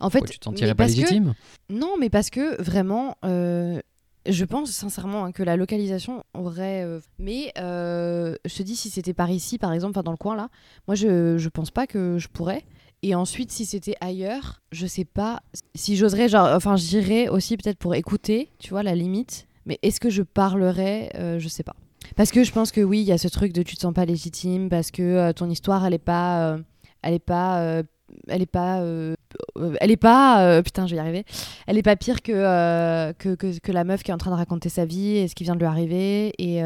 En 0.00 0.10
fait, 0.10 0.22
tu 0.22 0.38
te 0.38 0.44
sentirais 0.44 0.70
mais 0.70 0.74
pas 0.74 0.84
que- 0.86 0.90
légitime? 0.90 1.34
Non, 1.70 1.94
mais 1.98 2.10
parce 2.10 2.30
que 2.30 2.60
vraiment, 2.62 3.16
euh, 3.24 3.80
je 4.28 4.44
pense 4.44 4.70
sincèrement 4.70 5.24
hein, 5.24 5.32
que 5.32 5.42
la 5.42 5.56
localisation 5.56 6.22
aurait. 6.34 6.84
euh, 6.84 7.00
mais 7.18 7.52
euh, 7.58 8.36
je 8.44 8.56
te 8.56 8.62
dis, 8.62 8.76
si 8.76 8.90
c'était 8.90 9.14
par 9.14 9.30
ici, 9.30 9.58
par 9.58 9.72
exemple, 9.72 9.92
enfin 9.92 10.02
dans 10.02 10.10
le 10.12 10.16
coin 10.16 10.36
là, 10.36 10.48
moi 10.86 10.94
je, 10.94 11.38
je 11.38 11.48
pense 11.48 11.70
pas 11.70 11.86
que 11.86 12.18
je 12.18 12.28
pourrais. 12.28 12.64
Et 13.04 13.16
ensuite, 13.16 13.50
si 13.50 13.66
c'était 13.66 13.96
ailleurs, 14.00 14.62
je 14.70 14.86
sais 14.86 15.04
pas 15.04 15.42
si 15.74 15.96
j'oserais, 15.96 16.28
genre, 16.28 16.48
enfin, 16.54 16.76
j'irais 16.76 17.28
aussi 17.28 17.56
peut-être 17.56 17.78
pour 17.78 17.96
écouter, 17.96 18.50
tu 18.60 18.70
vois, 18.70 18.84
la 18.84 18.94
limite. 18.94 19.48
Mais 19.66 19.78
est-ce 19.82 19.98
que 19.98 20.08
je 20.10 20.22
parlerais 20.22 21.10
Je 21.40 21.48
sais 21.48 21.64
pas. 21.64 21.74
Parce 22.14 22.30
que 22.30 22.44
je 22.44 22.52
pense 22.52 22.70
que 22.70 22.80
oui, 22.80 23.00
il 23.00 23.04
y 23.04 23.12
a 23.12 23.18
ce 23.18 23.26
truc 23.28 23.52
de 23.52 23.62
tu 23.64 23.74
te 23.76 23.80
sens 23.80 23.92
pas 23.94 24.04
légitime 24.04 24.68
parce 24.68 24.90
que 24.92 25.32
ton 25.32 25.50
histoire, 25.50 25.84
elle 25.84 25.94
est 25.94 25.98
pas, 25.98 26.58
elle 27.02 27.14
est 27.14 27.18
pas, 27.18 27.60
euh, 27.60 27.82
elle 28.28 28.42
est 28.42 28.46
pas, 28.46 28.80
euh, 28.80 29.14
euh, 29.58 29.74
elle 29.80 29.90
est 29.90 29.96
pas, 29.96 30.44
euh, 30.44 30.62
putain, 30.62 30.86
je 30.86 30.92
vais 30.92 30.96
y 30.96 31.00
arriver. 31.00 31.24
Elle 31.66 31.78
est 31.78 31.82
pas 31.82 31.96
pire 31.96 32.22
que, 32.22 33.12
que, 33.12 33.34
que, 33.34 33.72
la 33.72 33.84
meuf 33.84 34.02
qui 34.02 34.10
est 34.10 34.14
en 34.14 34.18
train 34.18 34.30
de 34.30 34.36
raconter 34.36 34.68
sa 34.68 34.84
vie 34.84 35.16
et 35.16 35.28
ce 35.28 35.34
qui 35.34 35.44
vient 35.44 35.54
de 35.54 35.60
lui 35.60 35.66
arriver. 35.66 36.32
Et, 36.38 36.62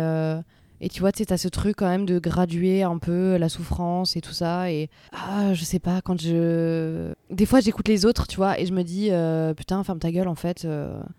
et 0.80 0.88
tu 0.90 1.00
vois, 1.00 1.12
tu 1.12 1.24
t'as 1.24 1.38
ce 1.38 1.48
truc 1.48 1.76
quand 1.76 1.88
même 1.88 2.06
de 2.06 2.18
graduer 2.18 2.82
un 2.82 2.98
peu 2.98 3.36
la 3.36 3.48
souffrance 3.48 4.16
et 4.16 4.20
tout 4.20 4.32
ça. 4.32 4.70
Et 4.70 4.90
ah, 5.12 5.54
je 5.54 5.64
sais 5.64 5.78
pas, 5.78 6.00
quand 6.02 6.20
je. 6.20 7.12
Des 7.30 7.46
fois, 7.46 7.60
j'écoute 7.60 7.88
les 7.88 8.04
autres, 8.04 8.26
tu 8.26 8.36
vois, 8.36 8.60
et 8.60 8.66
je 8.66 8.72
me 8.72 8.82
dis, 8.82 9.10
putain, 9.56 9.82
ferme 9.84 9.98
ta 9.98 10.12
gueule, 10.12 10.28
en 10.28 10.34
fait, 10.34 10.66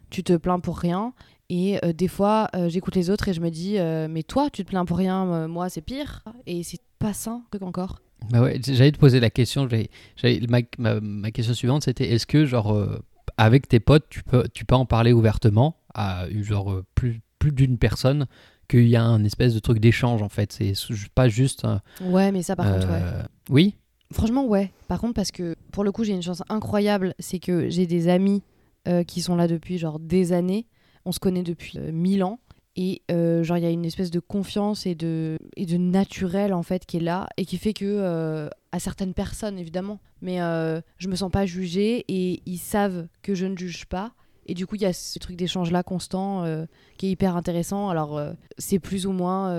tu 0.10 0.24
te 0.24 0.34
plains 0.34 0.60
pour 0.60 0.78
rien. 0.78 1.14
Et 1.50 1.80
des 1.96 2.10
fois, 2.10 2.50
j'écoute 2.68 2.96
les 2.96 3.10
autres 3.10 3.30
et 3.30 3.34
je 3.34 3.42
me 3.42 3.50
dis, 3.50 3.78
mais 4.10 4.24
toi, 4.24 4.50
tu 4.52 4.64
te 4.64 4.70
plains 4.70 4.86
pour 4.86 4.98
rien, 4.98 5.48
moi, 5.48 5.70
c'est 5.70 5.82
pire. 5.82 6.24
Et 6.46 6.64
c'est 6.64 6.82
pas 7.00 7.14
sain, 7.14 7.44
truc 7.52 7.64
encore. 7.64 8.00
Bah 8.32 8.42
ouais, 8.42 8.60
j'allais 8.66 8.92
te 8.92 8.98
poser 9.00 9.20
la 9.20 9.30
question. 9.30 9.68
j'allais- 9.70 9.90
j'allais- 10.16 10.42
ma, 10.50 10.60
ma- 10.78 11.00
ma 11.00 11.32
question 11.32 11.54
suivante, 11.54 11.84
c'était 11.84 12.10
est-ce 12.12 12.26
que 12.26 12.46
genre 12.46 12.74
euh, 12.74 13.00
avec 13.38 13.68
tes 13.68 13.80
potes, 13.80 14.06
tu 14.10 14.24
peux, 14.24 14.48
tu 14.54 14.66
peux 14.66 14.76
en 14.76 14.86
parler 14.86 15.14
ouvertement 15.14 15.78
à 15.94 16.26
genre 16.42 16.72
euh, 16.72 16.86
plus, 16.96 17.22
plus 17.40 17.52
d'une 17.52 17.78
personne 17.78 18.28
qu'il 18.68 18.88
y 18.88 18.96
a 18.96 19.04
un 19.04 19.24
espèce 19.24 19.54
de 19.54 19.60
truc 19.60 19.80
d'échange 19.80 20.22
en 20.22 20.30
fait? 20.30 20.52
C'est 20.52 20.74
pas 21.16 21.30
juste. 21.30 21.64
un- 21.66 21.82
Ouais, 22.02 22.32
mais 22.32 22.44
ça, 22.44 22.56
par 22.56 22.72
contre, 22.74 22.90
ouais. 22.90 23.00
euh, 23.02 23.24
Oui? 23.50 23.76
Franchement, 24.12 24.46
ouais. 24.46 24.72
Par 24.88 25.00
contre, 25.02 25.14
parce 25.14 25.32
que 25.32 25.56
pour 25.72 25.84
le 25.84 25.92
coup, 25.92 26.04
j'ai 26.04 26.14
une 26.14 26.22
chance 26.24 26.42
incroyable, 26.50 27.14
c'est 27.20 27.40
que 27.40 27.70
j'ai 27.70 27.86
des 27.88 28.08
amis 28.08 28.42
euh, 28.88 29.04
qui 29.04 29.22
sont 29.22 29.36
là 29.36 29.48
depuis 29.48 29.78
genre 29.78 30.00
des 30.00 30.32
années. 30.34 30.66
On 31.06 31.12
se 31.12 31.20
connaît 31.20 31.44
depuis 31.44 31.78
euh, 31.78 31.92
mille 31.92 32.24
ans. 32.24 32.40
Et 32.80 33.02
euh, 33.12 33.44
genre, 33.44 33.58
il 33.58 33.64
y 33.64 33.66
a 33.66 33.72
une 33.72 33.86
espèce 33.86 34.12
de 34.12 34.20
confiance 34.20 34.86
et 34.86 34.94
de, 34.94 35.40
et 35.56 35.66
de 35.66 35.78
naturel, 35.78 36.54
en 36.54 36.62
fait, 36.62 36.86
qui 36.86 36.98
est 36.98 37.02
là. 37.02 37.28
Et 37.38 37.46
qui 37.46 37.58
fait 37.58 37.74
que, 37.74 37.86
euh, 37.86 38.50
à 38.72 38.78
certaines 38.80 39.14
personnes, 39.16 39.58
évidemment, 39.58 40.00
mais 40.22 40.42
euh, 40.42 40.80
je 41.00 41.08
me 41.08 41.16
sens 41.16 41.32
pas 41.32 41.46
jugée 41.48 42.06
et 42.08 42.42
ils 42.46 42.60
savent 42.60 43.08
que 43.24 43.34
je 43.34 43.48
ne 43.48 43.58
juge 43.58 43.86
pas. 43.88 44.12
Et 44.46 44.54
du 44.54 44.68
coup, 44.68 44.76
il 44.76 44.82
y 44.84 44.86
a 44.86 44.94
ce 44.94 45.18
truc 45.20 45.36
d'échange-là 45.36 45.82
constant 45.84 46.44
euh, 46.46 46.66
qui 46.98 47.08
est 47.08 47.10
hyper 47.10 47.36
intéressant. 47.36 47.90
Alors, 47.90 48.22
c'est 48.60 48.80
plus 48.80 49.06
ou 49.08 49.12
moins 49.12 49.52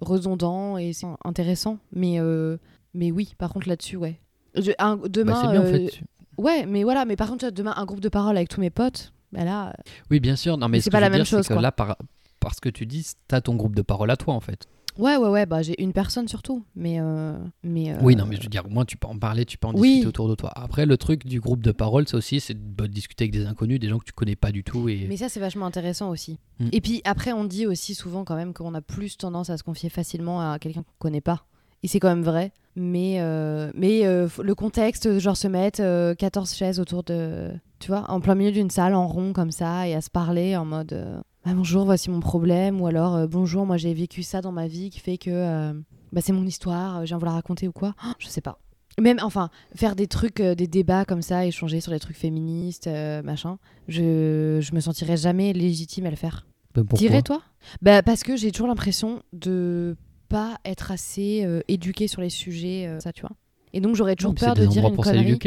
redondant 0.00 0.78
et 0.78 0.92
c'est 0.92 1.06
intéressant. 1.24 1.78
Mais, 1.92 2.18
mais 2.94 3.10
oui, 3.12 3.34
par 3.38 3.52
contre, 3.52 3.68
là-dessus, 3.68 3.96
ouais. 3.96 4.18
Je- 4.54 4.72
un- 4.78 4.96
demain, 4.96 5.32
Bah, 5.32 5.38
c'est 5.44 5.50
bien 5.50 5.62
en 5.62 5.66
fait. 5.66 6.00
Ouais, 6.38 6.66
mais 6.66 6.82
voilà, 6.82 7.04
mais 7.04 7.16
par 7.16 7.28
contre, 7.28 7.50
demain, 7.50 7.74
un 7.76 7.84
groupe 7.84 8.00
de 8.00 8.08
parole 8.08 8.36
avec 8.36 8.48
tous 8.48 8.60
mes 8.60 8.70
potes, 8.70 9.12
bah 9.32 9.44
là, 9.44 9.74
Oui, 10.10 10.18
bien 10.20 10.36
sûr. 10.36 10.56
Non, 10.56 10.68
mais 10.68 10.78
Mais 10.78 10.80
ce 10.80 10.84
c'est 10.84 10.90
pas 10.90 11.00
la 11.00 11.08
même 11.10 11.18
dire, 11.18 11.26
chose, 11.26 11.46
que 11.46 11.52
quoi. 11.52 11.62
là, 11.62 11.70
par, 11.72 11.96
parce 12.42 12.60
que 12.60 12.68
tu 12.68 12.84
dis, 12.86 13.06
t'as 13.28 13.40
ton 13.40 13.54
groupe 13.54 13.74
de 13.76 13.82
parole 13.82 14.10
à 14.10 14.16
toi 14.16 14.34
en 14.34 14.40
fait. 14.40 14.66
ouais, 14.98 15.16
ouais, 15.16 15.28
ouais, 15.28 15.46
bah 15.46 15.62
j'ai 15.62 15.80
une 15.82 15.92
personne 15.92 16.28
surtout, 16.28 16.64
mais. 16.74 16.96
euh, 17.00 17.38
mais 17.62 17.92
euh, 17.92 17.98
Oui, 18.02 18.14
non, 18.16 18.26
mais 18.26 18.36
je 18.36 18.42
veux 18.42 18.48
dire, 18.48 18.66
au 18.66 18.68
moins 18.68 18.84
tu 18.84 18.96
peux 18.98 19.06
en 19.06 19.18
parler, 19.18 19.44
tu 19.46 19.56
peux 19.56 19.68
en 19.68 19.72
Oui. 19.74 19.88
discuter 19.88 20.08
autour 20.08 20.28
de 20.28 20.34
toi. 20.34 20.50
Après, 20.54 20.84
le 20.84 20.96
truc 20.96 21.24
du 21.24 21.40
groupe 21.40 21.62
de 21.62 21.72
parole, 21.72 22.06
c'est 22.08 22.16
aussi 22.16 22.40
c'est 22.40 22.54
de 22.76 22.86
discuter 22.86 23.24
avec 23.24 23.32
des 23.32 23.46
inconnus, 23.46 23.78
des 23.80 23.88
gens 23.88 23.98
que 23.98 24.04
tu 24.04 24.12
connais 24.12 24.36
pas 24.36 24.50
du 24.52 24.64
tout. 24.64 24.88
Et... 24.88 25.06
Mais 25.08 25.16
ça, 25.16 25.28
c'est 25.28 25.40
vachement 25.40 25.66
intéressant 25.66 26.10
aussi. 26.10 26.38
Mm. 26.60 26.68
Et 26.72 26.80
puis 26.80 27.00
après, 27.04 27.32
on 27.32 27.44
dit 27.44 27.66
aussi 27.66 27.94
souvent 27.94 28.24
quand 28.24 28.36
même 28.36 28.52
qu'on 28.52 28.74
a 28.74 28.80
plus 28.82 29.16
tendance 29.16 29.48
à 29.48 29.56
se 29.56 29.62
confier 29.62 29.88
facilement 29.88 30.40
à 30.52 30.58
quelqu'un 30.58 30.82
qu'on 30.82 30.98
connaît 30.98 31.20
pas. 31.22 31.46
Et 31.84 31.88
c'est 31.88 31.98
quand 32.00 32.08
même 32.10 32.22
vrai. 32.22 32.52
Mais, 32.76 33.16
euh, 33.20 33.70
mais 33.74 34.02
le 34.04 34.54
contexte, 34.54 35.18
genre 35.18 35.36
se 35.36 35.48
mettre 35.48 35.80
euh, 35.82 36.14
14 36.14 36.54
chaises 36.54 36.80
autour 36.80 37.02
de. 37.02 37.50
Tu 37.80 37.88
vois, 37.88 38.08
en 38.10 38.20
plein 38.20 38.34
milieu 38.36 38.52
d'une 38.52 38.70
salle 38.70 38.94
en 38.94 39.08
rond 39.08 39.32
comme 39.32 39.50
ça 39.50 39.88
et 39.88 39.94
à 39.94 40.00
se 40.00 40.08
parler 40.10 40.56
en 40.56 40.64
mode. 40.64 41.22
Euh, 41.46 41.50
Ah, 41.50 41.54
bonjour, 41.54 41.84
voici 41.84 42.10
mon 42.10 42.20
problème. 42.20 42.80
Ou 42.80 42.86
alors, 42.86 43.14
euh, 43.14 43.26
bonjour, 43.26 43.66
moi 43.66 43.76
j'ai 43.76 43.94
vécu 43.94 44.22
ça 44.22 44.40
dans 44.40 44.52
ma 44.52 44.66
vie 44.68 44.90
qui 44.90 45.00
fait 45.00 45.18
que. 45.18 45.30
euh, 45.30 45.72
bah, 46.12 46.20
c'est 46.22 46.32
mon 46.32 46.44
histoire, 46.46 47.00
je 47.02 47.06
viens 47.08 47.18
vous 47.18 47.24
la 47.24 47.32
raconter 47.32 47.68
ou 47.68 47.72
quoi? 47.72 47.94
Oh, 48.06 48.12
je 48.18 48.28
sais 48.28 48.40
pas. 48.42 48.58
Même, 49.00 49.18
enfin, 49.22 49.48
faire 49.74 49.96
des 49.96 50.06
trucs, 50.06 50.40
euh, 50.40 50.54
des 50.54 50.66
débats 50.66 51.06
comme 51.06 51.22
ça, 51.22 51.46
échanger 51.46 51.80
sur 51.80 51.92
des 51.92 52.00
trucs 52.00 52.16
féministes, 52.16 52.88
machin, 53.24 53.58
je, 53.88 54.58
je 54.60 54.74
me 54.74 54.80
sentirais 54.80 55.16
jamais 55.16 55.54
légitime 55.54 56.04
à 56.06 56.10
le 56.10 56.16
faire. 56.16 56.46
Ben, 56.74 56.84
pourquoi? 56.84 56.98
Dirais 57.08 57.22
toi 57.22 57.40
Bah 57.80 58.02
parce 58.02 58.22
que 58.22 58.36
j'ai 58.36 58.50
toujours 58.50 58.68
l'impression 58.68 59.22
de 59.32 59.96
pas 60.28 60.58
être 60.64 60.90
assez 60.90 61.46
éduquée 61.68 62.08
sur 62.08 62.20
les 62.22 62.30
sujets, 62.30 62.90
ça 63.00 63.12
tu 63.12 63.22
vois. 63.22 63.32
Et 63.74 63.80
donc 63.80 63.94
j'aurais 63.96 64.16
toujours 64.16 64.34
peur 64.34 64.54
de 64.54 64.66
dire 64.66 64.82
une 64.86 64.94
pour 64.94 65.04
connerie. 65.04 65.38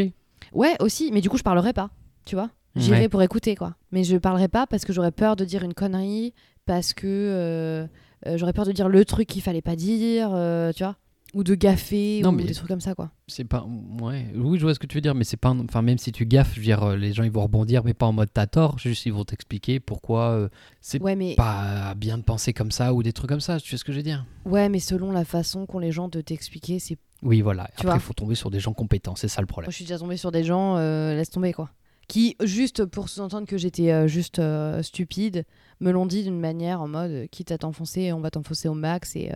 Ouais, 0.54 0.76
aussi, 0.80 1.12
mais 1.12 1.22
du 1.22 1.30
coup 1.30 1.38
je 1.38 1.44
parlerai 1.44 1.74
pas, 1.74 1.90
tu 2.26 2.36
vois. 2.36 2.50
J'irai 2.76 3.02
Ouais. 3.02 3.10
pour 3.10 3.22
écouter 3.22 3.56
quoi. 3.56 3.76
Mais 3.92 4.04
je 4.04 4.18
parlerai 4.18 4.48
pas 4.48 4.68
parce 4.68 4.84
que 4.86 4.92
j'aurais 4.94 5.12
peur 5.12 5.36
de 5.36 5.46
dire 5.46 5.64
une 5.64 5.74
connerie, 5.74 6.34
parce 6.66 6.94
que 6.94 7.08
euh, 7.08 7.88
euh, 8.28 8.38
j'aurais 8.38 8.54
peur 8.54 8.66
de 8.66 8.72
dire 8.72 8.90
le 8.90 9.06
truc 9.06 9.28
qu'il 9.28 9.42
fallait 9.42 9.62
pas 9.62 9.76
dire, 9.76 10.30
euh, 10.34 10.72
tu 10.74 10.84
vois. 10.84 10.96
Ou 11.34 11.44
de 11.44 11.54
gaffer, 11.54 12.22
Non, 12.24 12.30
ou 12.30 12.32
mais- 12.32 12.44
des 12.46 12.54
trucs 12.54 12.70
comme 12.70 12.80
ça 12.80 12.96
quoi. 12.96 13.12
C'est 13.28 13.44
pas. 13.44 13.68
Ouais. 14.02 14.26
Oui, 14.36 14.58
je 14.58 14.64
vois 14.64 14.74
ce 14.74 14.80
que 14.80 14.88
tu 14.88 14.96
veux 14.96 15.02
dire, 15.02 15.16
mais 15.16 15.26
c'est 15.26 15.36
pas. 15.38 15.50
Enfin, 15.50 15.82
même 15.82 15.98
si 15.98 16.14
tu 16.14 16.26
gaffes, 16.26 16.52
je 16.54 16.60
veux 16.60 16.66
dire, 16.66 16.96
les 16.96 17.12
gens 17.12 17.24
ils 17.24 17.32
vont 17.32 17.44
rebondir, 17.44 17.84
mais 17.84 17.94
pas 17.94 18.06
en 18.06 18.14
mode 18.14 18.30
t'as 18.34 18.48
tort. 18.48 18.78
Juste 18.80 19.06
ils 19.06 19.12
vont 19.12 19.26
t'expliquer 19.26 19.82
pourquoi 19.82 20.50
c'est 20.80 21.02
Ouais, 21.02 21.16
mais, 21.18 21.36
pas 21.36 21.94
bien 21.96 22.18
de 22.18 22.24
penser 22.24 22.54
comme 22.54 22.72
ça 22.72 22.94
ou 22.94 23.04
des 23.04 23.12
trucs 23.12 23.30
comme 23.30 23.42
ça. 23.42 23.60
Tu 23.60 23.70
sais 23.70 23.76
ce 23.78 23.84
que 23.84 23.92
je 23.92 23.98
veux 23.98 24.04
dire 24.04 24.26
ouais, 24.46 24.70
mais 24.70 24.80
selon 24.80 25.12
la 25.12 25.26
façon 25.26 25.66
qu'ont 25.66 25.80
les 25.80 25.92
gens 25.92 26.08
de 26.08 26.22
t'expliquer, 26.22 26.80
c'est. 26.80 26.98
Oui, 27.22 27.42
voilà. 27.42 27.70
Tu 27.78 27.86
Après, 27.86 27.98
il 27.98 28.02
faut 28.02 28.14
tomber 28.14 28.36
sur 28.36 28.50
des 28.50 28.60
gens 28.62 28.74
compétents. 28.74 29.16
C'est 29.16 29.28
ça 29.28 29.42
le 29.42 29.48
problème. 29.48 29.68
Moi 29.68 29.72
je 29.72 29.76
suis 29.78 29.86
déjà 29.86 29.98
tombée 29.98 30.18
sur 30.18 30.32
des 30.32 30.44
gens, 30.46 30.78
laisse 30.78 31.30
tomber 31.32 31.52
quoi. 31.54 31.70
Qui, 32.08 32.36
juste 32.44 32.86
pour 32.86 33.10
sous-entendre 33.10 33.48
que 33.48 33.58
j'étais 33.58 33.92
euh, 33.92 34.08
juste 34.08 34.40
euh, 34.40 34.84
stupide, 34.84 35.46
me 35.80 35.92
l'ont 35.92 36.06
dit 36.06 36.24
d'une 36.24 36.40
manière 36.40 36.82
en 36.82 36.88
mode 36.88 37.12
euh, 37.12 37.28
quitte 37.28 37.52
à 37.52 37.58
t'enfoncer, 37.58 38.14
on 38.14 38.20
va 38.20 38.30
t'enfoncer 38.30 38.68
au 38.68 38.74
max 38.76 39.16
et, 39.16 39.32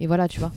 et 0.00 0.06
voilà, 0.06 0.28
tu 0.28 0.40
vois. 0.40 0.52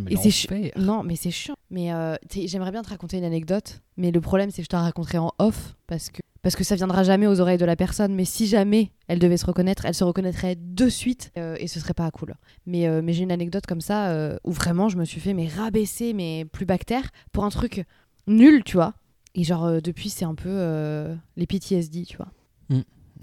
Mais 0.00 0.12
Et 0.12 0.30
c'est. 0.30 0.72
Non, 0.76 1.02
mais 1.02 1.16
c'est 1.16 1.30
chiant. 1.30 1.54
Mais 1.70 1.92
euh, 1.92 2.16
j'aimerais 2.30 2.70
bien 2.70 2.82
te 2.82 2.90
raconter 2.90 3.18
une 3.18 3.24
anecdote, 3.24 3.80
mais 3.96 4.10
le 4.10 4.20
problème 4.20 4.50
c'est 4.50 4.58
que 4.58 4.64
je 4.64 4.68
te 4.68 4.76
la 4.76 4.82
raconterai 4.82 5.18
en 5.18 5.32
off 5.38 5.74
parce 5.86 6.10
que 6.10 6.20
parce 6.42 6.56
que 6.56 6.64
ça 6.64 6.74
viendra 6.74 7.04
jamais 7.04 7.28
aux 7.28 7.40
oreilles 7.40 7.58
de 7.58 7.64
la 7.64 7.76
personne. 7.76 8.14
Mais 8.14 8.24
si 8.24 8.46
jamais 8.46 8.90
elle 9.06 9.18
devait 9.18 9.36
se 9.36 9.46
reconnaître, 9.46 9.84
elle 9.84 9.94
se 9.94 10.04
reconnaîtrait 10.04 10.56
de 10.58 10.88
suite 10.88 11.30
euh, 11.38 11.56
et 11.60 11.68
ce 11.68 11.78
serait 11.80 11.94
pas 11.94 12.10
cool. 12.10 12.34
Mais 12.66 12.88
euh, 12.88 13.00
mais 13.02 13.12
j'ai 13.12 13.22
une 13.22 13.32
anecdote 13.32 13.66
comme 13.66 13.80
ça 13.80 14.14
où 14.44 14.52
vraiment 14.52 14.88
je 14.88 14.96
me 14.96 15.04
suis 15.04 15.20
fait 15.20 15.34
mais 15.34 15.48
rabaisser 15.48 16.12
mais 16.12 16.44
plus 16.44 16.66
bactère 16.66 17.10
pour 17.32 17.44
un 17.44 17.50
truc 17.50 17.84
nul, 18.26 18.64
tu 18.64 18.76
vois. 18.76 18.94
Et 19.34 19.44
genre 19.44 19.64
euh, 19.64 19.80
depuis 19.80 20.10
c'est 20.10 20.24
un 20.24 20.34
peu 20.34 20.48
euh, 20.50 21.14
les 21.36 21.46
PTSD, 21.46 22.04
tu 22.04 22.16
vois. 22.16 22.28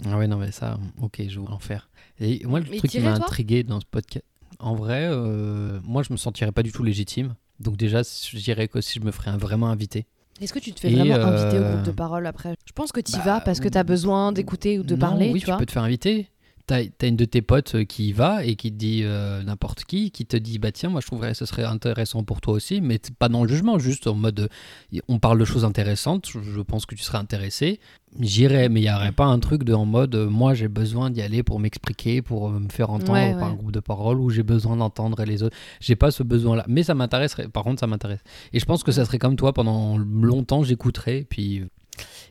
Ah 0.05 0.17
ouais, 0.17 0.27
non, 0.27 0.37
mais 0.37 0.51
ça, 0.51 0.79
ok, 1.01 1.21
je 1.27 1.39
vais 1.41 1.47
en 1.47 1.59
faire. 1.59 1.89
Et 2.21 2.45
moi, 2.45 2.59
le 2.61 2.67
Mais 2.69 2.77
truc 2.77 2.89
qui 2.89 2.99
m'a 3.01 3.11
intrigué 3.15 3.63
dans 3.63 3.81
ce 3.81 3.85
podcast, 3.85 4.23
en 4.59 4.73
vrai, 4.73 5.07
euh, 5.09 5.79
moi, 5.83 6.03
je 6.03 6.13
me 6.13 6.17
sentirais 6.17 6.53
pas 6.53 6.63
du 6.63 6.71
tout 6.71 6.83
légitime. 6.83 7.35
Donc, 7.59 7.75
déjà, 7.75 8.01
je 8.03 8.37
dirais 8.37 8.69
que 8.69 8.79
si 8.79 8.99
je 8.99 9.03
me 9.03 9.11
ferais 9.11 9.31
un- 9.31 9.37
vraiment 9.37 9.67
inviter. 9.67 10.05
Est-ce 10.39 10.53
que 10.53 10.59
tu 10.59 10.71
te 10.71 10.79
fais 10.79 10.89
Et, 10.89 10.95
vraiment 10.95 11.15
inviter 11.15 11.59
au 11.59 11.63
euh, 11.63 11.73
groupe 11.73 11.85
de 11.85 11.91
parole 11.91 12.25
après? 12.27 12.55
Je 12.65 12.71
pense 12.71 12.93
que 12.93 13.01
tu 13.01 13.11
y 13.11 13.15
bah, 13.17 13.23
vas 13.25 13.41
parce 13.41 13.59
que 13.59 13.67
tu 13.67 13.77
as 13.77 13.83
besoin 13.83 14.31
d'écouter 14.31 14.79
ou 14.79 14.83
de 14.83 14.95
Non, 14.95 14.99
parler, 15.01 15.31
oui, 15.33 15.39
tu 15.39 15.45
tu, 15.45 15.51
vois. 15.51 15.57
peux 15.57 15.65
te 15.65 15.71
faire 15.73 15.83
inviter. 15.83 16.29
T'as 16.69 16.83
as 17.01 17.07
une 17.07 17.15
de 17.15 17.25
tes 17.25 17.41
potes 17.41 17.73
euh, 17.73 17.83
qui 17.83 18.09
y 18.09 18.13
va 18.13 18.45
et 18.45 18.55
qui 18.55 18.71
te 18.71 18.77
dit 18.77 19.01
euh, 19.03 19.41
n'importe 19.41 19.85
qui, 19.85 20.11
qui 20.11 20.27
te 20.27 20.37
dit 20.37 20.59
bah 20.59 20.71
tiens 20.71 20.89
moi 20.89 21.01
je 21.01 21.07
trouverais 21.07 21.31
que 21.31 21.37
ce 21.37 21.47
serait 21.47 21.63
intéressant 21.63 22.23
pour 22.23 22.41
toi 22.41 22.53
aussi, 22.53 22.79
mais 22.79 22.99
pas 23.17 23.27
dans 23.27 23.41
le 23.41 23.49
jugement, 23.49 23.79
juste 23.79 24.05
en 24.05 24.13
mode 24.13 24.51
euh, 24.93 24.99
on 25.07 25.17
parle 25.17 25.39
de 25.39 25.45
choses 25.45 25.65
intéressantes, 25.65 26.27
je, 26.27 26.61
pense 26.61 26.85
que 26.85 26.93
tu 26.93 27.01
serais 27.01 27.17
intéressé, 27.17 27.79
j'irais, 28.19 28.69
mais 28.69 28.81
il 28.81 28.83
y 28.83 28.91
aurait 28.91 29.11
pas 29.11 29.25
un 29.25 29.39
truc 29.39 29.63
de 29.63 29.73
en 29.73 29.87
mode 29.87 30.15
moi 30.15 30.53
j'ai 30.53 30.67
besoin 30.67 31.09
d'y 31.09 31.23
aller 31.23 31.41
pour 31.41 31.59
m'expliquer, 31.59 32.21
pour 32.21 32.51
me 32.51 32.69
faire 32.69 32.91
entendre 32.91 33.13
Ouais, 33.13 33.33
par 33.33 33.47
ouais. 33.47 33.49
un 33.49 33.55
groupe 33.55 33.71
de 33.71 33.79
parole 33.79 34.19
ou 34.19 34.29
j'ai 34.29 34.43
besoin 34.43 34.77
d'entendre 34.77 35.23
les 35.23 35.41
autres, 35.41 35.57
j'ai 35.79 35.95
pas 35.95 36.11
ce 36.11 36.21
besoin 36.21 36.55
là, 36.55 36.65
mais 36.67 36.83
ça 36.83 36.93
m'intéresserait, 36.93 37.47
par 37.47 37.63
contre 37.63 37.79
ça 37.79 37.87
m'intéresse. 37.87 38.21
Et 38.53 38.59
je 38.59 38.65
pense 38.65 38.83
que 38.83 38.91
ça 38.91 39.05
serait 39.05 39.17
comme 39.17 39.37
toi 39.37 39.53
pendant 39.53 39.97
longtemps 39.97 40.61
j'écouterais 40.61 41.25
puis 41.27 41.63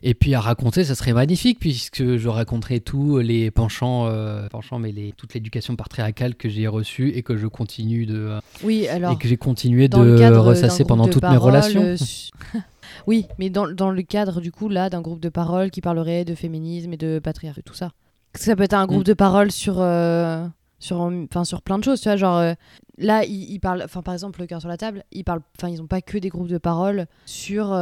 et 0.02 0.14
puis 0.14 0.34
à 0.34 0.40
raconter, 0.40 0.84
ça 0.84 0.94
serait 0.94 1.12
magnifique 1.12 1.58
puisque 1.58 2.16
je 2.16 2.28
raconterai 2.28 2.80
tous 2.80 3.18
les 3.18 3.50
penchants, 3.50 4.06
euh, 4.06 4.48
penchants 4.48 4.78
mais 4.78 4.92
les, 4.92 5.12
toute 5.12 5.34
l'éducation 5.34 5.74
patriarcale 5.76 6.34
que 6.34 6.48
j'ai 6.48 6.66
reçue 6.68 7.10
et 7.10 7.22
que 7.22 7.36
je 7.36 7.46
continue 7.46 8.06
de 8.06 8.16
euh, 8.18 8.40
Oui, 8.62 8.86
alors. 8.88 9.12
et 9.12 9.16
que 9.16 9.26
j'ai 9.28 9.36
continué 9.36 9.88
de 9.88 10.36
ressasser 10.36 10.84
pendant 10.84 11.06
de 11.06 11.12
toutes 11.12 11.24
mes 11.28 11.36
relations. 11.36 11.82
euh, 11.82 11.96
oui, 13.06 13.26
mais 13.38 13.50
dans, 13.50 13.68
dans 13.70 13.90
le 13.90 14.02
cadre 14.02 14.40
du 14.40 14.52
coup 14.52 14.68
là 14.68 14.88
d'un 14.90 15.00
groupe 15.00 15.20
de 15.20 15.28
parole 15.28 15.70
qui 15.70 15.80
parlerait 15.80 16.24
de 16.24 16.34
féminisme 16.34 16.92
et 16.92 16.96
de 16.96 17.18
patriarcat, 17.18 17.62
tout 17.62 17.74
ça. 17.74 17.92
Ça 18.34 18.54
peut 18.54 18.62
être 18.64 18.74
un 18.74 18.86
groupe 18.86 19.00
Mm. 19.00 19.04
de 19.04 19.14
parole 19.14 19.50
sur, 19.50 19.76
euh, 19.80 20.46
sur, 20.78 21.00
enfin 21.00 21.44
sur 21.44 21.62
plein 21.62 21.78
de 21.78 21.84
choses, 21.84 22.00
tu 22.00 22.08
vois, 22.08 22.16
genre 22.16 22.54
là 22.98 23.24
ils, 23.24 23.50
ils 23.52 23.58
parlent, 23.58 23.82
enfin 23.84 24.02
par 24.02 24.14
exemple 24.14 24.40
le 24.40 24.46
cœur 24.46 24.60
sur 24.60 24.68
la 24.68 24.76
table, 24.76 25.02
ils 25.12 25.24
parlent, 25.24 25.40
enfin 25.58 25.68
ils 25.68 25.80
ont 25.82 25.86
pas 25.86 26.02
que 26.02 26.18
des 26.18 26.28
groupes 26.28 26.48
de 26.48 26.58
parole 26.58 27.06
sur 27.26 27.72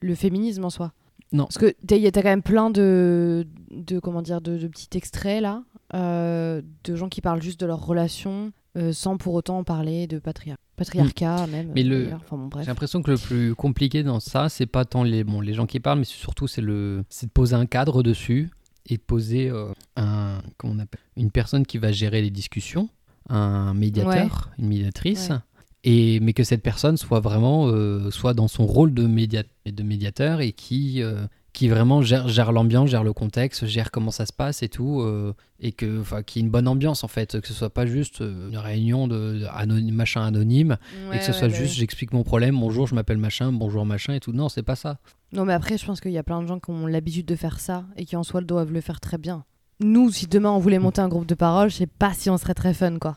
le 0.00 0.14
féminisme 0.14 0.64
en 0.64 0.70
soi. 0.70 0.92
Non. 1.32 1.44
Parce 1.44 1.58
que 1.58 1.74
t'as 1.86 1.96
y 1.96 2.06
a- 2.06 2.10
t'as 2.10 2.22
quand 2.22 2.28
même 2.28 2.42
plein 2.42 2.70
de, 2.70 3.46
de 3.70 3.98
comment 4.00 4.22
dire, 4.22 4.40
de, 4.40 4.58
de 4.58 4.66
petits 4.66 4.88
extraits 4.96 5.40
là, 5.40 5.62
euh, 5.94 6.60
de 6.84 6.96
gens 6.96 7.08
qui 7.08 7.20
parlent 7.20 7.42
juste 7.42 7.60
de 7.60 7.66
leurs 7.66 7.84
relations 7.84 8.52
euh, 8.76 8.92
sans 8.92 9.16
pour 9.16 9.34
autant 9.34 9.62
parler 9.64 10.06
de 10.06 10.18
patria- 10.18 10.56
patriarcat 10.76 11.46
même. 11.48 11.68
Mm. 11.68 11.72
Mais 11.74 11.82
le- 11.84 12.04
d'ailleurs. 12.04 12.20
Enfin 12.24 12.36
bon 12.36 12.46
bref. 12.48 12.64
J'ai 12.64 12.70
l'impression 12.70 13.02
que 13.02 13.10
le 13.12 13.16
plus 13.18 13.54
compliqué 13.54 14.02
dans 14.02 14.18
ça, 14.20 14.48
c'est 14.48 14.66
pas 14.66 14.84
tant 14.84 15.02
les, 15.04 15.22
bon, 15.24 15.40
les 15.40 15.54
gens 15.54 15.66
qui 15.66 15.78
parlent, 15.80 15.98
mais 16.00 16.04
surtout 16.04 16.46
c'est 16.48 16.62
le, 16.62 17.04
c'est 17.10 17.26
de 17.26 17.32
poser 17.32 17.54
un 17.54 17.66
cadre 17.66 18.02
dessus 18.02 18.50
et 18.86 18.96
de 18.96 19.02
poser 19.02 19.50
euh, 19.50 19.72
un, 19.96 20.40
comment 20.56 20.74
on 20.74 20.78
appelle, 20.80 21.00
une 21.16 21.30
personne 21.30 21.64
qui 21.66 21.78
va 21.78 21.92
gérer 21.92 22.22
les 22.22 22.30
discussions, 22.30 22.88
un 23.28 23.74
médiateur, 23.74 24.50
une 24.58 24.66
médiatrice, 24.68 25.28
Ouais. 25.30 25.36
Et 25.84 26.20
mais 26.20 26.32
que 26.32 26.44
cette 26.44 26.62
personne 26.62 26.96
soit 26.96 27.20
vraiment, 27.20 27.68
euh, 27.68 28.10
soit 28.10 28.34
dans 28.34 28.48
son 28.48 28.66
rôle 28.66 28.92
de, 28.92 29.06
média, 29.06 29.42
de 29.64 29.82
médiateur 29.82 30.40
et 30.40 30.52
qui, 30.52 31.02
euh, 31.02 31.24
qui 31.54 31.68
vraiment 31.68 32.02
gère, 32.02 32.28
gère 32.28 32.52
l'ambiance, 32.52 32.90
gère 32.90 33.02
le 33.02 33.14
contexte, 33.14 33.66
gère 33.66 33.90
comment 33.90 34.10
ça 34.10 34.26
se 34.26 34.32
passe 34.32 34.62
et 34.62 34.68
tout, 34.68 35.00
euh, 35.00 35.32
et 35.58 35.72
que, 35.72 36.00
enfin, 36.00 36.22
qu'il 36.22 36.40
y 36.40 36.44
ait 36.44 36.46
une 36.46 36.50
bonne 36.50 36.68
ambiance 36.68 37.02
en 37.02 37.08
fait, 37.08 37.40
que 37.40 37.48
ce 37.48 37.54
soit 37.54 37.70
pas 37.70 37.86
juste 37.86 38.20
une 38.20 38.58
réunion 38.58 39.08
de, 39.08 39.42
machin 39.90 40.22
anonyme 40.22 40.76
et 41.12 41.18
que 41.18 41.24
ce 41.24 41.32
soit 41.32 41.48
bah 41.48 41.54
juste 41.54 41.74
j'explique 41.74 42.12
mon 42.12 42.24
problème, 42.24 42.58
bonjour, 42.58 42.86
je 42.86 42.94
m'appelle 42.94 43.18
machin, 43.18 43.50
bonjour 43.52 43.86
machin 43.86 44.12
et 44.12 44.20
tout. 44.20 44.32
Non, 44.32 44.48
c'est 44.48 44.62
pas 44.62 44.76
ça. 44.76 44.98
Non, 45.32 45.44
mais 45.44 45.52
après, 45.52 45.78
je 45.78 45.86
pense 45.86 46.00
qu'il 46.00 46.12
y 46.12 46.18
a 46.18 46.22
plein 46.22 46.42
de 46.42 46.46
gens 46.46 46.58
qui 46.58 46.70
ont 46.70 46.86
l'habitude 46.86 47.26
de 47.26 47.36
faire 47.36 47.60
ça 47.60 47.84
et 47.96 48.04
qui 48.04 48.16
en 48.16 48.22
soi 48.22 48.42
doivent 48.42 48.72
le 48.72 48.80
faire 48.80 49.00
très 49.00 49.16
bien. 49.16 49.44
Nous, 49.82 50.10
si 50.10 50.26
demain 50.26 50.50
on 50.50 50.58
voulait 50.58 50.78
monter 50.78 51.00
un 51.00 51.08
groupe 51.08 51.26
de 51.26 51.34
parole, 51.34 51.70
je 51.70 51.76
sais 51.76 51.86
pas 51.86 52.12
si 52.12 52.28
on 52.28 52.36
serait 52.36 52.52
très 52.52 52.74
fun, 52.74 52.98
quoi. 52.98 53.16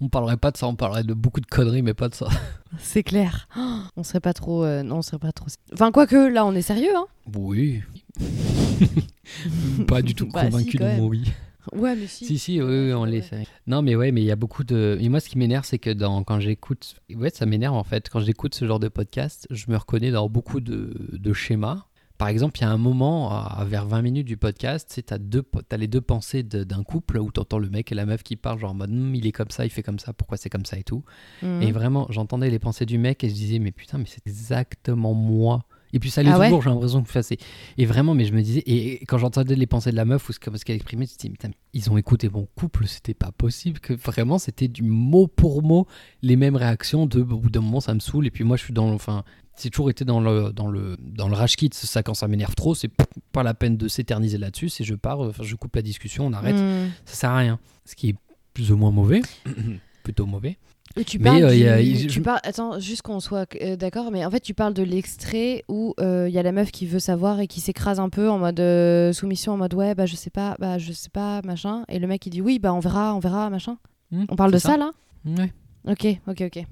On 0.00 0.08
parlerait 0.08 0.36
pas 0.36 0.50
de 0.50 0.56
ça, 0.56 0.66
on 0.66 0.74
parlerait 0.76 1.04
de 1.04 1.14
beaucoup 1.14 1.40
de 1.40 1.46
conneries, 1.46 1.82
mais 1.82 1.94
pas 1.94 2.08
de 2.08 2.14
ça. 2.14 2.28
C'est 2.78 3.02
clair. 3.02 3.48
Oh, 3.56 3.78
on 3.96 4.02
serait 4.02 4.20
pas 4.20 4.34
trop. 4.34 4.62
euh, 4.64 4.82
non, 4.82 4.96
on 4.96 5.02
serait 5.02 5.18
pas 5.18 5.32
trop. 5.32 5.46
Enfin, 5.72 5.90
quoique, 5.92 6.16
là, 6.30 6.44
on 6.44 6.52
est 6.54 6.62
sérieux, 6.62 6.94
hein. 6.94 7.06
Oui. 7.34 7.82
pas 9.86 10.02
du 10.02 10.14
tout 10.14 10.28
Bah, 10.32 10.44
convaincu 10.44 10.76
de 10.76 10.84
mon 10.84 11.06
oui. 11.08 11.24
Ouais, 11.72 11.96
mais 11.96 12.06
si. 12.06 12.24
Si, 12.26 12.38
si, 12.38 12.62
oui, 12.62 12.86
oui, 12.88 12.92
on 12.92 13.04
l'est. 13.04 13.28
Non, 13.66 13.82
mais 13.82 13.96
ouais, 13.96 14.12
mais 14.12 14.22
il 14.22 14.26
y 14.26 14.30
a 14.30 14.36
beaucoup 14.36 14.62
de. 14.62 14.96
Et 15.00 15.08
moi, 15.08 15.18
ce 15.20 15.28
qui 15.28 15.36
m'énerve, 15.38 15.64
c'est 15.64 15.78
que 15.78 15.90
dans... 15.90 16.22
quand 16.22 16.38
j'écoute. 16.38 16.94
Ouais, 17.14 17.30
ça 17.30 17.44
m'énerve 17.46 17.74
en 17.74 17.82
fait. 17.82 18.08
Quand 18.08 18.20
j'écoute 18.20 18.54
ce 18.54 18.66
genre 18.66 18.78
de 18.78 18.88
podcast, 18.88 19.46
je 19.50 19.64
me 19.68 19.76
reconnais 19.76 20.12
dans 20.12 20.28
beaucoup 20.28 20.60
de, 20.60 20.94
de 21.12 21.32
schémas. 21.32 21.86
Par 22.18 22.28
exemple, 22.28 22.58
il 22.58 22.62
y 22.62 22.64
a 22.64 22.70
un 22.70 22.78
moment, 22.78 23.30
à- 23.30 23.64
vers 23.66 23.86
20 23.86 24.00
minutes 24.02 24.26
du 24.26 24.36
podcast, 24.36 25.02
tu 25.06 25.14
as, 25.14 25.76
les 25.76 25.86
deux 25.86 26.00
pensées 26.00 26.42
de- 26.42 26.64
d'un 26.64 26.82
couple 26.82 27.18
où 27.18 27.30
tu 27.30 27.40
entends 27.40 27.58
le 27.58 27.68
mec 27.68 27.92
et 27.92 27.94
la 27.94 28.06
meuf 28.06 28.22
qui 28.22 28.36
parlent, 28.36 28.58
genre 28.58 28.70
en 28.70 28.74
mode 28.74 28.90
Hum, 28.90 29.14
il 29.14 29.26
est 29.26 29.32
comme 29.32 29.50
ça, 29.50 29.64
il 29.66 29.70
fait 29.70 29.82
comme 29.82 29.98
ça, 29.98 30.12
pourquoi 30.12 30.36
c'est 30.38 30.48
comme 30.50 30.64
ça 30.64 30.78
et 30.78 30.82
tout. 30.82 31.04
Mhm. 31.42 31.62
Et 31.62 31.72
vraiment, 31.72 32.06
j'entendais 32.10 32.48
les 32.50 32.58
pensées 32.58 32.86
du 32.86 32.96
mec 32.98 33.22
et 33.24 33.28
je 33.28 33.34
disais, 33.34 33.58
mais 33.58 33.72
putain, 33.72 33.98
mais 33.98 34.06
c'est 34.06 34.26
exactement 34.26 35.12
moi. 35.14 35.64
Et 35.92 35.98
puis 35.98 36.10
ça 36.10 36.22
l'est 36.22 36.30
Ah 36.30 36.38
ouais 36.38 36.46
toujours, 36.46 36.62
j'ai 36.62 36.70
l'impression 36.70 37.02
que 37.02 37.22
c'est- 37.22 37.38
Et 37.78 37.86
vraiment, 37.86 38.14
mais 38.14 38.24
je 38.24 38.32
me 38.32 38.42
disais, 38.42 38.62
et, 38.66 39.04
quand 39.06 39.18
j'entendais 39.18 39.54
les 39.54 39.66
pensées 39.66 39.90
de 39.90 39.96
la 39.96 40.04
meuf 40.04 40.28
ou 40.28 40.32
ce, 40.32 40.38
que- 40.38 40.56
ce 40.56 40.64
qu'elle 40.64 40.76
exprimait, 40.76 41.06
je 41.06 41.12
me 41.12 41.16
disais, 41.16 41.28
putain, 41.30 41.50
ils 41.72 41.90
ont 41.90 41.96
écouté 41.96 42.28
mon 42.28 42.46
couple, 42.56 42.86
c'était 42.86 43.14
pas 43.14 43.32
possible, 43.32 43.78
que 43.80 43.92
vraiment 43.94 44.38
c'était 44.38 44.68
du 44.68 44.82
mot 44.82 45.26
pour 45.26 45.62
mot 45.62 45.86
les 46.22 46.36
mêmes 46.36 46.56
réactions 46.56 47.06
de, 47.06 47.20
au 47.20 47.38
bout 47.38 47.50
d'un 47.50 47.60
moment, 47.60 47.80
ça 47.80 47.94
me 47.94 48.00
saoule. 48.00 48.26
Et 48.26 48.30
puis 48.30 48.44
moi, 48.44 48.56
je 48.56 48.64
suis 48.64 48.72
dans 48.74 48.88
le. 48.88 48.94
Enfin, 48.94 49.24
c'est 49.54 49.70
toujours 49.70 49.88
été 49.88 50.04
dans 50.04 50.20
le, 50.20 50.52
dans 50.52 50.66
le, 50.68 50.96
dans 51.00 51.28
le 51.28 51.34
rage 51.34 51.56
kit, 51.56 51.70
ça 51.72 52.02
quand 52.02 52.12
ça 52.14 52.28
m'énerve 52.28 52.54
trop, 52.54 52.74
c'est 52.74 52.90
pas 53.32 53.42
la 53.42 53.54
peine 53.54 53.76
de 53.78 53.88
s'éterniser 53.88 54.36
là-dessus, 54.36 54.68
c'est 54.68 54.84
je 54.84 54.94
pars, 54.94 55.20
enfin, 55.20 55.42
je 55.44 55.54
coupe 55.56 55.74
la 55.76 55.82
discussion, 55.82 56.26
on 56.26 56.32
arrête, 56.34 56.56
Mhm. 56.56 56.90
ça 57.06 57.14
sert 57.14 57.30
à 57.30 57.38
rien. 57.38 57.58
Ce 57.86 57.94
qui 57.94 58.10
est 58.10 58.14
plus 58.52 58.70
ou 58.72 58.76
moins 58.76 58.90
mauvais, 58.90 59.22
plutôt 60.02 60.26
mauvais. 60.26 60.58
Et 60.98 61.04
tu 61.04 61.18
parles 61.18 61.42
euh, 61.44 61.50
du- 61.52 61.58
y 61.60 61.68
a- 61.68 61.80
y- 61.80 62.06
tu 62.06 62.08
je- 62.10 62.20
parles- 62.20 62.40
Attends, 62.44 62.78
juste 62.80 63.02
qu'on 63.02 63.20
soit 63.20 63.46
euh, 63.60 63.76
d'accord, 63.76 64.10
mais 64.10 64.24
en 64.24 64.30
fait, 64.30 64.40
tu 64.40 64.54
parles 64.54 64.72
de 64.74 64.82
l'extrait 64.82 65.62
où 65.68 65.94
il 65.98 66.28
y 66.30 66.38
a 66.38 66.42
la 66.42 66.52
meuf 66.52 66.70
qui 66.70 66.86
veut 66.86 66.98
savoir 67.00 67.40
et 67.40 67.46
qui 67.46 67.60
s'écrase 67.60 68.00
un 68.00 68.08
peu 68.08 68.30
en 68.30 68.38
mode 68.38 68.60
euh, 68.60 69.12
soumission, 69.12 69.52
en 69.52 69.56
mode 69.58 69.74
ouais, 69.74 69.94
bah 69.94 70.06
je 70.06 70.16
sais 70.16 70.30
pas, 70.30 70.56
bah 70.58 70.78
je 70.78 70.92
sais 70.92 71.10
pas, 71.10 71.42
machin. 71.42 71.84
Et 71.88 71.98
le 71.98 72.06
mec 72.06 72.24
il 72.26 72.30
dit 72.30 72.40
oui, 72.40 72.58
bah 72.58 72.72
on 72.72 72.80
verra, 72.80 73.14
on 73.14 73.18
verra, 73.18 73.50
machin. 73.50 73.76
Hmm, 74.12 74.24
On 74.28 74.36
parle 74.36 74.52
de 74.52 74.58
ça, 74.58 74.76
là? 74.76 74.90
Ouais. 75.26 75.52
Ok, 75.88 76.06
ok, 76.28 76.42
ok. 76.46 76.64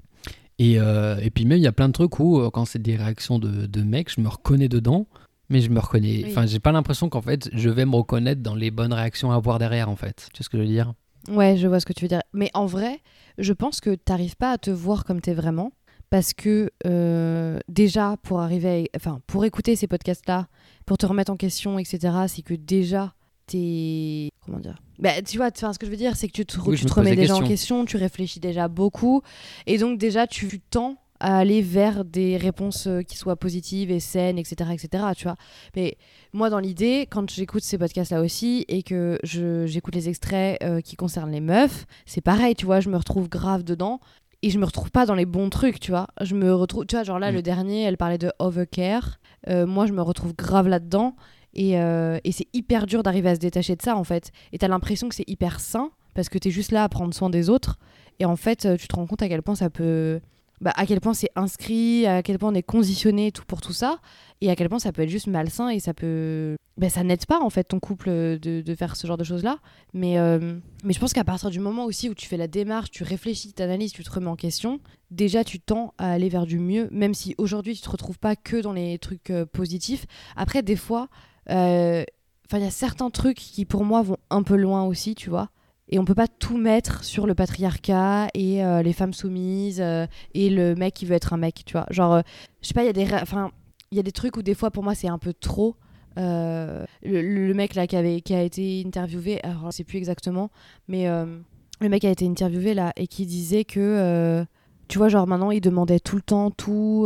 Et, 0.57 0.79
euh, 0.79 1.17
et 1.21 1.29
puis 1.29 1.45
même, 1.45 1.57
il 1.57 1.63
y 1.63 1.67
a 1.67 1.71
plein 1.73 1.87
de 1.89 1.93
trucs 1.93 2.17
où, 2.19 2.39
euh, 2.39 2.49
quand 2.49 2.63
c'est 2.65 2.81
des 2.81 2.95
réactions 2.95 3.39
de, 3.39 3.65
de 3.65 3.81
mecs, 3.83 4.09
je 4.15 4.21
me 4.21 4.29
reconnais 4.29 4.69
dedans, 4.69 5.05
mais 5.49 5.59
je 5.59 5.69
me 5.69 5.79
reconnais. 5.79 6.21
Oui. 6.23 6.25
Enfin, 6.29 6.45
j'ai 6.45 6.59
pas 6.61 6.71
l'impression 6.71 7.09
qu'en 7.09 7.21
fait, 7.21 7.49
je 7.53 7.69
vais 7.69 7.85
me 7.85 7.95
reconnaître 7.95 8.41
dans 8.41 8.55
les 8.55 8.71
bonnes 8.71 8.93
réactions 8.93 9.31
à 9.31 9.35
avoir 9.35 9.59
derrière, 9.59 9.89
en 9.89 9.97
fait. 9.97 10.29
Tu 10.33 10.39
vois 10.39 10.43
ce 10.45 10.49
que 10.49 10.57
je 10.57 10.63
veux 10.63 10.69
dire? 10.69 10.93
Ouais, 11.29 11.57
je 11.57 11.67
vois 11.67 11.79
ce 11.79 11.85
que 11.85 11.93
tu 11.93 12.03
veux 12.03 12.07
dire. 12.09 12.21
Mais 12.33 12.49
en 12.53 12.65
vrai, 12.65 12.99
je 13.37 13.53
pense 13.53 13.79
que 13.81 13.95
t'arrives 13.95 14.35
pas 14.35 14.51
à 14.51 14.57
te 14.57 14.69
voir 14.71 15.03
comme 15.05 15.21
t'es 15.21 15.33
vraiment. 15.33 15.71
parce 16.11 16.33
que 16.33 16.69
euh, 16.85 17.59
déjà 17.67 18.15
pour 18.21 18.39
arriver, 18.39 18.89
à- 18.93 18.97
enfin 18.97 19.19
pour 19.27 19.43
écouter 19.43 19.75
ces 19.75 19.87
podcasts-là, 19.87 20.47
pour 20.85 20.97
te 20.97 21.05
remettre 21.05 21.31
en 21.31 21.35
question, 21.35 21.79
etc. 21.79 22.13
C'est 22.27 22.43
que 22.43 22.53
déjà 22.53 23.13
t'es 23.47 24.29
comment 24.45 24.59
dire 24.59 24.77
bah, 24.99 25.21
tu 25.21 25.37
vois 25.37 25.49
ce 25.53 25.77
que 25.79 25.85
je 25.85 25.91
veux 25.91 25.97
dire 25.97 26.15
c'est 26.15 26.27
que 26.27 26.33
tu 26.33 26.45
te, 26.45 26.57
Oui, 26.59 26.77
tu 26.77 26.85
te 26.85 26.93
remets 26.93 27.15
déjà 27.15 27.35
en 27.35 27.39
question 27.47 27.85
tu 27.85 27.97
réfléchis 27.97 28.39
déjà 28.39 28.67
beaucoup 28.67 29.21
et 29.67 29.77
donc 29.77 29.97
déjà 29.99 30.25
tu 30.27 30.47
tu 30.47 30.59
tends 30.59 30.97
à 31.19 31.37
aller 31.37 31.61
vers 31.61 32.05
des 32.05 32.37
réponses 32.37 32.87
euh, 32.87 33.01
qui 33.01 33.17
soient 33.17 33.35
positives 33.35 33.91
et 33.91 33.99
saines 33.99 34.37
etc 34.37 34.71
etc 34.73 35.05
tu 35.15 35.23
vois 35.23 35.35
mais 35.75 35.97
moi 36.33 36.49
dans 36.49 36.59
l'idée 36.59 37.07
quand 37.09 37.29
j'écoute 37.29 37.63
ces 37.63 37.77
podcasts 37.77 38.11
là 38.11 38.21
aussi 38.21 38.65
et 38.67 38.83
que 38.83 39.17
j'écoute 39.23 39.95
les 39.95 40.09
extraits 40.09 40.61
euh, 40.63 40.81
qui 40.81 40.95
concernent 40.95 41.31
les 41.31 41.41
meufs 41.41 41.85
c'est 42.05 42.21
pareil 42.21 42.55
tu 42.55 42.65
vois 42.65 42.79
je 42.79 42.89
me 42.89 42.97
retrouve 42.97 43.29
grave 43.29 43.63
dedans 43.63 43.99
et 44.41 44.49
je 44.51 44.59
me 44.59 44.65
retrouve 44.65 44.91
pas 44.91 45.07
dans 45.07 45.15
les 45.15 45.25
bons 45.25 45.49
trucs, 45.49 45.79
tu 45.79 45.89
vois. 45.89 46.05
Je 46.21 46.35
me 46.35 46.53
retrouve, 46.53 46.85
tu 46.85 46.95
vois, 46.95 47.03
genre 47.03 47.17
là, 47.17 47.31
Mm. 47.31 47.35
le 47.35 47.41
dernier, 47.41 47.81
elle 47.83 47.97
parlait 47.97 48.19
de 48.19 48.31
overcare. 48.37 49.17
Euh, 49.47 49.65
moi, 49.65 49.87
je 49.87 49.93
me 49.93 50.03
retrouve 50.03 50.35
grave 50.35 50.67
là-dedans. 50.67 51.15
Et, 51.55 51.79
euh, 51.79 52.19
et 52.23 52.31
c'est 52.31 52.45
hyper 52.53 52.85
dur 52.85 53.01
d'arriver 53.01 53.29
à 53.29 53.35
se 53.35 53.39
détacher 53.39 53.75
de 53.75 53.81
ça, 53.81 53.95
en 53.95 54.03
fait. 54.03 54.31
Et 54.51 54.59
t'as 54.59 54.67
l'impression 54.67 55.09
que 55.09 55.15
c'est 55.15 55.27
hyper 55.27 55.59
sain, 55.59 55.89
parce 56.13 56.29
que 56.29 56.37
t'es 56.37 56.51
juste 56.51 56.71
là 56.71 56.83
à 56.83 56.89
prendre 56.89 57.11
soin 57.11 57.31
des 57.31 57.49
autres. 57.49 57.79
Et 58.19 58.25
en 58.25 58.35
fait, 58.35 58.67
tu 58.77 58.87
te 58.87 58.95
rends 58.95 59.07
compte 59.07 59.23
à 59.23 59.29
quel 59.29 59.41
point 59.41 59.55
ça 59.55 59.71
peut. 59.71 60.19
Bah, 60.61 60.71
à 60.75 60.85
quel 60.85 61.01
point 61.01 61.13
c'est 61.13 61.29
inscrit, 61.35 62.05
à 62.05 62.23
quel 62.23 62.39
point 62.39 62.51
on 62.51 62.55
est 62.55 62.63
conditionné 62.63 63.31
tout 63.31 63.43
pour 63.45 63.61
tout 63.61 63.73
ça, 63.73 63.99
et 64.41 64.49
à 64.49 64.55
quel 64.55 64.69
point 64.69 64.79
ça 64.79 64.91
peut 64.91 65.01
être 65.01 65.09
juste 65.09 65.27
malsain 65.27 65.69
et 65.69 65.79
ça 65.79 65.93
peut. 65.93 66.55
Bah, 66.77 66.89
ça 66.89 67.03
n'aide 67.03 67.25
pas, 67.25 67.39
en 67.39 67.49
fait, 67.49 67.63
ton 67.65 67.79
couple 67.79 68.09
euh, 68.09 68.37
de, 68.37 68.75
faire 68.75 68.97
ce 68.97 69.07
genre 69.07 69.17
de 69.17 69.23
choses-là. 69.23 69.59
Mais, 69.93 70.19
euh, 70.19 70.59
mais 70.83 70.93
je 70.93 70.99
pense 70.99 71.13
qu'à 71.13 71.23
partir 71.23 71.49
du 71.49 71.59
moment 71.59 71.85
aussi 71.85 72.09
où 72.09 72.13
tu 72.13 72.27
fais 72.27 72.35
la 72.35 72.47
démarche, 72.47 72.91
tu 72.91 73.03
réfléchis, 73.03 73.53
tu 73.53 73.63
analyses, 73.63 73.93
tu 73.93 74.03
te 74.03 74.11
remets 74.11 74.29
en 74.29 74.35
question, 74.35 74.81
déjà 75.09 75.45
tu 75.45 75.59
tends 75.61 75.93
à 75.97 76.11
aller 76.11 76.27
vers 76.27 76.45
du 76.45 76.59
mieux, 76.59 76.89
même 76.91 77.13
si 77.13 77.33
aujourd'hui 77.37 77.75
tu 77.75 77.81
te 77.81 77.89
retrouves 77.89 78.19
pas 78.19 78.35
que 78.35 78.61
dans 78.61 78.73
les 78.73 78.97
trucs 78.99 79.29
euh, 79.29 79.45
positifs. 79.45 80.05
Après, 80.35 80.63
des 80.63 80.75
fois, 80.75 81.07
il 81.47 82.05
y 82.53 82.63
a 82.63 82.71
certains 82.71 83.09
trucs 83.09 83.37
qui 83.37 83.63
pour 83.65 83.85
moi 83.85 84.01
vont 84.01 84.17
un 84.29 84.43
peu 84.43 84.55
loin 84.55 84.83
aussi, 84.83 85.15
tu 85.15 85.29
vois. 85.29 85.49
Et 85.87 85.99
on 85.99 86.05
peut 86.05 86.15
pas 86.15 86.27
tout 86.27 86.57
mettre 86.57 87.03
sur 87.03 87.27
le 87.27 87.35
patriarcat 87.35 88.29
et 88.33 88.63
euh, 88.63 88.81
les 88.81 88.93
femmes 88.93 89.13
soumises 89.13 89.79
euh, 89.81 90.07
et 90.33 90.49
le 90.49 90.73
mec 90.73 90.95
qui 90.95 91.05
veut 91.05 91.13
être 91.13 91.33
un 91.33 91.37
mec, 91.37 91.61
tu 91.65 91.73
vois. 91.73 91.85
Genre, 91.91 92.13
euh, 92.15 92.21
je 92.61 92.69
sais 92.69 92.73
pas, 92.73 92.83
il 92.83 92.87
y 92.87 92.89
a 92.89 92.93
des, 92.93 93.05
enfin, 93.13 93.51
il 93.91 93.97
y 93.97 93.99
a 93.99 94.03
des 94.03 94.11
trucs 94.11 94.35
où 94.35 94.41
des 94.41 94.55
fois 94.55 94.71
pour 94.71 94.83
moi 94.83 94.95
c'est 94.95 95.07
un 95.07 95.19
peu 95.19 95.33
trop. 95.33 95.75
Euh, 96.17 96.85
le, 97.03 97.53
mec 97.53 97.75
là 97.75 97.87
qui, 97.87 97.95
avait, 97.95 98.21
qui 98.21 98.33
a 98.33 98.41
été 98.41 98.83
interviewé, 98.85 99.43
alors 99.43 99.69
je 99.71 99.77
sais 99.77 99.83
plus 99.83 99.97
exactement, 99.97 100.49
mais 100.87 101.07
le 101.07 101.89
mec 101.89 102.05
a 102.05 102.09
été 102.09 102.25
interviewé 102.25 102.73
là 102.73 102.93
et 102.95 103.05
qui 103.07 103.25
disait 103.25 103.65
que, 103.65 104.45
tu 104.87 104.97
vois, 104.97 105.09
genre 105.09 105.27
maintenant 105.27 105.51
il 105.51 105.59
demandait 105.59 105.99
tout 105.99 106.15
le 106.15 106.21
temps 106.21 106.51
tout 106.51 107.05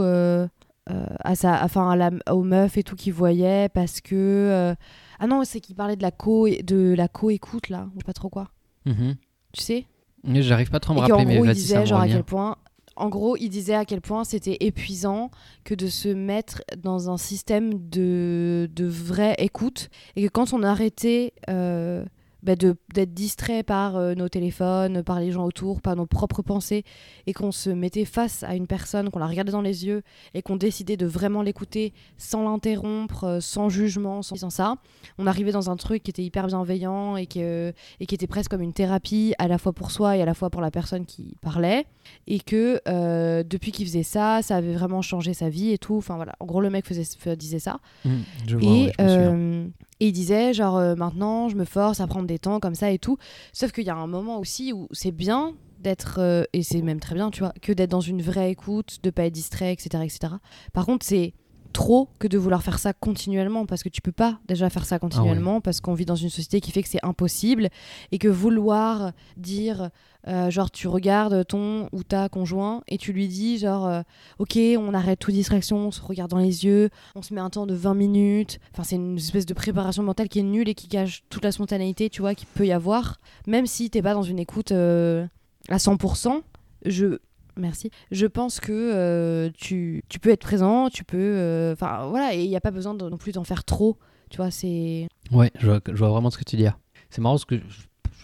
à 0.86 1.36
sa, 1.36 1.64
enfin 1.66 1.90
à 1.90 1.96
la, 1.96 2.12
aux 2.32 2.44
meufs 2.44 2.78
et 2.78 2.84
tout 2.84 2.96
qu'il 2.96 3.14
voyait 3.14 3.68
parce 3.70 4.00
que, 4.00 4.76
ah 5.20 5.28
non, 5.28 5.44
c'est 5.44 5.60
qu'il 5.60 5.76
parlait 5.76 5.96
de 5.96 6.04
la 6.04 6.12
co, 6.12 6.48
de 6.48 6.94
la 6.96 7.08
co-écoute 7.08 7.70
là, 7.70 7.88
je 7.94 7.98
sais 8.02 8.06
pas 8.06 8.14
trop 8.14 8.30
quoi, 8.30 8.52
Mhm. 8.86 9.16
tu 9.54 9.62
sais? 9.62 9.86
Mais 10.24 10.42
J'arrive 10.42 10.70
pas 10.70 10.80
trop 10.80 10.94
à 10.94 10.96
me 10.96 11.02
rappeler, 11.02 11.26
mais 11.26 11.36
gros, 11.36 11.46
il 11.46 11.48
vas-y, 11.48 11.56
ça 11.60 11.62
disait 11.78 11.86
genre 11.86 12.02
à 12.02 12.08
quel 12.08 12.24
point. 12.24 12.58
En 12.96 13.08
gros, 13.08 13.38
il 13.38 13.48
disait 13.48 13.76
à 13.76 13.86
quel 13.86 14.02
point 14.02 14.26
c'était 14.26 14.58
épuisant 14.60 15.32
que 15.64 15.74
de 15.74 15.88
se 15.88 16.10
mettre 16.10 16.62
dans 16.78 17.10
un 17.10 17.16
système 17.18 17.88
de, 17.90 18.70
de 18.76 18.86
vraie 18.86 19.36
écoute 19.38 19.90
et 20.18 20.24
que 20.24 20.28
quand 20.28 20.52
on 20.54 20.64
arrêtait 20.64 21.34
euh, 21.50 22.04
bah, 22.44 22.56
d'être 22.56 23.14
distrait 23.14 23.64
par 23.64 23.96
euh, 23.98 24.16
nos 24.16 24.30
téléphones, 24.30 25.04
par 25.04 25.20
les 25.20 25.32
gens 25.32 25.46
autour, 25.46 25.82
par 25.82 25.96
nos 25.96 26.06
propres 26.06 26.42
pensées 26.42 26.84
et 27.28 27.34
qu'on 27.34 27.52
se 27.52 27.70
mettait 27.70 28.06
face 28.06 28.44
à 28.44 28.56
une 28.56 28.68
personne, 28.68 29.10
qu'on 29.10 29.20
la 29.20 29.28
regardait 29.28 29.52
dans 29.52 29.62
les 29.62 29.86
yeux 29.86 30.04
et 30.34 30.42
qu'on 30.42 30.56
décidait 30.56 30.98
de 30.98 31.06
vraiment 31.06 31.42
l'écouter 31.42 31.94
sans 32.18 32.44
l'interrompre, 32.44 33.24
euh, 33.26 33.40
sans 33.40 33.70
jugement, 33.70 34.22
sans, 34.22 34.36
sans 34.36 34.50
ça, 34.50 34.76
on 35.18 35.28
arrivait 35.28 35.52
dans 35.52 35.70
un 35.70 35.76
truc 35.76 36.04
qui 36.04 36.12
était 36.12 36.24
hyper 36.24 36.48
bienveillant 36.48 37.18
et, 37.18 37.26
que, 37.26 37.74
et 38.00 38.06
qui 38.06 38.16
était 38.16 38.28
presque 38.28 38.52
comme 38.52 38.62
une 38.62 38.74
thérapie 38.74 39.34
à 39.38 39.48
la 39.48 39.58
fois 39.58 39.74
pour 39.74 39.92
soi 39.92 40.18
et 40.18 40.22
à 40.22 40.26
la 40.26 40.34
fois 40.34 40.50
pour 40.50 40.62
la 40.62 40.72
personne 40.72 41.06
qui 41.06 41.36
parlait 41.42 41.86
et 42.28 42.40
que 42.40 42.80
euh, 42.88 43.44
depuis 43.44 43.72
qu'il 43.72 43.86
faisait 43.86 44.04
ça, 44.04 44.42
ça 44.42 44.56
avait 44.56 44.74
vraiment 44.74 45.02
changé 45.02 45.34
sa 45.34 45.50
vie 45.50 45.72
et 45.72 45.78
tout. 45.78 45.96
Enfin 45.98 46.16
voilà, 46.16 46.34
en 46.40 46.46
gros 46.46 46.62
le 46.62 46.70
mec 46.70 46.86
faisait, 46.86 47.36
disait 47.36 47.60
ça 47.60 47.80
Mhm, 48.06 48.24
Je 48.48 48.58
vois, 48.58 48.72
et, 48.72 48.86
ouais, 48.86 48.94
je 48.98 49.04
me 49.04 49.10
souviens. 49.10 49.70
Et 50.00 50.08
il 50.08 50.14
disait 50.14 50.54
genre 50.54 50.78
euh, 50.78 50.96
maintenant 50.96 51.50
je 51.50 51.56
me 51.56 51.66
force 51.66 52.00
à 52.00 52.08
prendre 52.08 52.28
des 52.28 52.40
temps 52.40 52.60
comme 52.60 52.76
ça 52.76 52.92
et 52.92 53.00
tout. 53.00 53.18
Sauf 53.54 53.72
qu'il 53.72 53.86
y 53.86 53.90
a 53.90 53.96
un 53.96 54.08
moment 54.08 54.40
aussi 54.40 54.74
où 54.74 54.88
c'est 54.92 55.12
bien 55.12 55.54
d'être 55.80 56.20
euh, 56.20 56.44
et 56.54 56.64
c'est 56.64 56.82
même 56.82 57.00
très 57.00 57.16
bien 57.16 57.32
tu 57.32 57.40
vois 57.40 57.54
que 57.62 57.72
d'être 57.72 57.92
dans 57.92 58.02
une 58.02 58.22
vraie 58.22 58.52
écoute, 58.52 59.00
de 59.04 59.10
pas 59.10 59.26
être 59.26 59.34
distrait 59.34 59.74
etc 59.74 60.04
etc. 60.04 60.34
Par 60.74 60.86
contre 60.86 61.06
c'est 61.06 61.34
trop 61.74 62.10
que 62.20 62.28
de 62.28 62.38
vouloir 62.38 62.64
faire 62.64 62.80
ça 62.80 62.94
continuellement 62.94 63.66
parce 63.66 63.84
que 63.84 63.90
tu 63.90 64.02
peux 64.02 64.12
pas 64.12 64.40
déjà 64.48 64.70
faire 64.70 64.86
ça 64.86 65.00
continuellement 65.00 65.62
parce 65.62 65.82
qu'on 65.82 65.94
vit 65.94 66.06
dans 66.06 66.16
une 66.16 66.30
société 66.30 66.62
qui 66.62 66.72
fait 66.72 66.82
que 66.82 66.90
c'est 66.90 67.04
impossible 67.06 67.70
et 68.12 68.18
que 68.18 68.28
vouloir 68.28 69.12
dire 69.38 69.90
euh, 70.30 70.50
genre 70.52 70.70
tu 70.70 70.88
regardes 70.88 71.46
ton 71.48 71.90
ou 71.92 72.04
ta 72.04 72.30
conjoint 72.30 72.82
et 72.88 72.98
tu 72.98 73.12
lui 73.14 73.28
dis 73.28 73.58
genre 73.58 73.88
euh, 73.88 74.02
ok 74.38 74.58
on 74.78 74.94
arrête 74.94 75.18
toute 75.20 75.34
distraction 75.34 75.78
on 75.88 75.92
se 75.92 76.02
regarde 76.02 76.30
dans 76.30 76.38
les 76.38 76.66
yeux 76.66 76.90
on 77.16 77.22
se 77.22 77.34
met 77.34 77.42
un 77.42 77.50
temps 77.50 77.66
de 77.66 77.74
20 77.74 77.94
minutes 77.96 78.60
enfin 78.74 78.84
c'est 78.84 78.96
une 78.98 79.18
espèce 79.18 79.46
de 79.46 79.54
préparation 79.54 80.04
mentale 80.04 80.30
qui 80.30 80.40
est 80.40 80.44
nulle 80.44 80.70
et 80.70 80.76
qui 80.76 80.88
cache 80.88 81.24
toute 81.30 81.44
la 81.44 81.52
spontanéité 81.52 82.10
tu 82.10 82.22
vois 82.22 82.36
qu'il 82.36 82.48
peut 82.48 82.68
y 82.68 82.72
avoir 82.72 83.20
même 83.48 83.66
si 83.66 83.90
t'es 83.90 84.02
pas 84.02 84.14
dans 84.14 84.24
une 84.24 84.40
écoute 84.40 84.72
euh, 84.72 85.26
à 85.70 85.78
100% 85.78 86.42
je 86.86 87.18
Merci. 87.58 87.92
Je 88.12 88.26
pense 88.26 88.62
que 88.62 89.52
tu, 89.58 90.02
tu 90.08 90.20
peux 90.20 90.30
être 90.30 90.40
présent, 90.40 90.90
tu 90.90 91.04
peux. 91.04 91.72
Enfin, 91.74 92.08
voilà, 92.08 92.34
et 92.34 92.42
il 92.42 92.48
n'y 92.50 92.56
a 92.56 92.62
pas 92.62 92.72
besoin 92.72 92.94
de- 92.94 93.10
non 93.10 93.18
plus 93.18 93.34
d'en 93.34 93.44
faire 93.44 93.66
trop. 93.66 93.98
Tu 94.30 94.38
vois, 94.38 94.50
c'est. 94.50 95.10
Ouais, 95.34 95.52
je 95.60 95.68
vois, 95.68 96.10
vraiment 96.10 96.30
ce 96.30 96.38
que 96.38 96.46
tu 96.46 96.56
dis. 96.56 96.68
C'est 97.10 97.20
marrant 97.20 97.36
parce 97.36 97.44
que 97.44 97.58
je 97.58 97.82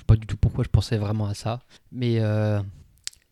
pas 0.07 0.15
du 0.15 0.25
tout 0.25 0.37
pourquoi 0.37 0.63
je 0.63 0.69
pensais 0.69 0.97
vraiment 0.97 1.27
à 1.27 1.33
ça. 1.33 1.61
Mais 1.91 2.19
euh, 2.19 2.59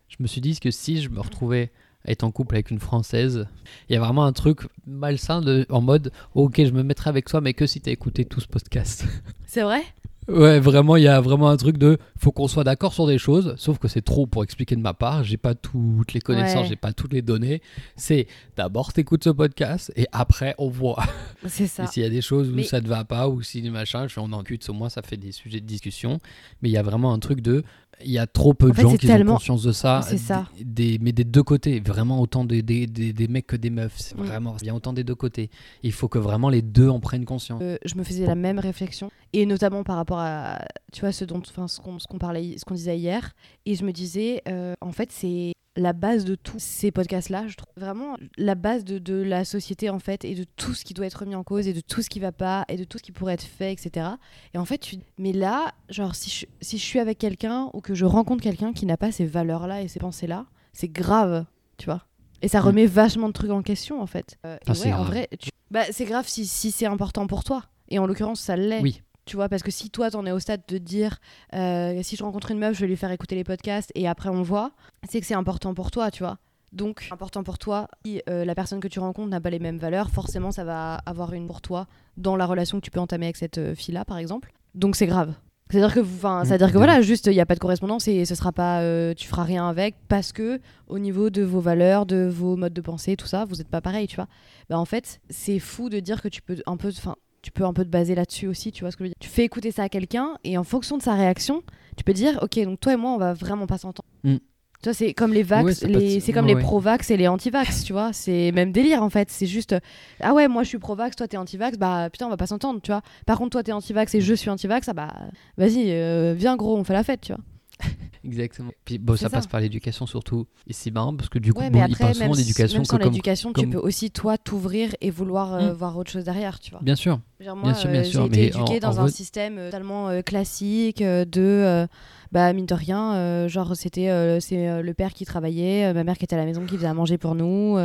je 0.09 0.17
me 0.19 0.27
suis 0.27 0.41
dit 0.41 0.59
que 0.59 0.71
si 0.71 1.01
je 1.01 1.09
me 1.09 1.19
retrouvais 1.19 1.71
à 2.05 2.11
être 2.11 2.23
en 2.23 2.31
couple 2.31 2.55
avec 2.55 2.71
une 2.71 2.79
Française, 2.79 3.47
il 3.89 3.93
y 3.93 3.95
a 3.95 3.99
vraiment 3.99 4.25
un 4.25 4.33
truc 4.33 4.61
malsain 4.85 5.41
de, 5.41 5.65
en 5.69 5.81
mode 5.81 6.11
Ok, 6.35 6.57
je 6.57 6.71
me 6.71 6.83
mettrai 6.83 7.09
avec 7.09 7.27
toi, 7.27 7.41
mais 7.41 7.53
que 7.53 7.65
si 7.65 7.81
t'as 7.81 7.91
écouté 7.91 8.25
tout 8.25 8.41
ce 8.41 8.47
podcast. 8.47 9.05
C'est 9.47 9.61
vrai? 9.61 9.83
Ouais, 10.29 10.59
vraiment, 10.59 10.95
il 10.95 11.03
y 11.03 11.07
a 11.07 11.19
vraiment 11.19 11.49
un 11.49 11.57
truc 11.57 11.77
de 11.77 11.97
faut 12.17 12.31
qu'on 12.31 12.47
soit 12.47 12.63
d'accord 12.63 12.93
sur 12.93 13.05
des 13.07 13.17
choses, 13.17 13.55
sauf 13.57 13.77
que 13.77 13.87
c'est 13.87 14.01
trop 14.01 14.25
pour 14.25 14.43
expliquer 14.43 14.75
de 14.75 14.81
ma 14.81 14.93
part. 14.93 15.23
J'ai 15.23 15.37
pas 15.37 15.53
toutes 15.55 16.13
les 16.13 16.21
connaissances, 16.21 16.63
Ouais. 16.63 16.69
j'ai 16.69 16.75
pas 16.75 16.93
toutes 16.93 17.11
les 17.13 17.21
données. 17.21 17.61
C'est 17.97 18.27
d'abord 18.55 18.93
t'écoutes 18.93 19.23
ce 19.25 19.29
podcast 19.31 19.91
et 19.95 20.05
après 20.11 20.55
on 20.57 20.69
voit. 20.69 21.03
C'est 21.45 21.67
ça. 21.67 21.87
s'il 21.87 22.03
y 22.03 22.05
a 22.05 22.09
des 22.09 22.21
choses 22.21 22.49
où 22.49 22.53
Mais- 22.55 22.63
ça 22.63 22.79
te 22.79 22.87
va 22.87 23.03
pas 23.03 23.27
ou 23.27 23.41
si 23.41 23.61
machin, 23.69 24.07
on 24.17 24.31
en 24.31 24.43
cute, 24.43 24.67
au 24.69 24.73
moins 24.73 24.89
ça 24.89 25.01
fait 25.01 25.17
des 25.17 25.31
sujets 25.33 25.59
de 25.59 25.65
discussion. 25.65 26.19
Mais 26.61 26.69
il 26.69 26.71
y 26.71 26.77
a 26.77 26.83
vraiment 26.83 27.13
un 27.13 27.19
truc 27.19 27.41
de 27.41 27.63
il 28.03 28.11
y 28.11 28.17
a 28.19 28.27
trop 28.27 28.53
peu 28.53 28.69
de 28.69 28.73
fait, 28.73 28.81
gens 28.81 28.95
qui 28.95 29.07
tellement- 29.07 29.33
ont 29.33 29.35
conscience 29.35 29.63
de 29.63 29.71
ça. 29.71 30.01
C'est 30.07 30.17
ça. 30.17 30.47
Des, 30.57 30.63
des- 30.63 30.99
mais 31.01 31.11
des 31.11 31.23
deux 31.23 31.43
côtés, 31.43 31.79
vraiment 31.79 32.19
autant 32.21 32.45
des, 32.45 32.61
des, 32.61 32.85
des, 32.87 33.27
mecs 33.27 33.47
que 33.47 33.55
des 33.55 33.69
meufs. 33.69 33.95
C'est 33.97 34.17
Mm. 34.17 34.23
vraiment 34.25 34.55
il 34.61 34.67
y 34.67 34.69
a 34.69 34.75
autant 34.75 34.93
des 34.93 35.03
deux 35.03 35.15
côtés. 35.15 35.49
Il 35.83 35.91
faut 35.91 36.07
que 36.07 36.19
vraiment 36.19 36.49
les 36.49 36.61
deux 36.61 36.89
en 36.89 36.99
prennent 36.99 37.25
conscience. 37.25 37.61
Euh, 37.63 37.77
je 37.85 37.95
me 37.95 38.03
faisais 38.03 38.25
la 38.25 38.35
même 38.35 38.59
réflexion 38.59 39.09
et 39.33 39.45
notamment 39.45 39.83
par 39.83 39.95
rapport 39.95 40.19
à 40.19 40.59
tu 40.91 41.01
vois 41.01 41.11
ce 41.11 41.25
dont 41.25 41.39
enfin 41.39 41.67
ce 41.67 41.79
qu'on 41.79 41.99
ce 41.99 42.07
qu'on 42.07 42.17
parlait 42.19 42.55
ce 42.57 42.65
qu'on 42.65 42.75
disait 42.75 42.97
hier 42.97 43.33
et 43.65 43.75
je 43.75 43.83
me 43.83 43.91
disais 43.91 44.41
euh, 44.47 44.73
en 44.81 44.91
fait 44.91 45.11
c'est 45.11 45.53
la 45.75 45.93
base 45.93 46.23
de 46.25 46.35
tous 46.35 46.59
ces 46.59 46.91
podcasts 46.91 47.29
là 47.29 47.47
je 47.47 47.55
trouve 47.55 47.71
vraiment 47.75 48.15
la 48.37 48.53
base 48.55 48.83
de, 48.83 48.99
de 48.99 49.15
la 49.15 49.43
société 49.43 49.89
en 49.89 49.97
fait 49.99 50.23
et 50.23 50.35
de 50.35 50.43
tout 50.55 50.73
ce 50.75 50.85
qui 50.85 50.93
doit 50.93 51.05
être 51.07 51.21
remis 51.21 51.33
en 51.35 51.43
cause 51.43 51.67
et 51.67 51.73
de 51.73 51.79
tout 51.81 52.01
ce 52.03 52.09
qui 52.09 52.19
va 52.19 52.31
pas 52.31 52.63
et 52.67 52.77
de 52.77 52.83
tout 52.83 52.99
ce 52.99 53.03
qui 53.03 53.11
pourrait 53.11 53.33
être 53.33 53.43
fait 53.43 53.73
etc 53.73 54.07
et 54.53 54.57
en 54.59 54.65
fait 54.65 54.77
tu 54.77 54.97
mais 55.17 55.33
là 55.33 55.73
genre 55.89 56.13
si 56.15 56.29
je, 56.29 56.45
si 56.61 56.77
je 56.77 56.83
suis 56.83 56.99
avec 56.99 57.17
quelqu'un 57.17 57.69
ou 57.73 57.81
que 57.81 57.95
je 57.95 58.05
rencontre 58.05 58.43
quelqu'un 58.43 58.71
qui 58.73 58.85
n'a 58.85 58.97
pas 58.97 59.11
ces 59.11 59.25
valeurs 59.25 59.65
là 59.67 59.81
et 59.81 59.87
ces 59.87 59.99
pensées 59.99 60.27
là 60.27 60.45
c'est 60.73 60.89
grave 60.89 61.45
tu 61.77 61.85
vois 61.85 62.05
et 62.43 62.47
ça 62.47 62.59
Mm. 62.61 62.65
remet 62.65 62.85
vachement 62.85 63.27
de 63.29 63.33
trucs 63.33 63.51
en 63.51 63.63
question 63.63 63.99
en 64.01 64.05
fait 64.07 64.37
Euh, 64.45 64.57
Ah, 64.67 64.75
c'est 64.75 64.85
ouais 64.87 64.93
en 64.93 64.97
grave. 64.97 65.07
vrai 65.07 65.27
tu- 65.39 65.49
bah, 65.71 65.85
c'est 65.91 66.05
grave 66.05 66.27
si, 66.27 66.45
si 66.45 66.69
c'est 66.71 66.85
important 66.85 67.25
pour 67.25 67.43
toi 67.43 67.63
et 67.89 67.97
en 67.97 68.05
l'occurrence 68.05 68.41
ça 68.41 68.55
l'est 68.55 68.81
Oui. 68.81 69.01
Tu 69.25 69.35
vois, 69.35 69.49
parce 69.49 69.63
que 69.63 69.71
si 69.71 69.89
toi, 69.89 70.11
t'en 70.11 70.25
es 70.25 70.31
au 70.31 70.39
stade 70.39 70.61
de 70.67 70.77
dire, 70.77 71.17
euh, 71.53 72.01
si 72.03 72.15
je 72.15 72.23
rencontre 72.23 72.51
une 72.51 72.59
meuf, 72.59 72.75
je 72.75 72.81
vais 72.81 72.87
lui 72.87 72.97
faire 72.97 73.11
écouter 73.11 73.35
les 73.35 73.43
podcasts 73.43 73.91
et 73.95 74.07
après 74.07 74.29
on 74.29 74.41
voit, 74.41 74.71
c'est 75.09 75.19
que 75.19 75.25
c'est 75.25 75.33
important 75.33 75.73
pour 75.73 75.91
toi, 75.91 76.11
tu 76.11 76.23
vois. 76.23 76.37
Donc, 76.73 77.07
important 77.11 77.43
pour 77.43 77.59
toi, 77.59 77.87
si 78.03 78.21
euh, 78.27 78.45
la 78.45 78.55
personne 78.55 78.79
que 78.79 78.87
tu 78.87 78.99
rencontres 78.99 79.29
n'a 79.29 79.39
pas 79.39 79.51
les 79.51 79.59
mêmes 79.59 79.77
valeurs, 79.77 80.09
forcément, 80.09 80.51
ça 80.51 80.63
va 80.63 80.95
avoir 81.05 81.33
une 81.33 81.45
pour 81.47 81.61
toi 81.61 81.87
dans 82.17 82.35
la 82.35 82.47
relation 82.47 82.79
que 82.79 82.85
tu 82.85 82.91
peux 82.91 82.99
entamer 82.99 83.27
avec 83.27 83.37
cette 83.37 83.59
euh, 83.59 83.75
fille-là, 83.75 84.05
par 84.05 84.17
exemple. 84.17 84.51
Donc, 84.73 84.95
c'est 84.95 85.05
grave. 85.05 85.35
C'est-à-dire 85.69 85.93
que, 85.93 85.99
enfin, 86.01 86.41
Mm, 86.41 86.45
c'est-à-dire 86.45 86.67
que 86.67 86.73
de 86.73 86.77
voilà, 86.77 87.01
juste, 87.01 87.27
il 87.27 87.33
n'y 87.33 87.39
a 87.39 87.45
pas 87.45 87.55
de 87.55 87.59
correspondance 87.59 88.07
et 88.07 88.25
ce 88.25 88.35
sera 88.35 88.51
pas, 88.51 88.81
euh, 88.81 89.13
tu 89.13 89.27
feras 89.27 89.43
rien 89.43 89.67
avec 89.67 89.95
parce 90.07 90.31
que 90.31 90.59
au 90.87 90.99
niveau 90.99 91.29
de 91.29 91.41
vos 91.41 91.59
valeurs, 91.59 92.05
de 92.05 92.27
vos 92.27 92.55
modes 92.55 92.73
de 92.73 92.81
pensée, 92.81 93.15
tout 93.15 93.27
ça, 93.27 93.45
vous 93.45 93.55
n'êtes 93.55 93.69
pas 93.69 93.81
pareil, 93.81 94.07
tu 94.07 94.15
vois. 94.15 94.27
Bah, 94.69 94.77
en 94.77 94.85
fait, 94.85 95.19
c'est 95.29 95.59
fou 95.59 95.89
de 95.89 95.99
dire 95.99 96.21
que 96.21 96.27
tu 96.27 96.41
peux 96.41 96.57
un 96.65 96.77
peu, 96.77 96.89
enfin, 96.89 97.15
tu 97.43 97.51
peux 97.51 97.65
un 97.65 97.73
peu 97.73 97.83
te 97.83 97.89
baser 97.89 98.15
là-dessus 98.15 98.47
aussi, 98.47 98.71
tu 98.71 98.83
vois 98.83 98.89
ce 98.89 98.97
que 98.97 99.03
je 99.03 99.09
veux 99.09 99.09
dire. 99.09 99.17
Tu 99.19 99.29
fais 99.29 99.43
écouter 99.43 99.69
ça 99.71 99.83
à 99.83 99.89
quelqu'un 99.89 100.37
et 100.43 100.57
en 100.57 100.63
fonction 100.63 100.97
de 100.97 101.03
sa 101.03 101.13
réaction, 101.13 101.61
tu 101.95 102.03
peux 102.03 102.13
dire, 102.13 102.39
ok, 102.41 102.59
donc 102.63 102.79
toi 102.79 102.93
et 102.93 102.95
moi, 102.95 103.11
on 103.11 103.17
va 103.17 103.33
vraiment 103.33 103.67
pas 103.67 103.77
s'entendre. 103.77 104.09
Mm. 104.23 104.37
Tu 104.81 104.89
vois, 104.89 104.93
c'est 104.93 105.13
comme 105.13 105.31
les 105.33 105.43
vax, 105.43 105.83
Ouais, 105.83 105.87
les... 105.87 106.19
c'est 106.19 106.33
comme 106.33 106.45
ouais, 106.47 106.55
les 106.55 106.59
pro-vax 106.61 107.09
et 107.11 107.15
les 107.15 107.27
anti-vax, 107.29 107.83
tu 107.85 107.93
vois. 107.93 108.11
C'est 108.11 108.51
même 108.51 108.71
délire 108.73 109.01
en 109.01 109.09
fait. 109.09 109.29
C'est 109.31 109.45
juste, 109.45 109.75
ah 110.19 110.33
ouais, 110.33 110.49
moi 110.49 110.63
je 110.63 110.67
suis 110.69 110.77
pro-vax, 110.77 111.15
toi 111.15 111.25
t'es 111.27 111.37
anti-vax, 111.37 111.77
bah 111.77 112.09
putain, 112.09 112.25
on 112.25 112.29
va 112.29 112.35
pas 112.35 112.47
s'entendre, 112.47 112.81
tu 112.81 112.91
vois. 112.91 113.01
Par 113.25 113.37
contre, 113.37 113.51
toi 113.51 113.63
t'es 113.63 113.71
anti-vax 113.71 114.13
et 114.15 114.19
je 114.21 114.33
suis 114.33 114.49
anti-vax, 114.49 114.89
ah 114.89 114.93
bah 114.93 115.13
vas-y, 115.57 115.91
euh, 115.91 116.33
viens 116.37 116.57
gros, 116.57 116.75
on 116.77 116.83
fait 116.83 116.91
la 116.93 117.03
fête, 117.05 117.21
tu 117.21 117.33
vois. 117.33 117.41
Exactement. 118.25 118.71
Puis 118.85 118.97
bon, 118.99 119.15
ça, 119.15 119.23
ça. 119.23 119.29
passe 119.31 119.47
par 119.47 119.59
l'éducation 119.59 120.05
surtout. 120.05 120.47
Et 120.67 120.73
c'est 120.73 120.91
marrant 120.91 121.15
parce 121.15 121.29
que 121.29 121.39
du 121.39 121.53
coup, 121.53 121.59
Ouais, 121.61 121.69
bon, 121.69 121.79
mais 121.79 121.85
il 121.87 121.91
après, 121.93 122.03
parle 122.05 122.15
souvent 122.15 122.35
d'éducation 122.35 122.79
même 122.79 122.85
sans 122.85 122.97
que 122.97 123.03
comme. 123.03 123.11
l'éducation, 123.11 123.53
tu 123.53 123.67
peux 123.67 123.77
aussi 123.79 124.11
toi 124.11 124.37
t'ouvrir 124.37 124.95
et 125.01 125.09
vouloir 125.11 125.53
euh, 125.55 125.71
Mm. 125.71 125.75
voir 125.75 125.97
autre 125.97 126.11
chose 126.11 126.23
derrière, 126.23 126.59
tu 126.59 126.71
vois. 126.71 126.79
Bien 126.81 126.95
sûr. 126.95 127.19
Genre, 127.43 127.55
Bien 127.55 127.63
moi, 127.71 127.73
sûr, 127.73 127.89
bien 127.89 127.99
euh, 128.01 128.03
sûr, 128.03 128.21
j'ai 128.21 128.27
été 128.27 128.45
éduquée 128.47 128.79
en- 128.85 128.89
en 128.89 128.91
dans 128.91 128.99
un 129.01 129.07
système 129.09 129.57
euh, 129.57 129.65
totalement 129.67 130.09
euh, 130.09 130.21
classique 130.21 131.03
de, 131.03 131.87
bah 132.31 132.51
mine 132.53 132.65
de 132.65 132.73
rien, 132.73 133.13
euh, 133.13 133.47
genre 133.47 133.75
c'était 133.75 134.09
euh, 134.09 134.39
c'est 134.39 134.67
euh, 134.67 134.81
le 134.81 134.93
père 134.93 135.13
qui 135.13 135.25
travaillait, 135.25 135.93
ma 135.93 136.03
mère 136.03 136.17
qui 136.17 136.23
était 136.23 136.35
à 136.35 136.39
la 136.39 136.45
maison 136.45 136.65
qui 136.65 136.77
faisait 136.77 136.87
à 136.87 136.93
manger 136.93 137.17
pour 137.17 137.35
nous, 137.35 137.75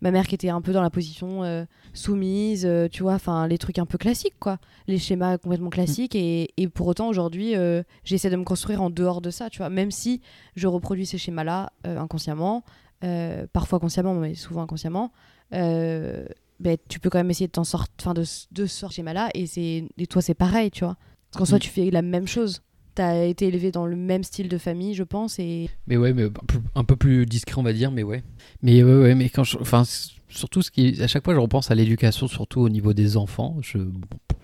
ma 0.00 0.10
mère 0.10 0.26
qui 0.26 0.34
était 0.34 0.48
un 0.48 0.60
peu 0.60 0.72
dans 0.72 0.80
la 0.82 0.90
position 0.90 1.66
soumise, 1.92 2.68
tu 2.90 3.02
vois, 3.02 3.14
enfin 3.14 3.46
les 3.48 3.58
trucs 3.58 3.78
un 3.78 3.86
peu 3.86 3.98
classiques 3.98 4.38
quoi, 4.40 4.58
les 4.86 4.98
schémas 4.98 5.36
complètement 5.38 5.68
classiques 5.70 6.14
et, 6.14 6.50
et 6.56 6.68
pour 6.68 6.86
autant 6.86 7.08
aujourd'hui 7.08 7.54
j'essaie 8.04 8.30
de 8.30 8.36
me 8.36 8.44
construire 8.44 8.80
en 8.82 8.88
dehors 8.90 9.20
de 9.20 9.30
ça, 9.30 9.50
tu 9.50 9.58
vois, 9.58 9.68
même 9.68 9.90
si 9.90 10.20
je 10.56 10.66
reproduis 10.68 11.06
ces 11.06 11.18
schémas-là 11.18 11.72
euh, 11.86 11.98
inconsciemment, 11.98 12.62
parfois 13.52 13.78
consciemment 13.80 14.14
mais 14.14 14.34
souvent 14.34 14.62
inconsciemment. 14.62 15.12
Ben, 16.62 16.76
tu 16.88 16.98
peux 17.00 17.10
quand 17.10 17.18
même 17.18 17.30
essayer 17.30 17.48
de 17.48 17.52
t'en 17.52 17.64
sortir, 17.64 17.92
enfin 18.00 18.14
de, 18.14 18.24
de 18.52 18.66
ce 18.66 18.86
schéma-là, 18.88 19.28
et, 19.34 19.46
c'est- 19.46 19.84
et 19.98 20.06
toi 20.06 20.22
c'est 20.22 20.34
pareil, 20.34 20.70
tu 20.70 20.84
vois. 20.84 20.96
Parce 21.30 21.38
qu'en 21.40 21.44
soi, 21.44 21.58
Mm. 21.58 21.60
tu 21.60 21.68
fais 21.70 21.90
la 21.90 22.02
même 22.02 22.26
chose. 22.26 22.62
T'as 22.94 23.24
été 23.24 23.46
élevé 23.48 23.70
dans 23.72 23.86
le 23.86 23.96
même 23.96 24.22
style 24.22 24.48
de 24.48 24.58
famille, 24.58 24.92
je 24.94 25.02
pense, 25.02 25.38
et 25.38 25.70
Mais 25.86 25.96
ouais, 25.96 26.12
mais 26.12 26.28
un 26.74 26.84
peu, 26.84 26.94
plus 26.96 27.24
discret, 27.24 27.54
on 27.58 27.62
va 27.62 27.72
dire, 27.72 27.90
mais 27.90 28.02
ouais. 28.02 28.22
Mais 28.62 28.82
ouais, 28.82 28.94
ouais, 28.98 29.14
mais 29.14 29.30
quand 29.30 29.44
je. 29.44 29.56
Enfin, 29.58 29.82
surtout, 30.28 30.60
ce 30.60 30.70
qui, 30.70 31.00
à 31.02 31.06
chaque 31.06 31.24
fois, 31.24 31.32
je 31.34 31.38
repense 31.38 31.70
à 31.70 31.74
l'éducation, 31.74 32.28
surtout 32.28 32.60
au 32.60 32.68
niveau 32.68 32.92
des 32.92 33.16
enfants. 33.16 33.56
Je. 33.62 33.78
Bon, 33.78 33.98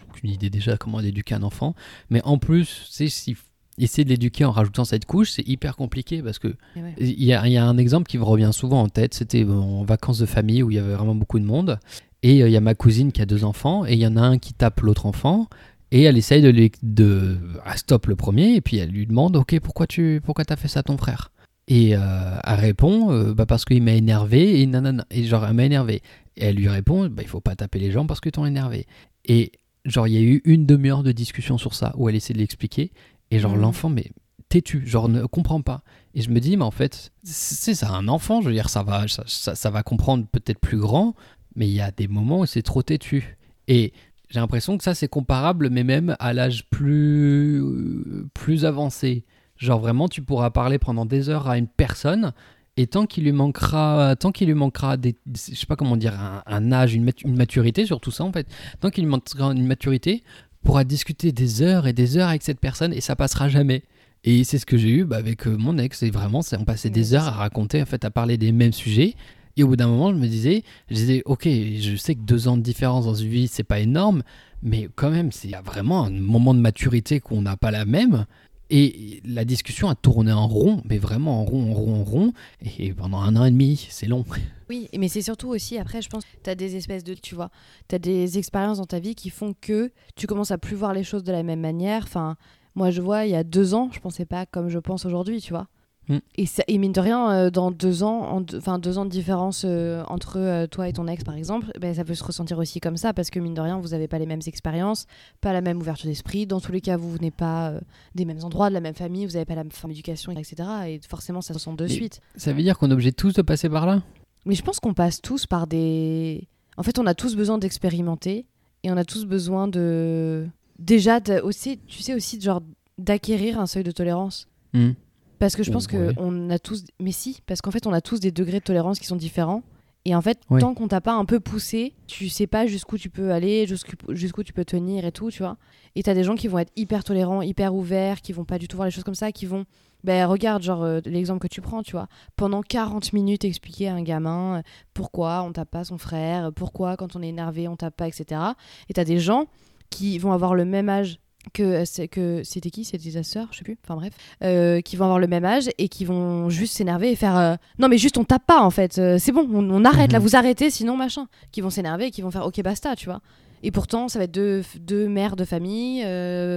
aucune 0.09 0.31
idée 0.31 0.49
déjà 0.49 0.79
comment 0.79 1.01
éduquer 1.01 1.35
un 1.35 1.43
enfant. 1.43 1.75
Mais 2.11 2.23
en 2.25 2.39
plus, 2.39 2.87
si. 2.89 3.37
Essayer 3.81 4.03
de 4.05 4.09
l'éduquer 4.09 4.45
en 4.45 4.51
rajoutant 4.51 4.85
cette 4.85 5.05
couche, 5.05 5.31
c'est 5.31 5.47
hyper 5.47 5.77
compliqué 5.77 6.21
parce 6.21 6.41
que 6.41 6.49
et 6.75 6.83
ouais. 6.83 6.95
il 6.99 7.23
y, 7.23 7.33
a, 7.33 7.47
il 7.47 7.53
y 7.53 7.57
a 7.57 7.64
un 7.64 7.79
exemple 7.79 8.09
qui 8.09 8.19
me 8.19 8.25
revient 8.25 8.51
souvent 8.53 8.83
en 8.83 8.89
tête. 8.89 9.14
C'était 9.14 9.45
en 9.45 9.85
vacances 9.85 10.19
de 10.19 10.27
famille 10.27 10.64
où 10.64 10.71
il 10.73 10.75
y 10.75 10.79
avait 10.81 10.95
vraiment 10.95 11.14
beaucoup 11.14 11.39
de 11.39 11.45
monde. 11.45 11.79
Et 12.23 12.43
euh, 12.43 12.49
il 12.49 12.53
y 12.53 12.57
a 12.57 12.61
ma 12.61 12.75
cousine 12.75 13.12
qui 13.12 13.23
a 13.23 13.27
deux 13.27 13.45
enfants. 13.45 13.85
Et 13.87 13.93
il 13.95 13.99
y 14.01 14.07
en 14.07 14.16
a 14.16 14.23
un 14.23 14.39
qui 14.39 14.55
tape 14.55 14.81
l'autre 14.81 15.07
enfant. 15.07 15.49
Et 15.91 16.03
elle 16.03 16.19
essaye 16.19 16.43
de, 16.43 16.49
lui, 16.51 16.71
de 16.83 17.39
ah, 17.64 17.77
stop 17.77 18.07
le 18.07 18.16
premier. 18.16 18.55
Et 18.55 18.61
puis 18.61 18.77
elle 18.79 18.91
lui 18.91 19.07
demande 19.07 19.37
Ok, 19.37 19.59
pourquoi 19.61 19.87
tu 19.87 20.21
pourquoi 20.25 20.45
as 20.49 20.57
fait 20.57 20.69
ça 20.69 20.81
à 20.81 20.83
ton 20.83 20.97
frère? 20.99 21.31
Et 21.69 21.95
euh, 21.97 22.39
elle 22.45 22.61
répond 22.61 23.11
euh, 23.12 23.35
bah, 23.35 23.47
Parce 23.47 23.64
qu'il 23.64 23.83
m'a 23.83 23.93
énervé. 23.93 24.61
Et, 24.61 24.66
nanana. 24.66 25.05
et 25.11 25.25
genre, 25.25 25.45
elle 25.47 25.55
m'a 25.55 25.64
énervé. 25.64 26.03
Et 26.37 26.45
elle 26.47 26.57
lui 26.57 26.69
répond 26.69 27.09
bah, 27.09 27.23
Il 27.23 27.29
faut 27.29 27.41
pas 27.41 27.57
taper 27.57 27.79
les 27.79 27.91
gens 27.91 28.07
parce 28.07 28.21
que 28.21 28.29
t'ont 28.31 28.47
énervé. 28.47 28.87
Et 29.25 29.53
genre, 29.85 30.07
il 30.09 30.14
y 30.14 30.19
a 30.19 30.21
eu 30.23 30.43
une 30.45 30.66
demi-heure 30.66 31.03
de 31.03 31.12
discussion 31.12 31.57
sur 31.59 31.75
ça 31.75 31.93
où 31.97 32.09
elle 32.09 32.16
essaie 32.16 32.33
de 32.35 32.39
l'expliquer. 32.39 32.91
Et 33.31 33.39
genre, 33.39 33.55
Mhm. 33.55 33.61
l'enfant, 33.61 33.89
mais 33.91 34.11
têtu, 34.49 34.83
genre 34.87 35.09
ne 35.11 35.25
comprend 35.27 35.61
pas. 35.61 35.83
Et 36.14 36.23
je 36.23 36.31
me 36.31 36.41
dis, 36.41 36.57
mais 36.57 36.64
en 36.64 36.71
fait, 36.71 37.12
c'est 37.23 37.75
ça, 37.75 37.91
un 37.91 38.09
enfant, 38.09 38.41
je 38.41 38.49
veux 38.49 38.55
dire, 38.55 38.71
ça 38.71 38.83
va, 38.83 39.07
ça, 39.07 39.23
ça- 39.27 39.55
ça 39.55 39.71
va 39.71 39.83
comprendre 39.83 40.25
peut-être 40.33 40.59
plus 40.59 40.79
grand, 40.79 41.14
mais 41.57 41.66
il 41.68 41.74
y 41.74 41.80
a 41.80 41.90
des 41.90 42.09
moments 42.09 42.40
où 42.40 42.46
c'est 42.46 42.62
trop 42.62 42.82
têtu. 42.82 43.36
Et 43.66 43.92
j'ai 44.30 44.40
l'impression 44.40 44.76
que 44.78 44.84
ça, 44.84 44.94
c'est 44.94 45.09
comparable, 45.09 45.70
mais 45.70 45.84
même 45.84 46.16
à 46.18 46.32
l'âge 46.32 46.64
plus, 46.70 47.62
euh, 47.62 48.28
plus 48.34 48.64
avancé. 48.64 49.24
Genre 49.57 49.80
vraiment, 49.80 50.09
tu 50.09 50.22
pourras 50.22 50.51
parler 50.51 50.78
pendant 50.78 51.07
des 51.07 51.28
heures 51.28 51.49
à 51.49 51.59
une 51.59 51.66
personne, 51.66 52.32
et 52.76 52.86
tant 52.86 53.07
qu'il 53.07 53.24
lui 53.24 53.32
manquera, 53.32 54.14
tant 54.16 54.30
qu'il 54.30 54.46
lui 54.46 54.55
manquera 54.55 54.96
des, 54.96 55.16
je 55.34 55.55
sais 55.55 55.66
pas 55.66 55.74
comment 55.74 55.96
dire, 55.96 56.14
un, 56.18 56.42
un 56.46 56.70
âge, 56.70 56.94
une, 56.94 57.03
mat- 57.03 57.22
une 57.22 57.36
maturité, 57.36 57.84
surtout 57.84 58.12
ça 58.12 58.22
en 58.22 58.32
fait, 58.32 58.46
tant 58.78 58.90
qu'il 58.90 59.03
lui 59.03 59.11
manquera 59.11 59.51
une 59.53 59.66
maturité, 59.66 60.22
pourra 60.62 60.84
discuter 60.84 61.32
des 61.32 61.62
heures 61.62 61.88
et 61.88 61.92
des 61.92 62.16
heures 62.16 62.28
avec 62.28 62.42
cette 62.42 62.61
personne, 62.61 62.92
et 62.92 63.01
ça 63.01 63.16
passera 63.16 63.49
jamais. 63.49 63.82
Et 64.24 64.44
c'est 64.44 64.59
ce 64.59 64.66
que 64.66 64.76
j'ai 64.76 64.90
eu 64.90 65.05
bah, 65.05 65.16
avec 65.16 65.46
euh, 65.46 65.57
mon 65.57 65.78
ex. 65.78 66.03
Et 66.03 66.11
vraiment, 66.11 66.40
on 66.53 66.64
passait 66.64 66.90
des 66.90 67.14
heures 67.14 67.28
à 67.28 67.30
raconter, 67.30 67.80
en 67.80 67.86
fait, 67.86 68.05
à 68.05 68.11
parler 68.11 68.36
des 68.36 68.51
mêmes 68.53 68.72
sujets. 68.72 69.14
Et 69.59 69.65
au 69.65 69.67
bout 69.67 69.77
d'un 69.77 69.89
moment, 69.89 70.13
je 70.13 70.17
me 70.17 70.29
disais, 70.29 70.63
je 70.89 70.95
disais, 70.95 71.23
ok, 71.25 71.43
je 71.47 71.97
sais 71.97 72.15
que 72.15 72.21
deux 72.21 72.47
ans 72.47 72.57
de 72.57 72.63
différence 72.63 73.07
dans 73.07 73.15
une 73.15 73.29
vie, 73.29 73.49
c'est 73.49 73.65
pas 73.65 73.81
énorme, 73.81 74.23
mais 74.63 74.89
quand 74.95 75.11
même, 75.11 75.31
il 75.43 75.51
y 75.51 75.55
a 75.55 75.63
vraiment 75.63 76.05
un 76.05 76.11
moment 76.11 76.55
de 76.55 76.61
maturité 76.61 77.19
qu'on 77.19 77.43
n'a 77.43 77.57
pas 77.57 77.73
la 77.73 77.85
même. 77.85 78.25
Et 78.71 79.21
la 79.25 79.45
discussion 79.45 79.89
a 79.89 79.97
tourné 79.97 80.31
en 80.31 80.47
rond, 80.47 80.81
mais 80.85 80.99
vraiment 80.99 81.41
en 81.41 81.45
rond, 81.45 81.73
en 81.73 81.75
rond, 81.75 82.01
en 82.01 82.05
rond. 82.05 82.33
Et 82.79 82.93
pendant 82.93 83.19
un 83.19 83.35
an 83.35 83.47
et 83.47 83.51
demi, 83.51 83.89
c'est 83.91 84.07
long. 84.07 84.25
Oui, 84.69 84.89
mais 84.97 85.09
c'est 85.09 85.23
surtout 85.23 85.49
aussi, 85.49 85.77
après, 85.77 86.03
je 86.03 86.09
pense, 86.09 86.23
tu 86.45 86.51
as 86.51 86.55
des 86.55 86.77
espèces 86.77 87.03
de, 87.03 87.15
tu 87.15 87.35
vois, 87.35 87.51
tu 87.89 87.97
as 87.97 87.99
des 87.99 88.39
expériences 88.39 88.79
dans 88.79 88.87
ta 88.87 89.01
vie 89.01 89.17
qui 89.17 89.31
font 89.31 89.55
que 89.61 89.91
tu 90.15 90.29
commences 90.29 90.53
à 90.53 90.59
plus 90.59 90.77
voir 90.77 90.93
les 90.93 91.03
choses 91.03 91.25
de 91.25 91.33
la 91.33 91.43
même 91.43 91.61
manière. 91.61 92.05
Enfin, 92.05 92.37
moi, 92.77 92.93
je 92.93 93.03
vois, 93.03 93.25
il 93.25 93.33
y 93.33 93.37
a 93.37 93.43
deux 93.43 93.75
ans, 93.75 93.89
je 93.91 93.99
pensais 93.99 94.27
pas 94.27 94.47
comme 94.47 94.69
je 94.69 94.79
pense 94.79 95.05
aujourd'hui, 95.05 95.41
tu 95.41 95.53
vois. 95.53 95.67
Mm. 96.09 96.19
Et, 96.37 96.47
ça, 96.47 96.63
et 96.69 96.79
mine 96.79 96.93
de 96.93 97.01
rien, 97.01 97.31
euh, 97.31 97.51
dans 97.51 97.71
deux 97.71 98.03
ans, 98.03 98.43
enfin 98.57 98.79
deux 98.79 98.99
ans 98.99 99.05
de 99.05 99.11
différence 99.11 99.63
euh, 99.67 100.03
entre 100.09 100.39
euh, 100.39 100.67
toi 100.67 100.89
et 100.89 100.93
ton 100.93 101.07
ex, 101.07 101.23
par 101.25 101.35
exemple, 101.35 101.71
ben, 101.81 101.95
ça 101.95 102.05
peut 102.05 102.15
se 102.15 102.25
ressentir 102.25 102.59
aussi 102.59 102.81
comme 102.81 102.97
ça, 102.97 103.13
parce 103.13 103.31
que 103.31 103.39
mine 103.41 103.55
de 103.55 103.61
rien, 103.61 103.79
vous 103.79 103.89
n'avez 103.89 104.09
pas 104.09 104.19
les 104.19 104.27
mêmes 104.27 104.41
expériences, 104.47 105.07
pas 105.41 105.53
la 105.53 105.61
même 105.61 105.79
ouverture 105.79 106.09
d'esprit. 106.09 106.47
Dans 106.47 106.61
tous 106.61 106.73
les 106.73 106.81
cas, 106.81 106.97
vous 106.97 107.11
venez 107.11 107.31
pas 107.31 107.71
euh, 107.71 107.81
des 108.15 108.25
mêmes 108.25 108.43
endroits, 108.43 108.69
de 108.69 108.75
la 108.75 108.81
même 108.81 108.95
famille, 108.95 109.27
vous 109.27 109.33
n'avez 109.33 109.45
pas 109.45 109.55
la 109.55 109.65
même 109.65 109.73
forme 109.73 109.93
d'éducation, 109.93 110.33
etc. 110.33 110.57
Et 110.87 111.01
forcément, 111.09 111.41
ça 111.41 111.49
se 111.49 111.59
ressent 111.59 111.75
de 111.75 111.85
Mais- 111.85 111.91
suite. 111.91 112.21
Ça 112.37 112.53
veut 112.53 112.63
dire 112.63 112.79
qu'on 112.79 112.91
est 112.91 112.95
obligé 112.95 113.13
tous 113.13 113.35
de 113.35 113.43
passer 113.43 113.69
par 113.69 113.87
là? 113.87 114.03
Mais 114.47 114.55
je 114.55 114.63
pense 114.63 114.81
qu'on 114.81 114.95
passe 114.95 115.21
tous 115.21 115.47
par 115.47 115.67
des. 115.67 116.49
En 116.77 116.83
fait, 116.83 116.99
on 116.99 117.07
a 117.07 117.15
tous 117.15 117.37
besoin 117.37 117.59
d'expérimenter 117.59 118.47
et 118.83 118.91
on 118.91 118.97
a 118.97 119.05
tous 119.05 119.27
besoin 119.27 119.69
de. 119.69 120.47
Déjà, 120.79 121.19
aussi, 121.43 121.81
tu 121.87 122.03
sais, 122.03 122.15
aussi, 122.15 122.41
genre, 122.41 122.63
d'acquérir 122.99 123.61
un 123.61 123.67
seuil 123.67 123.83
de 123.83 123.91
tolérance. 123.91 124.47
Hmm. 124.73 124.93
Parce 125.39 125.55
que 125.57 125.62
je 125.62 125.70
pense 125.70 125.86
Ouais. 125.86 126.12
que 126.14 126.20
on 126.20 126.51
a 126.51 126.59
tous. 126.59 126.84
Mais 127.01 127.12
si, 127.12 127.41
parce 127.47 127.61
qu'en 127.61 127.70
fait, 127.70 127.86
on 127.86 127.93
a 127.93 128.01
tous 128.01 128.20
des 128.20 128.32
degrés 128.32 128.59
de 128.59 128.64
tolérance 128.64 128.99
qui 128.99 129.07
sont 129.07 129.16
différents. 129.16 129.62
Et 130.05 130.14
en 130.14 130.22
fait, 130.22 130.41
Ouais. 130.49 130.61
tant 130.61 130.72
qu'on 130.74 130.89
t'a 130.89 131.01
pas 131.01 131.12
un 131.12 131.24
peu 131.26 131.39
poussé, 131.39 131.93
tu 132.07 132.28
sais 132.28 132.47
pas 132.47 132.66
jusqu'où 132.66 132.97
tu 132.97 133.11
peux 133.11 133.30
aller, 133.32 133.66
jusqu'où 133.66 134.43
tu 134.43 134.53
peux 134.55 134.64
tenir 134.64 135.05
et 135.05 135.12
tout, 135.12 135.30
tu 135.30 135.43
vois. 135.43 135.59
Et 135.97 136.03
t'as 136.03 136.14
des 136.14 136.24
gens 136.24 136.34
qui 136.34 136.49
vont 136.49 136.59
être 136.59 136.72
hyper 136.76 137.05
tolérants, 137.05 137.43
hyper 137.43 137.74
ouverts, 137.74 138.22
qui 138.22 138.32
vont 138.32 138.45
pas 138.45 138.59
du 138.59 138.68
tout 138.68 138.76
voir 138.76 138.86
les 138.86 138.91
choses 138.93 139.05
comme 139.05 139.14
ça, 139.14 139.32
qui 139.32 139.45
vont. 139.45 139.64
Ben 140.05 140.24
regarde, 140.26 140.62
genre, 140.62 140.82
euh, 140.84 141.01
l'exemple 141.05 141.41
que 141.41 141.53
tu 141.53 141.61
prends, 141.61 141.82
tu 141.82 141.93
vois. 141.93 142.07
Pendant 142.36 142.62
40 142.62 143.12
minutes, 143.12 143.45
expliquer 143.45 143.89
à 143.89 143.95
un 143.95 144.03
gamin 144.03 144.59
euh, 144.59 144.62
pourquoi 144.95 145.43
on 145.43 145.53
tape 145.53 145.70
pas 145.72 145.82
son 145.84 145.99
frère, 145.99 146.53
pourquoi 146.55 146.97
quand 146.97 147.16
on 147.16 147.22
est 147.22 147.28
énervé, 147.28 147.66
on 147.68 147.76
tape 147.76 147.97
pas, 147.97 148.07
etc. 148.07 148.41
Et 148.89 148.95
t'as 148.95 149.05
des 149.05 149.18
gens 149.18 149.47
qui 149.91 150.16
vont 150.18 150.32
avoir 150.32 150.55
le 150.55 150.64
même 150.64 150.89
âge 150.89 151.18
que 151.55 151.62
euh, 151.62 151.84
c'est- 151.84 152.09
que 152.09 152.43
c'était 152.45 152.70
qui? 152.70 152.84
C'était 152.84 153.11
sa 153.11 153.22
sœur 153.22 153.49
je 153.53 153.59
sais 153.59 153.64
plus 153.64 153.78
enfin 153.84 153.97
bref 153.97 154.12
euh, 154.43 154.80
qui 154.80 154.97
vont 154.97 155.05
avoir 155.05 155.18
le 155.18 155.26
même 155.28 155.45
âge 155.45 155.70
et 155.78 155.89
qui 155.89 156.05
vont 156.05 156.51
juste 156.51 156.76
s'énerver 156.76 157.11
et 157.12 157.16
faire 157.16 157.36
euh, 157.36 157.55
non 157.78 157.89
mais 157.89 157.97
juste 157.99 158.18
on 158.18 158.24
tape 158.24 158.45
pas 158.47 158.61
en 158.62 158.70
fait 158.70 158.99
euh, 158.99 159.18
c'est 159.18 159.32
bon 159.32 159.49
on, 159.53 159.70
on 159.70 159.84
arrête 159.84 160.12
là 160.12 160.18
Mhm. 160.18 160.24
vous 160.24 160.36
arrêtez 160.36 160.70
sinon 160.70 160.97
machin 160.97 161.26
qui 161.53 161.61
vont 161.61 161.70
s'énerver 161.70 162.07
et 162.07 162.11
qui 162.11 162.22
vont 162.22 162.30
faire 162.30 162.45
ok 162.45 162.61
basta 162.62 162.97
tu 162.97 163.07
vois 163.07 163.20
et 163.62 163.70
pourtant 163.70 164.09
ça 164.09 164.18
va 164.18 164.24
être 164.26 164.32
deux, 164.34 164.62
deux 164.80 165.09
mères 165.09 165.34
de 165.36 165.45
famille 165.45 166.03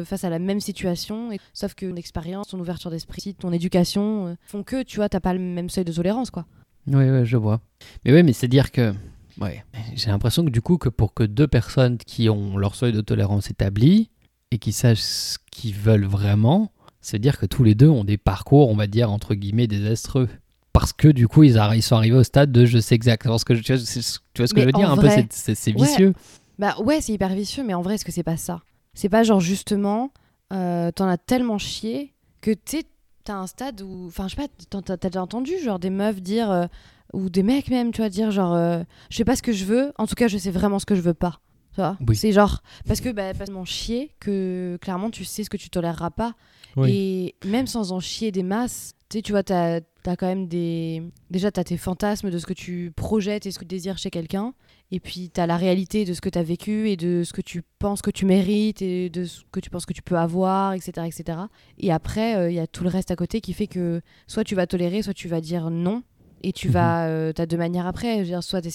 face 0.05 0.23
à 0.23 0.29
la 0.29 0.39
même 0.39 0.59
situation 0.59 1.31
et, 1.31 1.39
sauf 1.53 1.73
que 1.73 1.85
ton 1.87 1.95
expérience 1.95 2.49
ton 2.49 2.59
ouverture 2.59 2.91
d'esprit 2.91 3.33
ton 3.35 3.51
éducation 3.53 4.35
font 4.45 4.63
que 4.63 4.83
tu 4.83 4.97
vois 4.97 5.09
t'as 5.09 5.19
pas 5.19 5.33
le 5.33 5.39
même 5.39 5.69
seuil 5.69 5.85
de 5.85 5.91
tolérance 5.93 6.29
quoi 6.31 6.45
Oui, 6.87 6.95
ouais, 7.09 7.25
je 7.25 7.37
vois. 7.37 7.61
Mais 8.03 8.11
ouais, 8.13 8.23
mais 8.23 8.33
c'est 8.33 8.47
dire 8.47 8.71
que. 8.71 8.93
Ouais. 9.39 9.63
J'ai 9.95 10.09
l'impression 10.09 10.43
que 10.43 10.49
du 10.49 10.61
coup, 10.61 10.77
que 10.77 10.89
pour 10.89 11.13
que 11.13 11.23
deux 11.23 11.47
personnes 11.47 11.97
qui 11.97 12.27
ont 12.29 12.57
leur 12.57 12.73
seuil 12.75 12.91
de 12.91 13.01
tolérance 13.01 13.49
établi 13.51 14.09
et 14.51 14.57
qui 14.57 14.71
sachent 14.73 14.99
ce 15.01 15.37
qu'ils 15.51 15.73
veulent 15.75 16.05
vraiment, 16.05 16.71
c'est 16.99 17.19
dire 17.19 17.37
que 17.39 17.45
tous 17.45 17.63
les 17.63 17.73
deux 17.75 17.89
ont 17.89 18.03
des 18.03 18.17
parcours, 18.17 18.69
on 18.69 18.75
va 18.75 18.87
dire, 18.87 19.11
entre 19.11 19.33
guillemets, 19.33 19.67
désastreux. 19.67 20.29
Parce 20.73 20.93
que 20.93 21.07
du 21.07 21.27
coup, 21.27 21.43
ils, 21.43 21.59
ils 21.75 21.81
sont 21.81 21.95
arrivés 21.95 22.15
au 22.17 22.23
stade 22.23 22.51
de 22.51 22.65
je 22.65 22.77
sais 22.79 22.95
exactement 22.95 23.37
ce 23.37 23.45
que 23.45 23.55
je. 23.55 23.61
Tu 23.61 23.73
vois, 23.73 23.81
ce- 23.83 24.19
tu 24.33 24.41
vois 24.41 24.47
ce 24.47 24.53
que 24.53 24.59
Mais 24.59 24.61
je 24.61 24.65
veux 24.67 24.71
dire 24.73 24.89
Un 24.91 24.95
peu, 24.95 25.07
vrai, 25.07 25.27
c'est- 25.29 25.33
c'est 25.33 25.55
c'est 25.55 25.73
ouais. 25.73 25.85
vicieux. 25.87 26.13
Bah 26.59 26.75
ouais, 26.79 27.01
c'est 27.01 27.11
hyper 27.13 27.29
vicieux, 27.33 27.63
mais 27.63 27.73
en 27.73 27.81
vrai, 27.81 27.95
est-ce 27.95 28.05
que 28.05 28.11
c'est 28.11 28.23
pas 28.23 28.37
ça? 28.37 28.61
C'est 28.93 29.09
pas 29.09 29.23
genre 29.23 29.39
justement, 29.41 30.11
euh, 30.53 30.91
t'en 30.91 31.07
as 31.07 31.17
tellement 31.17 31.57
chié 31.57 32.13
que 32.41 32.51
tu 32.51 32.83
t'as 33.23 33.35
un 33.35 33.47
stade 33.47 33.81
où. 33.81 34.05
Enfin, 34.07 34.27
je 34.27 34.35
sais 34.35 34.47
pas, 34.69 34.81
t'as 34.81 34.97
déjà 35.09 35.21
entendu 35.21 35.53
genre 35.63 35.79
des 35.79 35.89
meufs 35.89 36.21
dire. 36.21 36.49
euh, 36.51 36.67
ou 37.13 37.29
des 37.29 37.43
mecs 37.43 37.69
même, 37.69 37.91
tu 37.91 37.99
vois, 37.99 38.09
dire 38.09 38.31
genre. 38.31 38.53
euh, 38.53 38.83
je 39.09 39.17
sais 39.17 39.25
pas 39.25 39.35
ce 39.35 39.41
que 39.41 39.51
je 39.51 39.65
veux, 39.65 39.91
en 39.97 40.07
tout 40.07 40.15
cas, 40.15 40.29
je 40.29 40.37
sais 40.37 40.51
vraiment 40.51 40.79
ce 40.79 40.85
que 40.85 40.95
je 40.95 41.01
veux 41.01 41.13
pas. 41.13 41.41
Tu 41.73 41.77
vois 41.81 41.97
Oui. 42.07 42.15
C'est 42.15 42.31
genre. 42.31 42.61
Parce 42.87 42.99
que, 43.01 43.09
bah, 43.09 43.33
pas 43.33 43.45
tellement 43.45 43.65
chier 43.65 44.11
que 44.19 44.77
clairement, 44.81 45.09
tu 45.09 45.23
sais 45.25 45.43
ce 45.43 45.49
que 45.49 45.57
tu 45.57 45.69
toléreras 45.69 46.09
pas. 46.11 46.35
Oui. 46.77 47.35
Et 47.43 47.47
même 47.47 47.67
sans 47.67 47.91
en 47.91 47.99
chier 47.99 48.31
des 48.31 48.43
masses, 48.43 48.93
tu 49.09 49.17
sais, 49.17 49.21
tu 49.21 49.31
vois, 49.31 49.43
t'as 49.43 49.79
as 50.05 50.15
quand 50.15 50.25
même 50.27 50.47
des. 50.47 51.03
Déjà, 51.29 51.51
t'as 51.51 51.63
tes 51.63 51.77
fantasmes 51.77 52.29
de 52.29 52.37
ce 52.37 52.45
que 52.45 52.53
tu 52.53 52.91
projettes 52.95 53.45
et 53.45 53.51
ce 53.51 53.59
que 53.59 53.63
tu 53.65 53.69
désires 53.69 53.97
chez 53.97 54.09
quelqu'un. 54.09 54.53
Et 54.93 54.99
puis, 54.99 55.29
tu 55.33 55.39
as 55.39 55.47
la 55.47 55.55
réalité 55.57 56.03
de 56.03 56.13
ce 56.13 56.19
que 56.21 56.27
tu 56.29 56.37
as 56.39 56.43
vécu 56.43 56.89
et 56.89 56.97
de 56.97 57.23
ce 57.23 57.31
que 57.31 57.41
tu 57.41 57.61
penses 57.79 58.01
que 58.01 58.11
tu 58.11 58.25
mérites 58.25 58.81
et 58.81 59.09
de 59.09 59.23
ce 59.23 59.41
que 59.51 59.59
tu 59.61 59.69
penses 59.69 59.85
que 59.85 59.93
tu 59.93 60.01
peux 60.01 60.17
avoir, 60.17 60.73
etc. 60.73 61.07
etc. 61.07 61.37
Et 61.77 61.91
après, 61.93 62.35
euh, 62.35 62.49
il 62.49 62.55
y 62.55 62.59
a 62.59 62.67
tout 62.67 62.83
le 62.83 62.89
reste 62.89 63.11
à 63.11 63.15
côté 63.15 63.39
qui 63.39 63.53
fait 63.53 63.67
que 63.67 64.01
soit 64.27 64.43
tu 64.43 64.55
vas 64.55 64.67
tolérer, 64.67 65.01
soit 65.01 65.13
tu 65.13 65.27
vas 65.29 65.39
dire 65.39 65.69
non. 65.69 66.03
Et 66.43 66.51
tu 66.53 66.67
Mhm. 66.69 66.73
vas. 66.73 67.05
euh, 67.07 67.31
tu 67.33 67.41
as 67.41 67.45
deux 67.45 67.55
manières 67.57 67.85
après. 67.85 68.15
Je 68.15 68.19
veux 68.21 68.25
dire, 68.25 68.43
soit 68.43 68.61
tu 68.61 68.71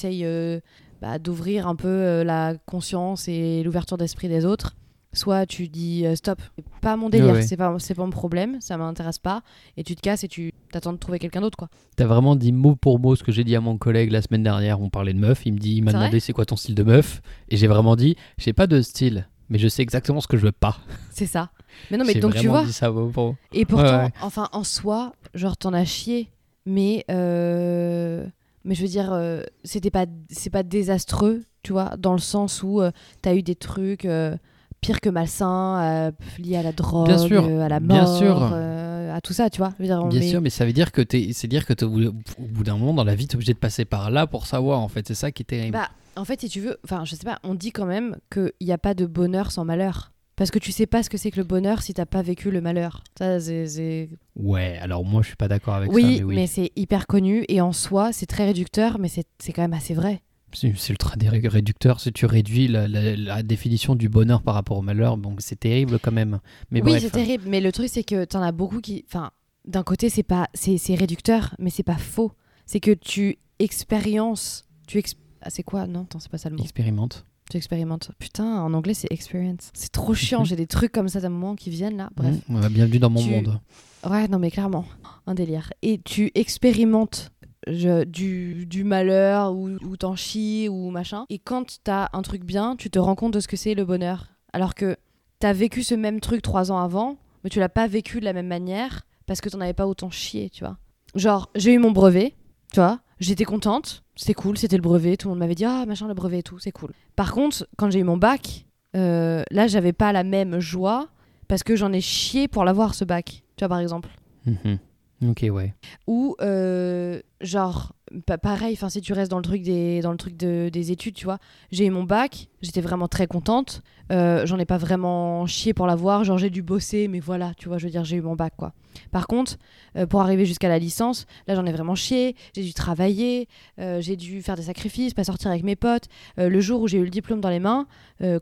essayes 1.03 1.21
d'ouvrir 1.21 1.67
un 1.69 1.77
peu 1.77 1.89
euh, 1.89 2.25
la 2.25 2.55
conscience 2.67 3.29
et 3.29 3.63
l'ouverture 3.63 3.97
d'esprit 3.97 4.29
des 4.29 4.45
autres. 4.45 4.77
Soit 5.13 5.47
tu 5.47 5.69
dis 5.69 6.05
euh, 6.05 6.15
stop, 6.15 6.43
pas 6.83 6.97
mon 6.97 7.09
délire, 7.09 7.33
Ouais, 7.33 7.43
c'est 7.43 7.57
pas, 7.57 7.75
c'est 7.79 7.95
pas 7.95 8.05
mon 8.05 8.11
problème, 8.11 8.61
ça 8.61 8.77
m'intéresse 8.77 9.19
pas. 9.19 9.41
Et 9.79 9.83
tu 9.83 9.97
te 9.97 10.03
casses 10.03 10.25
et 10.25 10.29
tu 10.29 10.53
t'attends 10.71 10.93
de 10.93 10.99
trouver 10.99 11.19
quelqu'un 11.19 11.41
d'autre, 11.41 11.57
quoi. 11.57 11.69
T'as 11.97 12.05
vraiment 12.05 12.37
dit 12.37 12.53
mot 12.53 12.77
pour 12.77 12.99
mot 12.99 13.17
ce 13.17 13.23
que 13.25 13.33
j'ai 13.33 13.43
dit 13.43 13.57
à 13.57 13.61
mon 13.63 13.79
collègue 13.79 14.11
la 14.11 14.21
semaine 14.21 14.43
dernière. 14.43 14.79
On 14.81 14.91
parlait 14.91 15.15
de 15.15 15.19
meuf. 15.19 15.47
Il 15.47 15.55
me 15.55 15.59
dit, 15.59 15.77
il 15.77 15.83
m'a 15.85 15.93
demandé 15.93 16.21
c'est 16.21 16.35
quoi 16.35 16.45
ton 16.45 16.57
style 16.57 16.75
de 16.75 16.83
meuf. 16.83 17.23
Et 17.49 17.57
j'ai 17.57 17.67
vraiment 17.67 17.97
dit, 17.97 18.15
j'ai 18.37 18.53
pas 18.53 18.67
de 18.67 18.83
style, 18.83 19.27
mais 19.49 19.59
je 19.59 19.69
sais 19.69 19.81
exactement 19.81 20.21
ce 20.21 20.27
que 20.29 20.37
je 20.37 20.43
veux 20.45 20.53
pas. 20.53 20.77
C'est 21.13 21.25
ça. 21.27 21.51
Mais 21.91 21.97
non, 21.97 22.05
mais 22.05 22.15
donc 22.17 22.35
tu 22.35 22.49
vois. 22.49 22.65
dit 22.65 22.73
ça 22.75 22.91
pour. 22.93 23.37
Et 23.55 23.65
pourtant, 23.65 23.85
Ouais, 23.87 24.05
ouais. 24.05 24.13
enfin, 24.21 24.49
en 24.53 24.65
soi, 24.65 25.15
genre, 25.35 25.57
t'en 25.57 25.73
as 25.73 25.85
chié. 25.87 26.29
Mais, 26.67 27.05
euh, 27.11 28.27
mais 28.67 28.75
je 28.75 28.83
veux 28.83 28.89
dire, 28.89 29.13
euh, 29.13 29.43
c'était 29.65 29.91
pas, 29.91 30.05
c'est 30.31 30.51
pas 30.51 30.63
désastreux, 30.63 31.43
tu 31.63 31.73
vois, 31.73 31.97
dans 31.99 32.13
le 32.13 32.19
sens 32.19 32.63
où 32.63 32.81
euh, 32.83 32.91
t'as 33.23 33.35
eu 33.35 33.43
des 33.43 33.55
trucs 33.55 34.05
euh, 34.05 34.37
pires 34.81 35.01
que 35.01 35.09
malsains, 35.09 35.81
euh, 35.83 36.11
liés 36.39 36.57
à 36.57 36.63
la 36.63 36.73
drogue, 36.73 37.07
Bien 37.07 37.19
sûr, 37.19 37.45
à 37.45 37.69
la 37.69 37.81
bien 37.81 38.03
mort, 38.05 38.19
sûr. 38.19 38.43
à 38.53 39.21
tout 39.23 39.33
ça, 39.33 39.49
tu 39.49 39.59
vois. 39.59 39.71
Je 39.79 39.83
veux 39.85 39.89
dire, 39.89 40.05
Bien 40.07 40.21
met- 40.21 40.29
sûr, 40.29 40.41
mais 40.43 40.51
ça 40.51 40.67
veut 40.67 40.73
dire 40.75 40.93
que 40.93 41.01
t'es, 41.01 41.31
c'est 41.33 41.49
dire 41.49 41.65
que 41.65 41.73
t'es 41.73 41.85
au 41.85 41.91
bout- 41.91 42.09
au 42.39 42.43
bout 42.43 42.65
d'un 42.65 42.77
moment 42.77 42.93
dans 42.93 43.05
la 43.05 43.15
vie, 43.15 43.27
t'es 43.27 43.37
obligé 43.37 43.55
de 43.55 43.59
passer 43.59 43.85
par 43.87 44.11
là 44.11 44.27
pour 44.27 44.47
savoir. 44.47 44.81
En 44.81 44.89
fait, 44.89 45.07
c'est 45.09 45.15
ça 45.15 45.31
qui 45.33 45.43
est 45.43 45.47
terrible. 45.47 45.73
Bah, 45.73 45.89
en 46.17 46.25
fait, 46.25 46.41
si 46.41 46.49
tu 46.49 46.61
veux, 46.61 46.77
enfin, 46.85 47.05
je 47.05 47.15
sais 47.15 47.25
pas, 47.25 47.39
on 47.45 47.55
dit 47.55 47.73
quand 47.73 47.87
même 47.87 48.17
qu'il 48.33 48.53
n'y 48.61 48.73
a 48.73 48.79
pas 48.79 48.95
de 48.95 49.07
bonheur 49.07 49.51
sans 49.53 49.65
malheur. 49.65 50.13
Parce 50.37 50.51
que 50.51 50.59
tu 50.59 50.71
sais 50.71 50.87
pas 50.87 51.03
ce 51.03 51.09
que 51.11 51.17
c'est 51.17 51.31
que 51.31 51.39
le 51.39 51.45
bonheur 51.45 51.83
si 51.83 51.95
t'as 51.95 52.05
pas 52.07 52.23
vécu 52.23 52.51
le 52.51 52.61
malheur. 52.61 53.03
Ça, 53.19 53.41
c'est- 53.41 54.11
Ouais, 54.37 54.77
alors 54.83 55.05
moi 55.05 55.23
je 55.23 55.29
suis 55.29 55.37
pas 55.37 55.49
d'accord 55.49 55.75
avec 55.75 55.91
oui, 55.93 56.03
ça, 56.03 56.09
mais, 56.09 56.35
mais 56.35 56.43
oui. 56.43 56.47
c'est 56.47 56.73
hyper 56.77 57.07
connu 57.07 57.45
et 57.49 57.61
en 57.61 57.73
soi, 57.73 58.13
c'est 58.13 58.27
très 58.27 58.45
réducteur, 58.45 58.99
mais 58.99 59.09
c'est 59.09 59.53
quand 59.53 59.63
même 59.63 59.73
assez 59.73 59.95
vrai. 59.95 60.21
C'est, 60.53 60.69
ultra 60.89 61.15
réducteur 61.19 62.01
si 62.01 62.13
tu 62.13 62.25
réduis 62.25 62.69
la, 62.69 62.87
la- 62.89 63.17
la 63.17 63.43
définition 63.43 63.95
du 63.95 64.09
bonheur 64.09 64.43
par 64.43 64.55
rapport 64.55 64.79
au 64.79 64.83
malheur, 64.83 65.17
donc 65.19 65.41
c'est 65.43 65.59
terrible 65.59 65.99
quand 65.99 66.13
même. 66.13 66.39
Mais 66.71 66.83
oui, 66.83 66.99
c'est 67.01 67.11
terrible, 67.11 67.45
mais 67.47 67.61
le 67.61 67.73
truc, 67.73 67.89
c'est 67.91 68.05
que 68.05 68.25
t'en 68.25 68.41
as 68.43 68.53
beaucoup 68.53 68.81
qui. 68.81 69.05
Enfin, 69.09 69.33
d'un 69.67 69.83
côté, 69.83 70.09
c'est 70.09 70.23
pas 70.23 70.49
c'est 70.55 70.79
c'est 70.79 70.95
réducteur, 70.95 71.55
mais 71.59 71.69
c'est 71.71 71.83
pas 71.83 71.97
faux. 71.99 72.33
C'est 72.65 72.81
que 72.81 72.93
tu 72.93 73.37
expériences. 73.59 74.65
Tu 74.87 74.99
ex- 74.99 75.15
ah, 75.43 75.51
c'est 75.51 75.63
quoi? 75.63 75.87
Non, 75.87 76.07
c'est 76.19 76.31
pas 76.31 76.39
ça 76.39 76.49
le 76.49 76.57
mot. 76.57 76.63
Expérimente. 76.63 77.27
Tu 77.51 77.57
expérimentes. 77.57 78.11
Putain, 78.19 78.61
en 78.63 78.75
anglais, 78.75 78.95
c'est 78.95 79.07
experience. 79.13 79.71
C'est 79.73 79.93
trop 79.93 80.15
chiant, 80.15 80.43
j'ai 80.45 80.57
des 80.57 80.67
trucs 80.67 80.91
comme 80.93 81.09
ça 81.09 81.21
d'un 81.21 81.29
moment 81.29 81.55
qui 81.55 81.71
viennent 81.71 81.97
là. 81.97 82.11
Bref. 82.17 82.35
Mmh, 82.49 82.69
bienvenue 82.69 82.99
dans 82.99 83.11
mon 83.11 83.23
Tu- 83.23 83.31
monde. 83.31 83.61
Ouais, 84.09 84.27
non, 84.29 84.39
mais 84.41 84.51
clairement, 84.51 84.85
un 85.27 85.35
délire. 85.35 85.73
Et 85.83 86.01
tu 86.05 86.33
expérimentes 86.35 87.31
je- 87.69 88.05
du, 88.05 88.67
du 88.67 88.83
malheur 88.85 89.53
ou, 89.55 89.71
ou 89.85 89.97
t'en 89.97 90.17
chies 90.17 90.69
ou 90.69 90.91
machin. 90.91 91.25
Et 91.31 91.39
quand 91.39 91.79
t'as 91.85 92.09
un 92.13 92.23
truc 92.23 92.45
bien, 92.45 92.75
tu 92.77 92.91
te 92.91 92.99
rends 92.99 93.15
compte 93.15 93.35
de 93.35 93.41
ce 93.41 93.49
que 93.49 93.57
c'est 93.57 93.75
le 93.75 93.85
bonheur. 93.85 94.27
Alors 94.53 94.75
que 94.75 94.97
t'as 95.39 95.53
vécu 95.53 95.83
ce 95.85 95.95
même 95.95 96.21
truc 96.21 96.43
trois 96.43 96.73
ans 96.73 96.79
avant, 96.79 97.17
mais 97.45 97.51
tu 97.51 97.61
l'as 97.61 97.69
pas 97.69 97.87
vécu 97.87 98.19
de 98.21 98.25
la 98.25 98.33
même 98.33 98.47
manière 98.49 99.03
parce 99.27 99.41
que 99.41 99.49
t'en 99.49 99.61
avais 99.61 99.73
pas 99.73 99.87
autant 99.87 100.11
chié, 100.11 100.51
tu 100.51 100.65
vois. 100.65 100.79
Genre, 101.15 101.49
j'ai 101.55 101.73
eu 101.73 101.79
mon 101.79 101.91
brevet, 101.93 102.35
tu 102.73 102.81
vois, 102.81 103.01
j'étais 103.21 103.45
contente, 103.45 104.05
c'était 104.17 104.35
cool, 104.35 104.57
c'était 104.59 104.77
le 104.77 104.83
brevet, 104.83 105.17
tout 105.17 105.29
le 105.29 105.31
monde 105.33 105.41
m'avait 105.41 105.55
dit 105.55 105.65
ah 105.65 105.85
machin 105.87 106.09
le 106.09 106.15
brevet 106.15 106.39
et 106.39 106.43
tout, 106.43 106.59
c'est 106.59 106.73
cool. 106.73 106.91
Par 107.15 107.33
contre, 107.33 107.69
quand 107.77 107.91
j'ai 107.91 108.01
eu 108.01 108.05
mon 108.05 108.17
bac, 108.17 108.67
euh, 108.97 109.43
là 109.51 109.67
j'avais 109.67 109.93
pas 109.93 110.13
la 110.13 110.25
même 110.25 110.59
joie 110.59 111.09
parce 111.49 111.63
que 111.63 111.77
j'en 111.77 111.93
ai 111.93 112.01
chié 112.01 112.49
pour 112.49 112.65
l'avoir 112.65 112.95
ce 112.95 113.05
bac, 113.05 113.43
tu 113.57 113.63
vois 113.63 113.69
par 113.69 113.79
exemple. 113.79 114.09
Mhm. 114.47 114.79
Ok, 115.25 115.47
ouais. 115.51 115.75
Ou 116.07 116.37
euh, 116.43 117.21
genre 117.41 117.95
pa- 118.27 118.37
pareil, 118.37 118.77
si 118.89 119.01
tu 119.01 119.13
restes 119.15 119.31
dans 119.31 119.39
le 119.39 119.43
truc 119.43 119.63
des 119.63 120.01
dans 120.01 120.11
le 120.13 120.19
truc 120.19 120.37
de- 120.37 120.69
des 120.71 120.93
études, 120.93 121.15
tu 121.15 121.25
vois, 121.25 121.39
j'ai 121.73 121.87
eu 121.87 121.91
mon 121.91 122.05
bac, 122.05 122.49
j'étais 122.61 122.83
vraiment 122.83 123.09
très 123.09 123.27
contente, 123.27 123.81
euh, 124.13 124.45
j'en 124.45 124.59
ai 124.59 124.67
pas 124.67 124.77
vraiment 124.77 125.47
chié 125.47 125.73
pour 125.73 125.87
l'avoir, 125.87 126.23
genre 126.25 126.37
j'ai 126.37 126.51
dû 126.51 126.61
bosser, 126.63 127.09
mais 127.09 127.21
voilà, 127.21 127.53
tu 127.57 127.69
vois, 127.69 127.79
je 127.79 127.87
veux 127.87 127.91
dire 127.91 128.05
j'ai 128.05 128.17
eu 128.17 128.21
mon 128.21 128.37
bac 128.37 128.53
quoi. 128.59 128.75
Par 129.11 129.27
contre, 129.27 129.57
euh, 129.97 130.07
pour 130.07 130.21
arriver 130.21 130.45
jusqu'à 130.45 130.69
la 130.69 130.79
licence, 130.79 131.27
là 131.47 131.55
j'en 131.55 131.65
ai 131.65 131.73
vraiment 131.73 131.95
chié, 131.95 132.37
j'ai 132.55 132.63
dû 132.63 132.75
travailler, 132.75 133.49
j'ai 133.79 134.17
dû 134.17 134.43
faire 134.43 134.57
des 134.57 134.63
sacrifices, 134.65 135.15
pas 135.15 135.25
sortir 135.25 135.51
avec 135.51 135.63
mes 135.65 135.77
potes. 135.77 136.09
Le 136.37 136.61
jour 136.61 136.83
où 136.83 136.89
j'ai 136.89 136.99
eu 136.99 137.05
le 137.05 137.11
diplôme 137.11 137.41
dans 137.41 137.51
les 137.51 137.61
mains, 137.61 137.87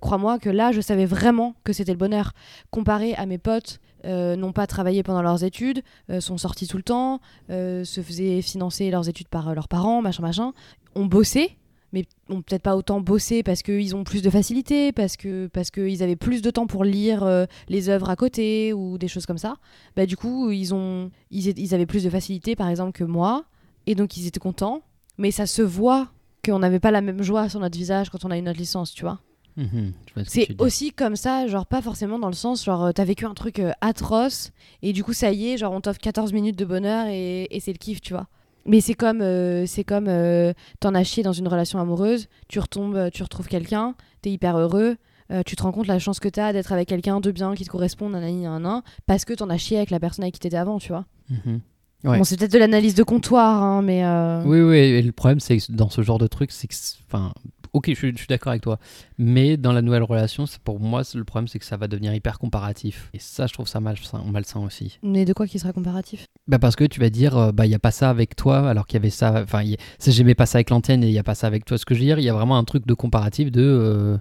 crois-moi 0.00 0.40
que 0.40 0.50
là 0.50 0.72
je 0.72 0.80
savais 0.80 1.06
vraiment 1.06 1.54
que 1.62 1.72
c'était 1.72 1.92
le 1.92 1.98
bonheur. 1.98 2.32
Comparé 2.72 3.14
à 3.14 3.26
mes 3.26 3.38
potes, 3.38 3.78
euh, 4.04 4.36
n'ont 4.36 4.52
pas 4.52 4.66
travaillé 4.66 5.02
pendant 5.02 5.22
leurs 5.22 5.44
études, 5.44 5.82
euh, 6.10 6.20
sont 6.20 6.38
sortis 6.38 6.66
tout 6.66 6.76
le 6.76 6.82
temps, 6.82 7.20
euh, 7.50 7.84
se 7.84 8.00
faisaient 8.00 8.42
financer 8.42 8.90
leurs 8.90 9.08
études 9.08 9.28
par 9.28 9.54
leurs 9.54 9.68
parents, 9.68 10.02
machin 10.02 10.22
machin, 10.22 10.52
ont 10.94 11.06
bossé. 11.06 11.56
Mais 11.92 12.04
ont 12.28 12.42
peut-être 12.42 12.62
pas 12.62 12.74
autant 12.74 13.00
bossé 13.00 13.44
parce 13.44 13.62
qu'ils 13.62 13.94
ont 13.94 14.02
plus 14.02 14.20
de 14.20 14.28
facilité, 14.28 14.90
parce 14.90 15.16
que 15.16 15.46
parce 15.46 15.70
qu'ils 15.70 16.02
avaient 16.02 16.16
plus 16.16 16.42
de 16.42 16.50
temps 16.50 16.66
pour 16.66 16.82
lire 16.82 17.46
les 17.68 17.88
œuvres 17.88 18.10
à 18.10 18.16
côté 18.16 18.72
ou 18.72 18.98
des 18.98 19.06
choses 19.06 19.26
comme 19.26 19.38
ça 19.38 19.58
bah, 19.94 20.04
du 20.04 20.16
coup, 20.16 20.50
ils, 20.50 20.74
ont, 20.74 21.12
ils, 21.30 21.56
ils 21.56 21.72
avaient 21.72 21.86
plus 21.86 22.02
de 22.02 22.10
facilité, 22.10 22.56
par 22.56 22.68
exemple, 22.68 22.90
que 22.90 23.04
moi. 23.04 23.44
Et 23.86 23.94
donc, 23.94 24.16
ils 24.16 24.26
étaient 24.26 24.40
contents. 24.40 24.82
Mais 25.18 25.30
ça 25.30 25.46
se 25.46 25.62
voit 25.62 26.08
qu'on 26.44 26.58
n'avait 26.58 26.80
pas 26.80 26.90
la 26.90 27.00
même 27.00 27.22
joie 27.22 27.48
sur 27.48 27.60
notre 27.60 27.78
visage 27.78 28.10
quand 28.10 28.24
on 28.24 28.30
a 28.32 28.38
eu 28.38 28.42
notre 28.42 28.58
licence, 28.58 28.92
tu 28.92 29.04
vois. 29.04 29.20
Mhm. 29.56 29.92
Ce 30.16 30.22
C'est 30.26 30.60
aussi 30.60 30.90
comme 30.92 31.16
ça, 31.16 31.46
genre 31.46 31.66
pas 31.66 31.80
forcément 31.80 32.18
dans 32.18 32.26
le 32.28 32.32
sens, 32.34 32.64
genre 32.64 32.86
euh, 32.86 32.92
t'as 32.92 33.04
vécu 33.04 33.24
un 33.24 33.34
truc 33.34 33.58
euh, 33.60 33.70
atroce 33.80 34.50
et 34.82 34.92
du 34.92 35.04
coup 35.04 35.12
ça 35.12 35.30
y 35.32 35.50
est, 35.50 35.58
genre 35.58 35.72
on 35.72 35.80
t'offre 35.80 36.00
14 36.00 36.32
minutes 36.32 36.58
de 36.58 36.64
bonheur 36.64 37.06
et, 37.08 37.46
et 37.50 37.60
c'est 37.60 37.72
le 37.72 37.78
kiff, 37.78 38.00
tu 38.00 38.12
vois. 38.14 38.26
Mais 38.66 38.80
c'est 38.80 38.94
comme, 38.94 39.20
euh, 39.20 39.64
c'est 39.66 39.84
comme 39.84 40.06
euh, 40.08 40.52
t'en 40.80 40.94
as 40.94 41.04
chié 41.04 41.22
dans 41.22 41.32
une 41.34 41.46
relation 41.48 41.78
amoureuse, 41.80 42.28
tu 42.48 42.58
retombes, 42.58 43.10
tu 43.12 43.22
retrouves 43.22 43.46
quelqu'un, 43.46 43.94
t'es 44.22 44.30
hyper 44.30 44.56
heureux, 44.58 44.96
euh, 45.30 45.42
tu 45.44 45.54
te 45.54 45.62
rends 45.62 45.72
compte 45.72 45.86
la 45.86 45.98
chance 45.98 46.18
que 46.18 46.28
t'as 46.28 46.52
d'être 46.52 46.72
avec 46.72 46.88
quelqu'un 46.88 47.20
de 47.20 47.30
bien 47.30 47.54
qui 47.54 47.64
te 47.64 47.70
correspond, 47.70 48.08
nanani, 48.10 48.42
nanana, 48.42 48.82
parce 49.06 49.24
que 49.24 49.34
t'en 49.34 49.50
as 49.50 49.58
chié 49.58 49.76
avec 49.76 49.90
la 49.90 50.00
personne 50.00 50.24
avec 50.24 50.34
qui 50.34 50.40
t'étais 50.40 50.56
avant, 50.56 50.78
tu 50.78 50.88
vois. 50.88 51.04
Mhm. 51.30 51.60
Ouais. 52.04 52.18
Bon, 52.18 52.24
c'est 52.24 52.36
peut-être 52.38 52.52
de 52.52 52.58
l'analyse 52.58 52.94
de 52.94 53.02
comptoir, 53.02 53.62
hein, 53.62 53.80
mais. 53.82 54.04
euh, 54.04 54.42
Oui, 54.44 54.60
oui, 54.60 54.76
et 54.76 55.00
le 55.02 55.12
problème, 55.12 55.40
c'est 55.40 55.56
que 55.56 55.70
dans 55.72 55.88
ce 55.88 56.02
genre 56.02 56.18
de 56.18 56.26
truc, 56.26 56.50
c'est 56.50 56.66
que. 56.66 56.74
c'est- 56.74 56.96
Enfin, 57.06 57.32
ok, 57.74 57.86
je 57.88 57.94
suis, 57.94 58.12
je 58.12 58.16
suis 58.16 58.26
d'accord 58.26 58.50
avec 58.52 58.62
toi. 58.62 58.78
Mais 59.18 59.56
dans 59.58 59.72
la 59.72 59.82
nouvelle 59.82 60.02
relation, 60.04 60.46
pour 60.64 60.80
moi, 60.80 61.02
le 61.14 61.24
problème, 61.24 61.48
c'est 61.48 61.58
que 61.58 61.64
ça 61.66 61.76
va 61.76 61.86
devenir 61.88 62.14
hyper 62.14 62.38
comparatif. 62.38 63.10
Et 63.12 63.18
ça, 63.18 63.46
je 63.46 63.52
trouve 63.52 63.68
ça 63.68 63.80
malsain, 63.80 64.24
malsain 64.24 64.60
aussi. 64.60 64.98
Mais 65.02 65.24
de 65.26 65.32
quoi 65.34 65.46
qui 65.46 65.58
sera 65.58 65.72
comparatif? 65.72 66.26
Bah 66.46 66.58
parce 66.58 66.76
que 66.76 66.84
tu 66.84 67.00
vas 67.00 67.10
dire, 67.10 67.36
euh, 67.36 67.52
bah 67.52 67.66
il 67.66 67.68
n'y 67.68 67.74
a 67.74 67.78
pas 67.80 67.90
ça 67.90 68.08
avec 68.08 68.34
toi, 68.36 68.68
alors 68.70 68.86
qu'il 68.86 68.94
y 68.96 69.02
avait 69.02 69.10
ça. 69.10 69.42
Enfin, 69.42 69.62
j'aimais 70.06 70.34
pas 70.34 70.46
ça 70.46 70.58
avec 70.58 70.70
l'antenne 70.70 71.04
et 71.04 71.08
il 71.08 71.12
n'y 71.12 71.18
a 71.18 71.22
pas 71.24 71.34
ça 71.34 71.46
avec 71.46 71.64
toi. 71.64 71.76
Ce 71.76 71.84
que 71.84 71.94
je 71.94 72.00
veux 72.00 72.06
dire, 72.06 72.18
il 72.18 72.24
y 72.24 72.30
a 72.30 72.34
vraiment 72.34 72.56
un 72.56 72.64
truc 72.64 72.86
de 72.86 72.94
comparatif 72.94 73.50
de. 73.50 73.62
euh, 73.62 74.18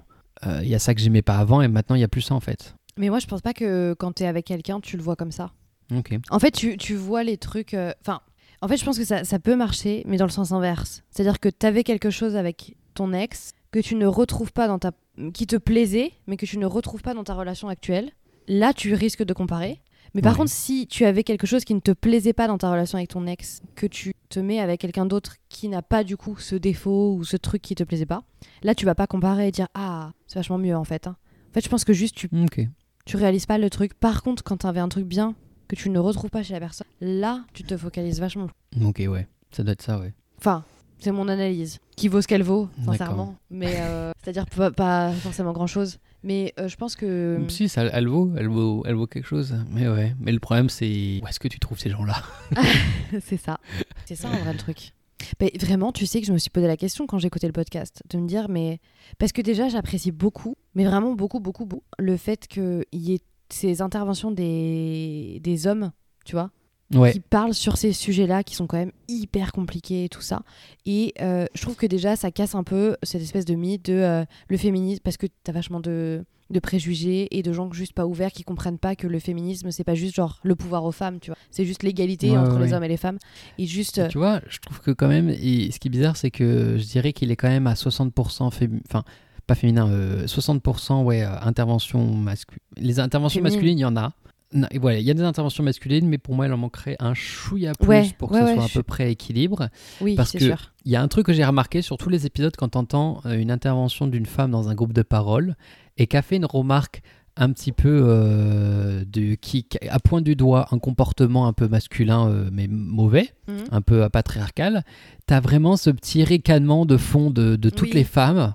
euh, 0.48 0.60
Il 0.64 0.68
y 0.70 0.76
a 0.76 0.80
ça 0.80 0.94
que 0.94 1.00
j'aimais 1.02 1.22
pas 1.22 1.38
avant 1.38 1.62
et 1.62 1.68
maintenant 1.68 1.96
il 1.96 2.02
y 2.02 2.04
a 2.06 2.08
plus 2.10 2.22
ça 2.22 2.36
en 2.36 2.40
fait. 2.40 2.76
Mais 2.98 3.10
moi, 3.10 3.20
je 3.20 3.28
pense 3.28 3.42
pas 3.42 3.54
que 3.54 3.94
quand 3.98 4.12
t'es 4.14 4.26
avec 4.28 4.46
quelqu'un, 4.46 4.80
tu 4.80 4.98
le 4.98 5.04
vois 5.04 5.16
comme 5.16 5.32
ça. 5.32 5.52
Ok. 5.96 6.18
En 6.30 6.40
fait, 6.40 6.52
tu, 6.52 6.78
tu 6.78 6.96
vois 6.96 7.24
les 7.24 7.38
trucs. 7.38 7.76
Enfin, 8.02 8.22
en 8.62 8.68
fait, 8.68 8.78
je 8.78 8.86
pense 8.86 8.98
que 8.98 9.04
ça, 9.06 9.24
ça 9.24 9.40
peut 9.40 9.56
marcher, 9.56 10.04
mais 10.08 10.18
dans 10.18 10.26
le 10.26 10.32
sens 10.32 10.52
inverse. 10.52 11.04
C'est-à-dire 11.10 11.40
que 11.40 11.50
t'avais 11.50 11.84
quelque 11.84 12.10
chose 12.10 12.36
avec 12.36 12.76
ton 12.94 13.14
ex 13.14 13.52
que 13.72 13.80
tu 13.80 13.96
ne 13.96 14.06
retrouves 14.06 14.54
pas 14.54 14.68
dans 14.68 14.80
ta. 14.80 14.92
qui 15.34 15.46
te 15.48 15.56
plaisait, 15.56 16.12
mais 16.28 16.38
que 16.38 16.46
tu 16.46 16.58
ne 16.58 16.66
retrouves 16.66 17.02
pas 17.02 17.14
dans 17.14 17.24
ta 17.24 17.34
relation 17.34 17.68
actuelle. 17.70 18.12
Là, 18.48 18.74
tu 18.74 18.94
risques 18.94 19.24
de 19.24 19.34
comparer. 19.34 19.80
Mais 20.16 20.22
par 20.22 20.38
contre, 20.38 20.52
si 20.52 20.86
tu 20.86 21.06
avais 21.06 21.24
quelque 21.24 21.48
chose 21.48 21.64
qui 21.66 21.74
ne 21.74 21.80
te 21.80 21.92
plaisait 21.92 22.34
pas 22.34 22.48
dans 22.48 22.58
ta 22.60 22.70
relation 22.70 22.98
avec 23.00 23.10
ton 23.10 23.26
ex, 23.26 23.62
que 23.76 23.88
tu 23.88 24.14
te 24.30 24.40
mets 24.40 24.60
avec 24.60 24.80
quelqu'un 24.82 25.06
d'autre 25.08 25.38
qui 25.50 25.70
n'a 25.70 25.82
pas 25.82 26.04
du 26.04 26.18
coup 26.18 26.36
ce 26.38 26.56
défaut 26.56 27.16
ou 27.16 27.24
ce 27.24 27.36
truc 27.38 27.62
qui 27.64 27.74
te 27.74 27.84
plaisait 27.84 28.06
pas, 28.06 28.24
là, 28.62 28.76
tu 28.76 28.86
vas 28.86 28.94
pas 28.96 29.08
comparer 29.08 29.48
et 29.48 29.52
dire 29.52 29.68
Ah, 29.74 30.12
c'est 30.28 30.38
vachement 30.38 30.60
mieux 30.60 30.76
en 30.76 30.84
fait. 30.84 31.08
hein. 31.08 31.16
En 31.50 31.54
fait, 31.54 31.64
je 31.64 31.70
pense 31.70 31.84
que 31.84 31.94
juste 31.94 32.16
tu 32.16 32.30
Ok. 32.44 32.62
tu 33.06 33.18
réalises 33.18 33.46
pas 33.48 33.58
le 33.58 33.70
truc. 33.72 33.94
Par 33.96 34.22
contre, 34.22 34.44
quand 34.44 34.58
t'avais 34.58 34.80
un 34.82 34.90
truc 34.90 35.06
bien 35.06 35.34
que 35.68 35.76
tu 35.76 35.90
ne 35.90 35.98
retrouves 36.00 36.30
pas 36.30 36.44
chez 36.44 36.54
la 36.54 36.60
personne, 36.60 36.88
là, 37.02 37.44
tu 37.54 37.64
te 37.64 37.76
focalises 37.76 38.20
vachement. 38.20 38.50
Ok, 38.84 39.02
ouais. 39.08 39.28
Ça 39.52 39.64
doit 39.64 39.74
être 39.74 39.82
ça, 39.82 40.00
ouais. 40.00 40.14
Enfin, 40.38 40.64
c'est 41.04 41.12
mon 41.12 41.28
analyse, 41.28 41.80
qui 41.96 42.08
vaut 42.08 42.22
ce 42.22 42.28
qu'elle 42.28 42.44
vaut, 42.44 42.70
sincèrement. 42.86 43.36
Mais 43.52 43.76
euh, 43.80 44.12
c'est-à-dire 44.24 44.46
pas, 44.46 44.72
pas 44.72 45.12
forcément 45.12 45.52
grand-chose. 45.52 46.00
Mais 46.24 46.54
euh, 46.58 46.70
je 46.70 46.78
pense 46.78 46.96
que 46.96 47.44
Si, 47.50 47.68
ça, 47.68 47.84
elle 47.84 48.08
vaut, 48.08 48.32
elle 48.38 48.48
vaut, 48.48 48.84
elle 48.86 48.96
vaut 48.96 49.08
quelque 49.08 49.28
chose. 49.28 49.56
Mais 49.70 49.88
ouais. 49.90 50.16
Mais 50.20 50.32
le 50.32 50.40
problème, 50.40 50.70
c'est 50.70 51.20
où 51.22 51.28
est-ce 51.28 51.40
que 51.40 51.50
tu 51.50 51.60
trouves 51.60 51.80
ces 51.80 51.90
gens-là 51.90 52.16
c'est 53.22 53.38
ça. 53.38 53.60
C'est 54.06 54.16
ça 54.16 54.30
en 54.30 54.38
vrai 54.38 54.54
le 54.54 54.60
truc. 54.60 54.94
Mais 55.40 55.52
vraiment, 55.60 55.92
tu 55.92 56.06
sais 56.06 56.22
que 56.22 56.28
je 56.28 56.34
me 56.34 56.38
suis 56.38 56.50
posé 56.50 56.68
la 56.68 56.78
question 56.78 57.08
quand 57.08 57.18
j'ai 57.18 57.28
écouté 57.28 57.48
le 57.48 57.54
podcast, 57.54 58.02
de 58.10 58.18
me 58.18 58.28
dire, 58.28 58.48
mais. 58.50 58.80
Parce 59.20 59.32
que 59.32 59.42
déjà, 59.42 59.70
j'apprécie 59.70 60.12
beaucoup, 60.12 60.56
mais 60.76 60.86
vraiment 60.86 61.14
beaucoup, 61.14 61.40
beaucoup, 61.40 61.66
beaucoup, 61.66 61.86
le 62.00 62.18
fait 62.18 62.48
qu'il 62.48 62.84
y 62.94 63.14
ait 63.14 63.22
ces 63.50 63.82
interventions 63.82 64.32
des, 64.32 65.40
des 65.44 65.68
hommes, 65.68 65.92
tu 66.26 66.36
vois, 66.36 66.52
Ouais. 66.96 67.12
qui 67.14 67.20
parlent 67.20 67.54
sur 67.54 67.78
ces 67.78 67.94
sujets-là 67.94 68.44
qui 68.44 68.56
sont 68.56 68.68
quand 68.68 68.78
même 68.78 68.92
hyper 69.08 69.52
compliqués 69.52 70.06
et 70.06 70.10
tout 70.10 70.22
ça. 70.22 70.42
Et 70.86 71.14
euh, 71.22 71.46
je 71.56 71.62
trouve 71.62 71.76
que 71.76 71.86
déjà, 71.88 72.16
ça 72.16 72.32
casse 72.32 72.56
un 72.56 72.64
peu 72.64 72.96
cette 73.04 73.22
espèce 73.22 73.46
de 73.46 73.56
mythe 73.56 73.86
de 73.86 73.94
euh, 73.94 74.26
le 74.48 74.58
féminisme, 74.58 75.02
parce 75.04 75.18
que 75.18 75.28
t'as 75.44 75.52
vachement 75.52 75.80
de, 75.80 76.24
de 76.50 76.60
préjugés 76.60 77.28
et 77.38 77.42
de 77.42 77.52
gens 77.54 77.72
juste 77.72 77.94
pas 77.94 78.06
ouverts 78.06 78.32
qui 78.32 78.44
comprennent 78.44 78.78
pas 78.78 78.96
que 78.96 79.08
le 79.08 79.20
féminisme, 79.20 79.72
c'est 79.72 79.84
pas 79.84 79.96
juste 79.96 80.16
genre 80.16 80.40
le 80.44 80.56
pouvoir 80.56 80.84
aux 80.86 80.92
femmes, 80.92 81.20
tu 81.20 81.32
vois. 81.32 81.38
C'est 81.52 81.66
juste 81.66 81.84
l'égalité 81.84 82.32
Ouais, 82.32 82.38
entre 82.38 82.58
ouais, 82.58 82.66
les 82.68 82.74
hommes 82.74 82.84
et 82.84 82.88
les 82.90 82.98
femmes. 82.98 83.18
Et 83.58 83.66
juste. 83.66 84.00
euh, 84.00 84.08
Tu 84.10 84.18
vois, 84.18 84.42
je 84.48 84.60
trouve 84.60 84.80
que 84.82 84.92
quand 84.92 85.08
même, 85.08 85.30
et 85.30 85.72
ce 85.72 85.80
qui 85.80 85.88
est 85.88 85.92
bizarre, 85.92 86.18
c'est 86.18 86.32
que 86.32 86.78
je 86.78 86.84
dirais 86.86 87.14
qu'il 87.14 87.32
est 87.32 87.36
quand 87.36 87.50
même 87.50 87.68
à 87.68 87.74
60% 87.74 88.52
féminin, 88.52 88.82
enfin, 88.90 89.04
pas 89.48 89.56
féminin, 89.56 89.90
euh, 89.90 90.26
60% 90.26 91.04
ouais, 91.04 91.24
euh, 91.24 91.30
intervention 91.42 92.06
masculine. 92.14 92.60
Les 92.78 93.00
interventions 93.00 93.42
masculines, 93.42 93.78
il 93.78 93.82
y 93.82 93.86
en 93.86 93.98
a. 93.98 94.14
Non, 94.54 94.68
et 94.72 94.78
voilà, 94.80 95.00
il 95.00 95.06
y 95.06 95.12
a 95.12 95.14
des 95.14 95.24
interventions 95.24 95.64
masculines, 95.64 96.08
mais 96.08 96.18
pour 96.18 96.36
moi, 96.36 96.46
il 96.48 96.54
en 96.54 96.58
manquerait 96.58 96.96
un 97.00 97.14
chouïa 97.14 97.74
plus 97.80 97.88
Ouais, 97.88 98.08
pour 98.18 98.30
que 98.30 98.36
ouais, 98.36 98.40
ce 98.42 98.46
ouais, 98.46 98.54
soit 98.56 98.64
à 98.64 98.68
je- 98.68 98.74
peu 98.76 98.84
près 98.84 99.12
équilibre. 99.12 99.70
oui, 100.02 100.16
parce 100.16 100.32
que-. 100.34 100.44
Il 100.86 100.92
y 100.92 100.96
a 100.96 101.02
un 101.02 101.08
truc 101.08 101.26
que 101.26 101.34
j'ai 101.34 101.46
remarqué 101.46 101.82
sur 101.82 101.98
tous 101.98 102.10
les 102.10 102.26
épisodes 102.26 102.54
quand 102.58 102.70
t'entends 102.70 103.22
euh, 103.26 103.34
une 103.40 103.52
intervention 103.52 104.06
d'une 104.08 104.26
femme 104.26 104.52
dans 104.52 104.70
un 104.70 104.76
groupe 104.76 104.94
de 104.94 105.02
parole 105.02 105.56
et 105.98 106.08
qu'a 106.08 106.22
fait 106.22 106.36
une 106.36 106.46
remarque 106.46 107.02
un 107.36 107.52
petit 107.52 107.72
peu 107.72 108.02
euh, 108.04 109.04
de, 109.08 109.36
qui, 109.36 109.64
qui 109.64 109.78
a 109.90 110.00
point 110.00 110.22
du 110.22 110.36
doigt 110.36 110.68
un 110.72 110.78
comportement 110.80 111.48
un 111.48 111.54
peu 111.54 111.68
masculin 111.68 112.28
euh, 112.30 112.50
mais 112.52 112.68
mauvais, 112.68 113.34
Mhm. 113.48 113.56
un 113.72 113.82
peu 113.82 114.08
patriarcal, 114.10 114.84
t'as 115.26 115.42
vraiment 115.42 115.76
ce 115.76 115.90
petit 115.90 116.24
ricanement 116.24 116.86
de 116.86 116.96
fond 116.96 117.30
de, 117.30 117.56
de 117.58 117.70
toutes 117.70 117.90
Oui. 117.90 117.94
les 117.96 118.04
femmes. 118.06 118.54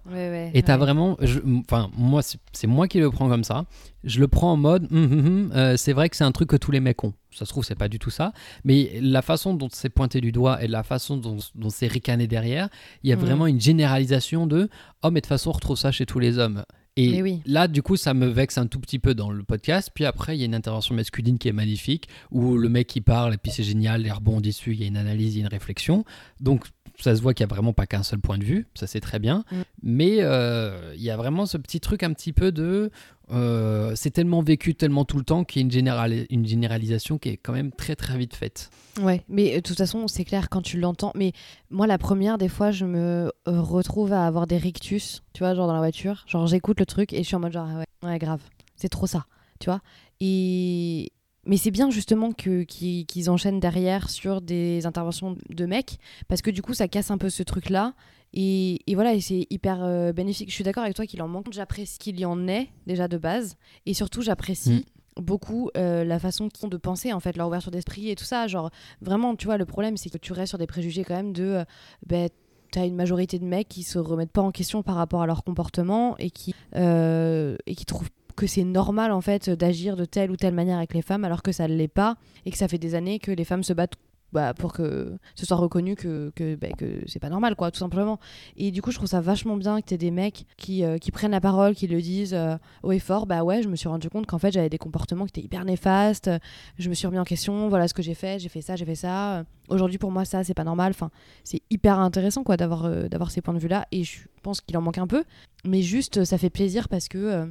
Et 0.55 0.62
t'as 0.62 0.76
vraiment, 0.79 1.18
enfin 1.61 1.91
moi 1.97 2.22
c'est 2.22 2.66
moi 2.66 2.89
qui 2.89 2.99
le 3.01 3.11
prends 3.11 3.29
comme 3.29 3.45
ça. 3.45 3.64
Je 4.05 4.20
le 4.20 4.29
prends 4.29 4.53
en 4.53 4.57
mode, 4.57 4.89
euh, 4.93 5.76
c'est 5.76 5.93
vrai 5.93 6.09
que 6.09 6.16
c'est 6.16 6.24
un 6.24 6.33
truc 6.33 6.49
que 6.49 6.57
tous 6.57 6.70
les 6.70 6.81
mecs 6.81 7.03
ont. 7.05 7.12
Ça 7.33 7.45
se 7.45 7.51
trouve 7.51 7.64
c'est 7.64 7.74
pas 7.74 7.89
du 7.89 7.99
tout 7.99 8.11
ça, 8.11 8.33
mais 8.64 8.99
la 9.03 9.20
façon 9.22 9.53
dont 9.55 9.68
c'est 9.72 9.91
pointé 9.91 10.20
du 10.22 10.33
doigt 10.33 10.62
et 10.62 10.68
la 10.68 10.83
façon 10.83 11.16
dont, 11.18 11.37
dont 11.55 11.68
c'est 11.70 11.87
ricané 11.89 12.26
derrière, 12.26 12.68
il 13.03 13.11
y 13.11 13.12
a 13.12 13.16
Mhm. 13.16 13.22
vraiment 13.22 13.47
une 13.47 13.61
généralisation 13.61 14.47
de, 14.47 14.70
oh 15.03 15.11
mais 15.11 15.20
de 15.20 15.24
toute 15.24 15.26
façon 15.29 15.51
on 15.51 15.53
retrouve 15.53 15.76
ça 15.76 15.91
chez 15.91 16.07
tous 16.07 16.18
les 16.20 16.39
hommes. 16.39 16.62
Et 17.01 17.12
Mais 17.12 17.22
oui. 17.22 17.40
là, 17.46 17.68
du 17.68 17.80
coup, 17.80 17.96
ça 17.96 18.12
me 18.12 18.26
vexe 18.26 18.59
un 18.59 18.66
tout 18.66 18.80
petit 18.80 18.99
peu 18.99 19.14
dans 19.14 19.30
le 19.30 19.44
podcast. 19.44 19.90
Puis 19.94 20.05
après, 20.05 20.36
il 20.36 20.40
y 20.40 20.42
a 20.42 20.46
une 20.46 20.55
intervention 20.55 20.96
masculine 20.96 21.38
qui 21.38 21.46
est 21.46 21.53
magnifique, 21.53 22.09
où 22.32 22.57
le 22.57 22.68
mec 22.68 22.88
qui 22.88 23.01
parle, 23.01 23.34
et 23.34 23.36
puis 23.36 23.53
c'est 23.53 23.62
génial, 23.62 24.03
il 24.05 24.11
rebondit 24.11 24.49
dessus, 24.49 24.72
il 24.72 24.80
y 24.80 24.84
a 24.84 24.88
une 24.88 24.96
analyse, 24.96 25.36
il 25.36 25.38
y 25.38 25.42
a 25.42 25.44
une 25.44 25.53
réflexion. 25.53 26.05
Donc, 26.40 26.66
ça 26.99 27.14
se 27.14 27.22
voit 27.22 27.34
qu'il 27.34 27.46
n'y 27.46 27.53
a 27.53 27.55
vraiment 27.55 27.72
pas 27.72 27.86
qu'un 27.86 28.03
seul 28.03 28.20
point 28.20 28.38
de 28.38 28.44
vue, 28.44 28.66
ça 28.74 28.86
c'est 28.86 29.01
très 29.01 29.18
bien. 29.18 29.44
Mm. 29.51 29.57
Mais 29.82 30.16
euh, 30.20 30.94
il 30.96 31.03
y 31.03 31.11
a 31.11 31.16
vraiment 31.16 31.46
ce 31.46 31.57
petit 31.57 31.80
truc 31.80 32.03
un 32.03 32.12
petit 32.12 32.32
peu 32.32 32.53
de. 32.53 32.90
euh, 33.30 33.92
c'est 33.94 34.11
tellement 34.11 34.42
vécu, 34.42 34.74
tellement 34.74 35.05
tout 35.05 35.18
le 35.18 35.24
temps, 35.24 35.44
qu'il 35.44 35.61
y 35.61 35.62
a 35.62 35.64
une, 35.64 35.70
générali- 35.70 36.26
une 36.30 36.46
généralisation 36.46 37.18
qui 37.18 37.28
est 37.30 37.36
quand 37.36 37.53
même 37.53 37.70
très 37.72 37.94
très 37.94 38.16
vite 38.18 38.34
faite. 38.34 38.70
Ouais, 39.01 39.22
mais 39.28 39.53
euh, 39.53 39.57
de 39.57 39.61
toute 39.61 39.78
façon, 39.78 40.09
c'est 40.09 40.24
clair 40.24 40.49
quand 40.49 40.62
tu 40.62 40.78
l'entends. 40.80 41.12
Mais 41.14 41.32
moi, 41.70 41.86
la 41.86 41.99
première, 41.99 42.38
des 42.38 42.49
fois, 42.49 42.70
je 42.70 42.84
me 42.84 43.30
retrouve 43.46 44.12
à 44.12 44.26
avoir 44.26 44.46
des 44.46 44.59
rictus, 44.59 45.22
tu 45.34 45.40
vois, 45.40 45.55
genre 45.55 45.66
dans 45.66 45.74
la 45.74 45.80
voiture. 45.80 46.24
Genre, 46.26 46.46
j'écoute 46.46 46.80
le 46.80 46.86
truc 46.86 47.12
et 47.12 47.18
je 47.18 47.22
suis 47.22 47.36
en 47.36 47.40
mode 47.40 47.53
genre, 47.53 47.68
ah 47.70 47.78
ouais, 47.78 48.09
ouais, 48.11 48.18
grave, 48.18 48.40
c'est 48.76 48.88
trop 48.88 49.07
ça, 49.07 49.26
tu 49.61 49.66
vois. 49.66 49.80
Et. 50.20 51.12
Mais 51.49 51.57
c'est 51.57 51.72
bien 51.72 51.90
justement 51.90 52.30
que, 52.30 52.62
qu'ils, 52.62 53.07
qu'ils 53.07 53.28
enchaînent 53.30 53.59
derrière 53.59 54.11
sur 54.11 54.40
des 54.40 54.86
interventions 54.86 55.36
de 55.49 55.66
mecs, 55.66 55.99
parce 56.28 56.42
que 56.42 56.51
du 56.51 56.62
coup, 56.62 56.74
ça 56.74 56.86
casse 56.86 57.11
un 57.11 57.18
peu 57.18 57.30
ce 57.30 57.42
truc-là. 57.42 57.94
Et, 58.34 58.80
et 58.86 58.94
voilà, 58.94 59.14
et 59.14 59.20
c'est 59.20 59.46
hyper 59.49 59.82
euh, 59.82 60.12
bénéfique. 60.12 60.51
Je 60.51 60.55
suis 60.55 60.62
d'accord 60.62 60.84
avec 60.84 60.94
toi 60.94 61.07
qu'il 61.07 61.22
en 61.22 61.28
manque. 61.28 61.51
J'apprécie 61.51 61.99
qu'il 61.99 62.20
y 62.20 62.26
en 62.26 62.46
ait 62.46 62.68
déjà 62.86 63.09
de 63.09 63.16
base. 63.16 63.57
Et 63.86 63.94
surtout, 63.94 64.20
j'apprécie 64.22 64.84
beaucoup 65.16 65.70
euh, 65.76 66.05
la 66.05 66.18
façon 66.18 66.49
qu'ils 66.49 66.66
ont 66.66 66.68
de 66.68 66.76
penser, 66.76 67.12
en 67.12 67.20
fait, 67.20 67.36
leur 67.36 67.49
ouverture 67.49 67.72
d'esprit 67.72 68.11
et 68.11 68.14
tout 68.14 68.24
ça. 68.26 68.46
Genre, 68.46 68.70
vraiment, 69.01 69.34
tu 69.34 69.46
vois, 69.46 69.57
le 69.57 69.64
problème, 69.64 69.96
c'est 69.96 70.11
que 70.11 70.18
tu 70.18 70.32
restes 70.34 70.51
sur 70.51 70.59
des 70.59 70.66
préjugés 70.66 71.03
quand 71.03 71.16
même 71.16 71.32
de. 71.32 71.44
euh, 71.44 71.64
ben, 72.07 72.28
T'as 72.70 72.86
une 72.86 72.96
majorité 72.96 73.38
de 73.38 73.46
mecs 73.46 73.66
qui 73.66 73.82
se 73.82 73.99
remettent 73.99 74.30
pas 74.30 74.42
en 74.42 74.51
question 74.51 74.82
par 74.82 74.96
rapport 74.96 75.22
à 75.22 75.26
leur 75.26 75.42
comportement 75.42 76.18
et 76.18 76.28
qui, 76.30 76.55
euh, 76.76 77.57
et 77.66 77.74
qui 77.74 77.86
trouvent 77.86 78.11
que 78.39 78.47
c'est 78.47 78.64
normal 78.64 79.12
en 79.12 79.20
fait 79.20 79.51
d'agir 79.51 79.97
de 79.97 80.05
telle 80.05 80.30
ou 80.30 80.36
telle 80.36 80.55
manière 80.55 80.78
avec 80.78 80.95
les 80.95 81.03
femmes 81.03 81.24
alors 81.24 81.43
que 81.43 81.53
ça 81.53 81.68
ne 81.68 81.74
l'est 81.74 81.89
pas 81.89 82.16
et 82.47 82.51
que 82.51 82.57
ça 82.57 82.68
fait 82.68 82.78
des 82.78 82.95
années 82.95 83.18
que 83.18 83.32
les 83.32 83.45
femmes 83.45 83.62
se 83.62 83.72
battent 83.72 83.97
bah, 84.32 84.53
pour 84.53 84.72
que 84.72 85.16
ce 85.34 85.47
soit 85.47 85.57
reconnu 85.57 85.95
que, 85.95 86.30
que, 86.34 86.55
bah, 86.55 86.68
c'est 87.07 87.18
pas 87.18 87.30
normal 87.30 87.57
quoi 87.57 87.70
tout 87.70 87.78
simplement. 87.78 88.18
Et 88.57 88.70
du 88.70 88.82
coup 88.82 88.91
je 88.91 88.97
trouve 88.97 89.09
ça 89.09 89.20
vachement 89.20 89.57
bien 89.57 89.80
que 89.80 89.86
t'aies 89.86 89.99
des 89.99 90.11
mecs 90.11 90.45
qui, 90.59 90.84
euh, 90.84 90.99
qui 90.99 91.11
prennent 91.11 91.30
la 91.30 91.41
parole 91.41 91.74
qui 91.74 91.86
le 91.86 92.01
disent 92.01 92.34
euh, 92.34 92.57
haut 92.82 92.93
et 92.93 92.99
fort. 92.99 93.26
Bah 93.26 93.43
ouais 93.43 93.62
je 93.62 93.68
me 93.68 93.76
suis 93.76 93.89
rendu 93.89 94.11
compte 94.11 94.26
qu'en 94.26 94.39
fait 94.39 94.53
j'avais 94.53 94.68
des 94.68 94.78
comportements 94.78 95.24
qui 95.24 95.30
étaient 95.30 95.47
hyper 95.47 95.64
néfastes. 95.64 96.30
Je 96.78 96.89
me 96.89 96.95
suis 96.95 97.07
remis 97.07 97.18
en 97.18 97.24
question. 97.24 97.68
Voilà 97.68 97.89
ce 97.89 97.95
que 97.95 98.03
j'ai 98.03 98.14
fait. 98.14 98.39
J'ai 98.39 98.49
fait 98.51 98.61
ça 98.61 98.76
j'ai 98.76 98.84
fait 98.84 98.95
ça. 98.95 99.45
Aujourd'hui 99.68 99.99
pour 99.99 100.11
moi 100.11 100.24
ça 100.24 100.45
c'est 100.45 100.55
pas 100.55 100.64
normal. 100.64 100.91
Enfin 100.91 101.11
c'est 101.45 101.62
hyper 101.70 101.99
intéressant 101.99 102.45
quoi 102.45 102.57
d'avoir 102.57 102.84
euh, 102.84 103.09
d'avoir 103.09 103.30
ces 103.30 103.41
points 103.41 103.55
de 103.55 103.59
vue 103.59 103.68
là 103.68 103.86
et 103.93 104.05
je 104.05 104.20
pense 104.43 104.61
qu'il 104.61 104.76
en 104.76 104.82
manque 104.82 104.99
un 104.99 105.07
peu. 105.07 105.24
Mais 105.64 105.80
juste 105.80 106.24
ça 106.24 106.36
fait 106.36 106.51
plaisir 106.51 106.89
parce 106.89 107.09
que 107.09 107.18
euh, 107.18 107.47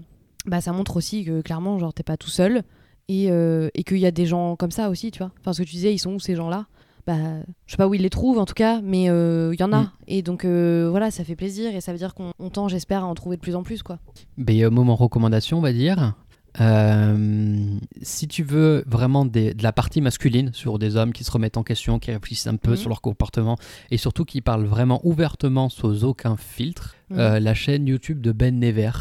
bah 0.48 0.62
ça 0.62 0.72
montre 0.72 0.96
aussi 0.98 1.24
que 1.26 1.42
clairement 1.42 1.78
genre 1.80 1.94
t'es 1.94 2.04
pas 2.04 2.18
tout 2.18 2.30
seul 2.30 2.64
et, 3.10 3.28
euh, 3.32 3.70
et 3.76 3.84
qu'il 3.84 3.98
y 4.00 4.06
a 4.06 4.12
des 4.12 4.26
gens 4.26 4.56
comme 4.56 4.72
ça 4.72 4.90
aussi 4.90 5.12
tu 5.12 5.20
vois 5.20 5.32
enfin 5.40 5.54
ce 5.54 5.62
que 5.62 5.68
tu 5.68 5.76
disais 5.76 5.94
ils 5.94 6.00
sont 6.00 6.14
où 6.14 6.20
ces 6.20 6.36
gens 6.36 6.50
là 6.50 6.66
bah 7.06 7.16
je 7.66 7.72
sais 7.72 7.78
pas 7.78 7.88
où 7.88 7.94
ils 7.94 8.02
les 8.02 8.10
trouvent 8.10 8.38
en 8.40 8.46
tout 8.46 8.54
cas 8.54 8.82
mais 8.82 9.10
euh, 9.10 9.52
il 9.54 9.60
y 9.60 9.64
en 9.64 9.72
a 9.74 9.82
Mm. 9.84 9.92
et 10.08 10.22
donc 10.24 10.44
euh, 10.46 10.88
voilà 10.90 11.10
ça 11.12 11.24
fait 11.24 11.36
plaisir 11.38 11.74
et 11.76 11.80
ça 11.82 11.92
veut 11.94 11.98
dire 11.98 12.14
qu'on 12.16 12.32
on 12.40 12.50
tend 12.50 12.68
j'espère 12.68 13.04
à 13.04 13.08
en 13.08 13.14
trouver 13.14 13.36
de 13.38 13.42
plus 13.42 13.56
en 13.56 13.64
plus 13.64 13.82
quoi 13.84 14.00
Mais 14.38 14.64
euh, 14.64 14.70
moment 14.70 14.96
recommandation, 14.96 15.58
on 15.60 15.62
va 15.62 15.72
dire. 15.74 16.16
Si 18.02 18.28
tu 18.28 18.44
veux 18.44 18.84
vraiment 18.88 19.26
des- 19.26 19.54
de 19.54 19.64
la 19.64 19.72
partie 19.72 20.02
masculine 20.02 20.52
sur 20.54 20.80
des 20.80 20.96
hommes 20.96 21.14
qui 21.14 21.24
se 21.24 21.32
remettent 21.32 21.58
en 21.58 21.64
question, 21.64 22.00
qui 22.00 22.12
réfléchissent 22.12 22.48
un 22.48 22.56
peu 22.56 22.72
Mhm. 22.72 22.78
sur 22.78 22.90
leur 22.90 23.02
comportement 23.02 23.58
et 23.92 23.98
surtout 23.98 24.26
qui 24.26 24.42
parlent 24.42 24.66
vraiment 24.66 25.00
ouvertement 25.04 25.70
sans 25.70 26.04
aucun 26.04 26.36
filtre, 26.38 26.96
euh, 27.12 27.40
la 27.40 27.54
chaîne 27.54 27.88
YouTube 27.88 28.22
de 28.22 28.32
Ben 28.32 28.60
Never. 28.60 28.92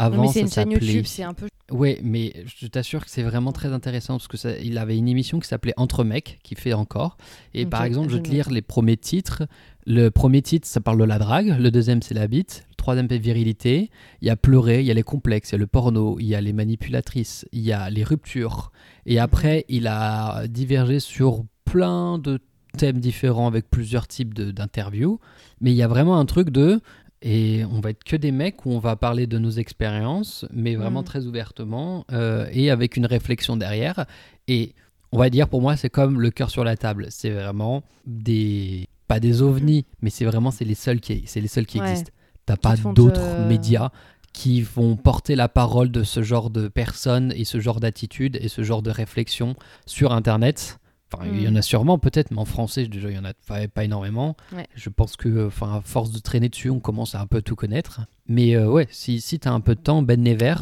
Non, 0.00 0.06
Avant, 0.06 0.22
mais 0.22 0.28
c'est 0.28 0.32
ça 0.34 0.40
une 0.40 0.48
chaîne 0.72 0.72
s'appelait- 0.72 0.86
YouTube 0.86 1.06
c'est 1.06 1.22
un 1.22 1.34
peu 1.34 1.46
Ouais, 1.70 2.00
mais 2.02 2.32
je 2.58 2.66
t'assure 2.66 3.04
que 3.04 3.10
c'est 3.10 3.22
vraiment 3.22 3.52
très 3.52 3.72
intéressant 3.72 4.14
parce 4.14 4.26
que 4.26 4.36
ça, 4.36 4.56
il 4.58 4.76
avait 4.76 4.96
une 4.98 5.06
émission 5.06 5.38
qui 5.38 5.46
s'appelait 5.46 5.74
Entre 5.76 6.02
mecs, 6.02 6.40
qui 6.42 6.56
fait 6.56 6.72
encore. 6.72 7.16
Et 7.54 7.64
par 7.64 7.84
exemple, 7.84 8.08
je 8.10 8.16
vais 8.16 8.22
te 8.22 8.28
lire 8.28 8.50
les 8.50 8.62
premiers 8.62 8.96
titres. 8.96 9.44
Le 9.86 10.08
premier 10.10 10.42
titre, 10.42 10.66
ça 10.66 10.80
parle 10.80 10.98
de 10.98 11.04
la 11.04 11.18
drague. 11.20 11.56
Le 11.60 11.70
deuxième, 11.70 12.02
c'est 12.02 12.14
la 12.14 12.26
bite. 12.26 12.66
Le 12.70 12.74
troisième, 12.74 13.06
c'est 13.08 13.18
virilité. 13.18 13.90
Il 14.20 14.26
y 14.26 14.30
a 14.30 14.36
pleurer, 14.36 14.80
il 14.80 14.86
y 14.86 14.90
a 14.90 14.94
les 14.94 15.04
complexes, 15.04 15.50
il 15.50 15.52
y 15.52 15.54
a 15.54 15.58
le 15.58 15.68
porno, 15.68 16.18
il 16.18 16.26
y 16.26 16.34
a 16.34 16.40
les 16.40 16.52
manipulatrices, 16.52 17.46
il 17.52 17.60
y 17.60 17.72
a 17.72 17.88
les 17.88 18.02
ruptures. 18.02 18.72
Et 19.06 19.20
après, 19.20 19.64
il 19.68 19.86
a 19.86 20.48
divergé 20.48 20.98
sur 20.98 21.44
plein 21.64 22.18
de 22.18 22.40
thèmes 22.78 22.98
différents 22.98 23.46
avec 23.48 23.68
plusieurs 23.70 24.06
types 24.08 24.34
d'interviews. 24.34 25.18
Mais 25.60 25.70
il 25.72 25.76
y 25.76 25.82
a 25.82 25.88
vraiment 25.88 26.18
un 26.18 26.24
truc 26.26 26.50
de 26.50 26.80
et 27.22 27.64
on 27.70 27.80
va 27.80 27.90
être 27.90 28.02
que 28.04 28.16
des 28.16 28.32
mecs 28.32 28.64
où 28.66 28.70
on 28.72 28.78
va 28.78 28.96
parler 28.96 29.26
de 29.26 29.38
nos 29.38 29.50
expériences, 29.50 30.46
mais 30.52 30.74
vraiment 30.74 31.00
Mhm. 31.00 31.06
très 31.06 31.26
ouvertement 31.26 32.04
euh, 32.12 32.46
et 32.52 32.70
avec 32.70 32.96
une 32.96 33.06
réflexion 33.06 33.56
derrière. 33.56 34.06
Et 34.48 34.74
on 35.12 35.18
va 35.18 35.28
dire 35.30 35.48
pour 35.48 35.60
moi, 35.60 35.76
c'est 35.76 35.90
comme 35.90 36.20
le 36.20 36.30
cœur 36.30 36.50
sur 36.50 36.64
la 36.64 36.76
table. 36.76 37.06
C'est 37.10 37.30
vraiment 37.30 37.82
des 38.06 38.88
pas 39.08 39.20
des 39.20 39.42
ovnis, 39.42 39.84
mais 40.02 40.10
c'est 40.10 40.24
vraiment 40.24 40.50
c'est 40.50 40.64
les 40.64 40.74
seuls 40.76 41.00
qui 41.00 41.24
c'est 41.26 41.40
les 41.40 41.48
seuls 41.48 41.66
qui 41.66 41.78
Ouais. 41.80 41.90
existent. 41.90 42.12
T'as 42.46 42.56
pas 42.56 42.76
d'autres 42.76 43.40
médias 43.40 43.90
qui 44.32 44.62
vont 44.62 44.96
porter 44.96 45.34
la 45.34 45.48
parole 45.48 45.90
de 45.90 46.04
ce 46.04 46.22
genre 46.22 46.50
de 46.50 46.68
personnes 46.68 47.32
et 47.36 47.44
ce 47.44 47.60
genre 47.60 47.80
d'attitude 47.80 48.38
et 48.40 48.48
ce 48.48 48.62
genre 48.62 48.80
de 48.82 48.90
réflexion 48.90 49.56
sur 49.86 50.12
Internet. 50.12 50.78
Enfin, 51.12 51.24
il 51.32 51.42
y 51.42 51.48
en 51.48 51.52
Mm. 51.52 51.56
a 51.56 51.62
sûrement 51.62 51.98
peut-être, 51.98 52.30
mais 52.30 52.38
en 52.38 52.44
français, 52.44 52.86
déjà, 52.86 53.10
il 53.10 53.16
y 53.16 53.18
en 53.18 53.24
a 53.24 53.32
pas, 53.68 53.84
énormément. 53.84 54.36
Ouais. 54.54 54.66
Je 54.74 54.88
pense 54.90 55.16
que, 55.16 55.46
enfin, 55.48 55.74
à 55.76 55.80
force 55.80 56.12
de 56.12 56.18
traîner 56.18 56.48
dessus, 56.48 56.70
on 56.70 56.80
commence 56.80 57.14
à 57.14 57.20
un 57.20 57.26
peu 57.26 57.42
tout 57.42 57.56
connaître. 57.56 58.02
Mais 58.28 58.54
euh, 58.54 58.68
ouais, 58.70 58.86
si, 58.90 59.20
si 59.20 59.38
tu 59.40 59.48
as 59.48 59.52
un 59.52 59.60
peu 59.60 59.74
de 59.74 59.80
temps, 59.80 60.02
Ben 60.02 60.22
Never, 60.22 60.54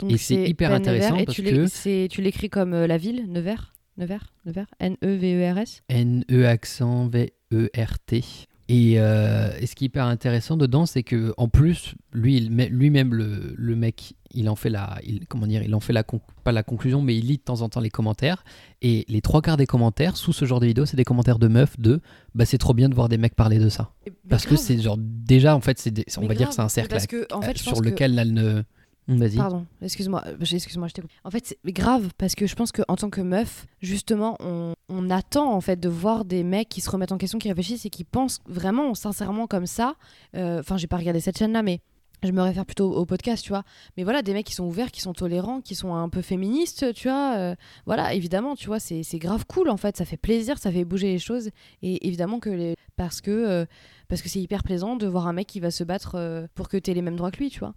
Donc 0.00 0.10
Et 0.10 0.16
c'est 0.18 0.48
hyper 0.48 0.70
Ben 0.70 0.76
intéressant 0.76 1.10
Nevers, 1.10 1.20
et 1.22 1.24
parce 1.26 1.36
tu 1.36 1.42
que- 1.44 2.06
tu 2.08 2.22
l'écris 2.22 2.50
comme 2.50 2.72
euh, 2.74 2.86
la 2.88 2.98
ville 2.98 3.30
Nevers? 3.30 3.72
Nevers? 3.98 4.32
Nevers? 4.46 4.66
N 4.80 4.96
E 5.04 5.14
V 5.16 5.34
E 5.36 5.52
R 5.54 5.58
S 5.58 5.82
N-E 5.88 6.44
accent 6.46 7.06
V-E-R-T. 7.08 8.24
Et, 8.68 8.94
euh, 8.96 9.50
et 9.60 9.66
ce 9.66 9.74
qui 9.74 9.84
est 9.84 9.86
hyper 9.86 10.06
intéressant 10.06 10.56
dedans, 10.56 10.86
c'est 10.86 11.02
que 11.02 11.34
en 11.36 11.48
plus, 11.48 11.94
lui, 12.12 12.40
lui-même, 12.40 13.12
le, 13.12 13.54
le 13.56 13.76
mec, 13.76 14.14
il 14.34 14.48
en 14.48 14.56
fait 14.56 14.70
la, 14.70 14.98
il, 15.04 15.26
comment 15.26 15.46
dire, 15.46 15.62
il 15.62 15.74
en 15.74 15.80
fait 15.80 15.92
la, 15.92 16.04
pas 16.44 16.52
la 16.52 16.62
conclusion, 16.62 17.02
mais 17.02 17.16
il 17.16 17.26
lit 17.26 17.36
de 17.38 17.42
temps 17.42 17.60
en 17.62 17.68
temps 17.68 17.80
les 17.80 17.90
commentaires. 17.90 18.44
Et 18.80 19.04
les 19.08 19.20
trois 19.20 19.42
quarts 19.42 19.56
des 19.56 19.66
commentaires 19.66 20.16
sous 20.16 20.32
ce 20.32 20.44
genre 20.44 20.60
de 20.60 20.66
vidéo, 20.66 20.86
c'est 20.86 20.96
des 20.96 21.04
commentaires 21.04 21.38
de 21.38 21.48
meufs 21.48 21.78
de, 21.78 22.00
bah 22.34 22.44
c'est 22.44 22.58
trop 22.58 22.74
bien 22.74 22.88
de 22.88 22.94
voir 22.94 23.08
des 23.08 23.18
mecs 23.18 23.34
parler 23.34 23.58
de 23.58 23.68
ça. 23.68 23.92
Parce 24.28 24.46
que 24.46 24.56
c'est 24.56 24.78
genre 24.78 24.96
déjà, 24.98 25.54
en 25.56 25.60
fait, 25.60 25.78
c'est, 25.78 25.90
des- 25.90 26.04
on 26.18 26.26
va 26.26 26.34
dire 26.34 26.52
c'est 26.52 26.60
un 26.62 26.68
cercle 26.68 26.90
parce 26.90 27.06
que 27.06 27.26
en 27.32 27.42
fait, 27.42 27.52
euh, 27.52 27.62
sur 27.62 27.80
que- 27.80 27.84
lequel 27.88 28.18
elle 28.18 28.32
ne. 28.32 28.62
Vas-y. 29.08 29.36
Pardon, 29.36 29.66
excuse-moi, 29.82 30.22
euh, 30.28 30.36
excuse-moi, 30.40 30.86
je. 30.86 31.02
En 31.24 31.30
fait, 31.32 31.44
c'est 31.44 31.72
grave 31.72 32.10
parce 32.18 32.36
que 32.36 32.46
je 32.46 32.54
pense 32.54 32.70
qu'en 32.70 32.94
tant 32.94 33.10
que 33.10 33.20
meuf, 33.20 33.66
justement, 33.80 34.36
on, 34.38 34.74
on 34.88 35.10
attend 35.10 35.52
en 35.52 35.60
fait 35.60 35.78
de 35.80 35.88
voir 35.88 36.24
des 36.24 36.44
mecs 36.44 36.68
qui 36.68 36.80
se 36.80 36.88
remettent 36.88 37.10
en 37.10 37.18
question, 37.18 37.40
qui 37.40 37.48
réfléchissent 37.48 37.84
et 37.84 37.90
qui 37.90 38.04
pensent 38.04 38.38
vraiment 38.46 38.94
sincèrement 38.94 39.48
comme 39.48 39.66
ça. 39.66 39.96
Euh, 40.36 40.60
Enfin, 40.60 40.76
j'ai 40.76 40.86
pas 40.86 40.98
regardé 40.98 41.18
cette 41.18 41.36
chaîne-là, 41.36 41.64
mais 41.64 41.80
Je 42.24 42.30
me 42.30 42.40
réfère 42.42 42.64
plutôt 42.64 42.92
au 42.94 43.04
podcast, 43.04 43.42
tu 43.42 43.48
vois. 43.50 43.64
Mais 43.96 44.04
voilà, 44.04 44.22
des 44.22 44.32
mecs 44.32 44.46
qui 44.46 44.54
sont 44.54 44.64
ouverts, 44.64 44.92
qui 44.92 45.00
sont 45.00 45.12
tolérants, 45.12 45.60
qui 45.60 45.74
sont 45.74 45.94
un 45.94 46.08
peu 46.08 46.22
féministes, 46.22 46.92
tu 46.94 47.08
vois. 47.08 47.34
euh, 47.36 47.54
voilà, 47.84 48.14
évidemment, 48.14 48.54
tu 48.54 48.68
vois, 48.68 48.78
c'est 48.78 49.02
c'est 49.02 49.18
grave 49.18 49.44
cool 49.46 49.68
en 49.68 49.76
fait. 49.76 49.96
Ça 49.96 50.04
fait 50.04 50.16
plaisir, 50.16 50.58
ça 50.58 50.70
fait 50.70 50.84
bouger 50.84 51.08
les 51.08 51.18
choses. 51.18 51.50
Et 51.82 52.06
évidemment 52.06 52.38
que 52.38 52.50
les... 52.50 52.76
parce 52.96 53.20
que 53.20 53.30
euh, 53.30 53.66
parce 54.08 54.22
que 54.22 54.28
c'est 54.28 54.40
hyper 54.40 54.62
plaisant 54.62 54.94
de 54.96 55.06
voir 55.06 55.26
un 55.26 55.32
mec 55.32 55.46
qui 55.48 55.58
va 55.60 55.70
se 55.72 55.82
battre 55.84 56.12
euh, 56.14 56.46
pour 56.54 56.68
que 56.68 56.76
t'aies 56.76 56.94
les 56.94 57.02
mêmes 57.02 57.16
droits 57.16 57.30
que 57.32 57.38
lui, 57.38 57.50
tu 57.50 57.58
vois. 57.60 57.74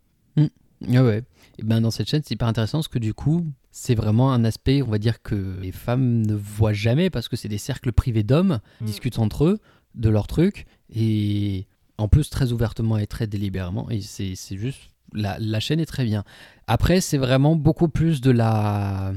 Ouais, 0.81 0.99
ouais. 0.99 1.23
Et 1.57 1.63
ben 1.63 1.79
dans 1.81 1.89
cette 1.89 2.09
chaîne, 2.09 2.21
c'est 2.23 2.33
hyper 2.33 2.49
intéressant 2.49 2.79
parce 2.79 2.89
que 2.89 2.99
du 2.99 3.13
coup, 3.13 3.45
c'est 3.71 3.95
vraiment 3.95 4.33
un 4.33 4.43
aspect, 4.43 4.81
on 4.81 4.89
va 4.89 4.97
dire, 4.97 5.21
que 5.23 5.57
les 5.61 5.71
femmes 5.71 6.21
ne 6.25 6.35
voient 6.35 6.73
jamais 6.73 7.09
parce 7.09 7.29
que 7.29 7.37
c'est 7.37 7.47
des 7.47 7.57
cercles 7.57 7.93
privés 7.93 8.23
d'hommes, 8.23 8.59
qui 8.77 8.83
Mm. 8.83 8.87
discutent 8.87 9.19
entre 9.19 9.45
eux 9.45 9.59
de 9.95 10.09
leurs 10.09 10.27
trucs 10.27 10.65
et 10.93 11.65
en 11.97 12.07
plus 12.07 12.29
très 12.29 12.51
ouvertement 12.51 12.97
et 12.97 13.07
très 13.07 13.27
délibérément. 13.27 13.89
Et 13.89 14.01
c'est 14.01 14.35
juste. 14.57 14.79
La, 15.13 15.37
la 15.39 15.59
chaîne 15.59 15.79
est 15.79 15.85
très 15.85 16.03
bien. 16.03 16.23
Après, 16.67 16.99
c'est 16.99 17.17
vraiment 17.17 17.55
beaucoup 17.55 17.87
plus 17.87 18.21
de 18.21 18.31
la 18.31 19.13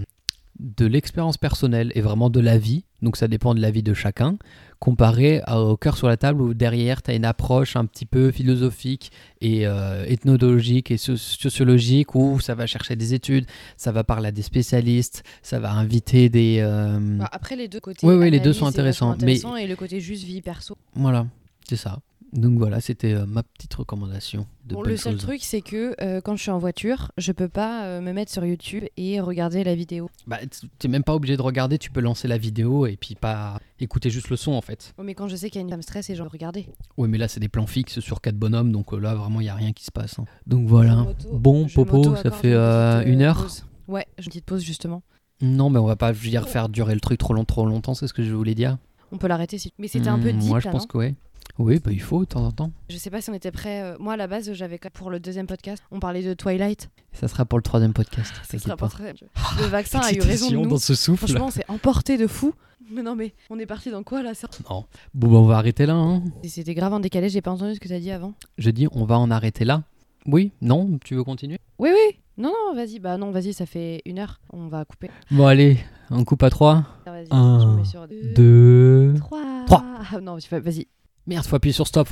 de 0.61 0.87
l'expérience 0.87 1.37
personnelle 1.37 1.93
et 1.95 2.01
vraiment 2.01 2.31
de 2.31 2.41
la 2.41 2.59
vie, 2.59 2.83
donc 3.01 3.17
ça 3.17 3.29
dépend 3.29 3.55
de 3.55 3.61
la 3.61 3.71
vie 3.71 3.85
de 3.85 3.95
chacun, 3.95 4.39
comparé 4.81 5.41
au 5.49 5.77
cœur 5.77 5.97
sur 5.97 6.09
la 6.09 6.17
table 6.17 6.43
où 6.43 6.53
derrière 6.53 7.01
tu 7.01 7.13
as 7.13 7.15
une 7.15 7.25
approche 7.25 7.77
un 7.77 7.85
petit 7.87 8.07
peu 8.07 8.33
philosophique 8.33 9.13
et 9.41 9.69
euh, 9.69 10.05
ethnologique 10.09 10.91
et 10.91 10.97
so- 10.97 11.17
sociologique 11.17 12.17
où 12.17 12.41
ça 12.41 12.57
va 12.57 12.67
chercher 12.67 12.97
des 12.97 13.15
études, 13.15 13.47
ça 13.77 13.93
va 13.93 14.03
parler 14.03 14.29
à 14.29 14.33
des 14.33 14.43
spécialistes, 14.43 15.23
ça 15.43 15.61
va 15.61 15.71
inviter 15.73 16.29
des... 16.29 16.59
euh, 16.61 16.99
Bah, 17.19 17.29
après, 17.31 17.55
les 17.55 17.69
deux 17.69 17.79
côtés. 17.79 18.05
Ouais, 18.05 18.17
ouais, 18.17 18.29
les 18.31 18.41
deux 18.41 18.53
sont 18.53 18.67
intéressants, 18.67 19.17
mais- 19.23 19.39
Et 19.63 19.67
le 19.69 19.77
côté 19.77 20.01
juste 20.01 20.25
vie 20.25 20.43
perso. 20.43 20.77
Voilà, 20.95 21.27
c'est 21.69 21.77
ça. 21.77 22.01
Donc 22.35 22.59
voilà, 22.59 22.81
c'était 22.83 23.15
euh, 23.15 23.25
ma 23.27 23.43
petite 23.43 23.73
recommandation 23.75 24.47
de 24.67 24.75
Bon, 24.75 24.83
le 24.83 24.97
seul 24.99 25.13
choses. 25.15 25.23
truc, 25.23 25.41
c'est 25.43 25.63
que 25.63 25.95
euh, 26.03 26.21
quand 26.21 26.37
je 26.37 26.43
suis 26.43 26.51
en 26.51 26.59
voiture, 26.59 27.11
je 27.17 27.33
peux 27.33 27.49
pas 27.49 27.85
euh, 27.85 28.01
me 28.03 28.13
mettre 28.13 28.31
sur 28.31 28.45
YouTube 28.45 28.85
et 28.99 29.19
regarder 29.21 29.65
la 29.65 29.75
vidéo. 29.75 30.11
Bah, 30.27 30.37
t'es 30.79 30.89
même 30.89 31.05
pas 31.05 31.15
obligé 31.15 31.39
de 31.39 31.43
regarder, 31.43 31.79
tu 31.79 31.91
peux 31.91 32.01
lancer 32.01 32.29
la 32.29 32.37
vidéo 32.37 32.87
et 32.87 32.97
puis 32.97 33.15
pas 33.15 33.59
écouter 33.81 34.11
juste 34.11 34.29
le 34.29 34.37
son 34.37 34.53
en 34.53 34.61
fait. 34.61 34.93
Oh, 34.99 35.03
mais 35.05 35.15
quand 35.15 35.27
je 35.29 35.37
sais 35.37 35.49
qu'il 35.49 35.59
y 35.61 35.63
a 35.63 35.65
une 35.65 35.71
femme 35.71 35.81
stress 35.83 36.11
et 36.11 36.15
genre 36.17 36.31
regarder. 36.31 36.67
Ouais, 36.99 37.09
mais 37.09 37.17
là 37.17 37.29
c'est 37.29 37.41
des 37.41 37.49
plans 37.49 37.67
fixes 37.67 38.01
sur 38.01 38.21
quatre 38.21 38.37
bonhommes, 38.37 38.73
donc 38.73 38.93
là 38.93 39.15
vraiment 39.15 39.41
il 39.41 39.47
y 39.47 39.51
a 39.51 39.55
rien 39.55 39.73
qui 39.73 39.85
se 39.87 39.91
passe. 39.91 40.19
hein. 40.19 40.25
Donc 40.47 40.67
voilà. 40.69 41.07
Je 41.21 41.29
Bon, 41.29 41.67
je 41.67 41.75
Popo, 41.77 42.15
ça 42.17 42.31
fait 42.31 42.53
une 42.53 43.23
heure. 43.23 43.43
pause. 43.43 43.65
Ouais, 43.89 44.07
j'ai 44.19 44.25
une 44.27 44.31
petite 44.31 44.45
pause 44.45 44.63
justement. 44.63 45.03
Non, 45.41 45.71
mais 45.71 45.79
on 45.79 45.87
va 45.87 45.97
pas 45.97 46.13
je 46.13 46.19
veux 46.23 46.29
dire, 46.29 46.47
faire 46.47 46.69
durer 46.69 46.93
le 46.93 47.01
truc 47.01 47.19
trop, 47.19 47.33
long, 47.33 47.45
trop 47.47 47.65
longtemps, 47.65 47.95
c'est 47.95 48.07
ce 48.07 48.13
que 48.13 48.23
je 48.23 48.35
voulais 48.35 48.55
dire. 48.55 48.77
On 49.13 49.17
peut 49.17 49.29
l'arrêter 49.29 49.57
si. 49.57 49.73
Mais 49.79 49.89
c'était 49.89 50.09
un 50.09 50.19
peu 50.19 50.31
Hmm, 50.31 50.39
deep 50.39 50.49
Moi 50.51 50.61
je 50.61 50.67
là, 50.67 50.73
pense 50.73 50.85
que 50.85 50.99
ouais. 50.99 51.15
Oui, 51.59 51.81
bah, 51.85 51.91
il 51.93 52.01
faut 52.01 52.21
de 52.21 52.25
temps 52.27 52.45
en 52.45 52.53
temps. 52.53 52.71
Je 52.89 52.97
sais 52.97 53.11
pas 53.11 53.21
si 53.21 53.31
on 53.31 53.35
était 53.35 53.51
prêt. 53.51 53.83
euh, 53.83 53.97
Moi, 53.99 54.13
à 54.15 54.17
la 54.17 54.27
base, 54.29 54.53
j'avais 54.53 54.79
pour 54.93 55.11
le 55.11 55.19
deuxième 55.21 55.47
podcast, 55.47 55.83
on 55.91 55.99
parlait 56.01 56.23
de 56.23 56.35
Twilight. 56.35 56.89
Ça 57.13 57.27
sera 57.29 57.45
pour 57.45 57.59
le 57.59 57.63
troisième 57.63 57.93
podcast. 57.93 58.33
Ça 58.49 58.59
sera 58.59 58.77
très. 58.89 59.15
Le 59.59 59.67
vaccin 59.67 60.01
a 60.01 60.13
eu 60.13 60.21
raison 60.21 60.51
de 60.51 60.57
nous. 60.57 60.67
dans 60.69 60.79
ce 60.79 60.95
souffle. 60.95 61.27
Franchement, 61.27 61.47
on 61.47 61.51
s'est 61.51 61.65
emporté 61.69 62.17
de 62.17 62.27
fou. 62.27 62.55
Mais 62.91 63.03
non, 63.03 63.17
mais 63.17 63.35
on 63.51 63.59
est 63.59 63.67
parti 63.67 63.91
dans 63.91 64.03
quoi 64.03 64.23
là 64.23 64.33
ça? 64.35 64.49
Non. 64.71 64.87
Bon, 65.15 65.29
bah, 65.33 65.37
on 65.39 65.45
va 65.47 65.59
arrêter 65.59 65.85
là. 65.85 65.95
hein. 65.95 66.23
C'était 66.45 66.75
grave 66.75 66.93
en 66.93 67.01
décalé, 67.01 67.29
j'ai 67.29 67.43
pas 67.43 67.51
entendu 67.51 67.75
ce 67.75 67.81
que 67.81 67.89
t'as 67.89 67.99
dit 67.99 68.11
avant. 68.11 68.35
Je 68.57 68.71
dis, 68.71 68.87
on 68.93 69.05
va 69.05 69.19
en 69.19 69.31
arrêter 69.31 69.65
là. 69.65 69.83
Oui, 70.27 70.53
non, 70.63 70.99
tu 71.05 71.15
veux 71.15 71.25
continuer? 71.25 71.59
Oui, 71.79 71.91
oui. 71.93 72.19
Non, 72.39 72.53
non, 72.69 72.75
vas-y. 72.75 72.99
Bah 73.01 73.19
non, 73.19 73.31
vas-y, 73.33 73.53
ça 73.53 73.67
fait 73.67 74.01
une 74.07 74.19
heure. 74.21 74.41
On 74.53 74.69
va 74.69 74.85
couper. 74.85 75.11
Bon, 75.31 75.47
allez, 75.47 75.79
on 76.11 76.25
coupe 76.25 76.43
à 76.45 76.51
trois. 76.51 76.85
Vas-y, 77.05 77.27
Un, 77.33 77.61
je 77.61 77.67
me 77.67 77.77
mets 77.79 77.85
sur 77.85 78.07
deux, 78.07 78.33
Deux. 78.35 79.15
trois. 79.19 79.65
trois. 79.67 79.85
Ah, 80.13 80.21
non, 80.21 80.39
vas-y. 80.51 80.87
Merde, 81.29 81.45
faut 81.47 81.57
appuyer 81.57 81.75
sur 81.75 81.87
stop. 81.87 82.07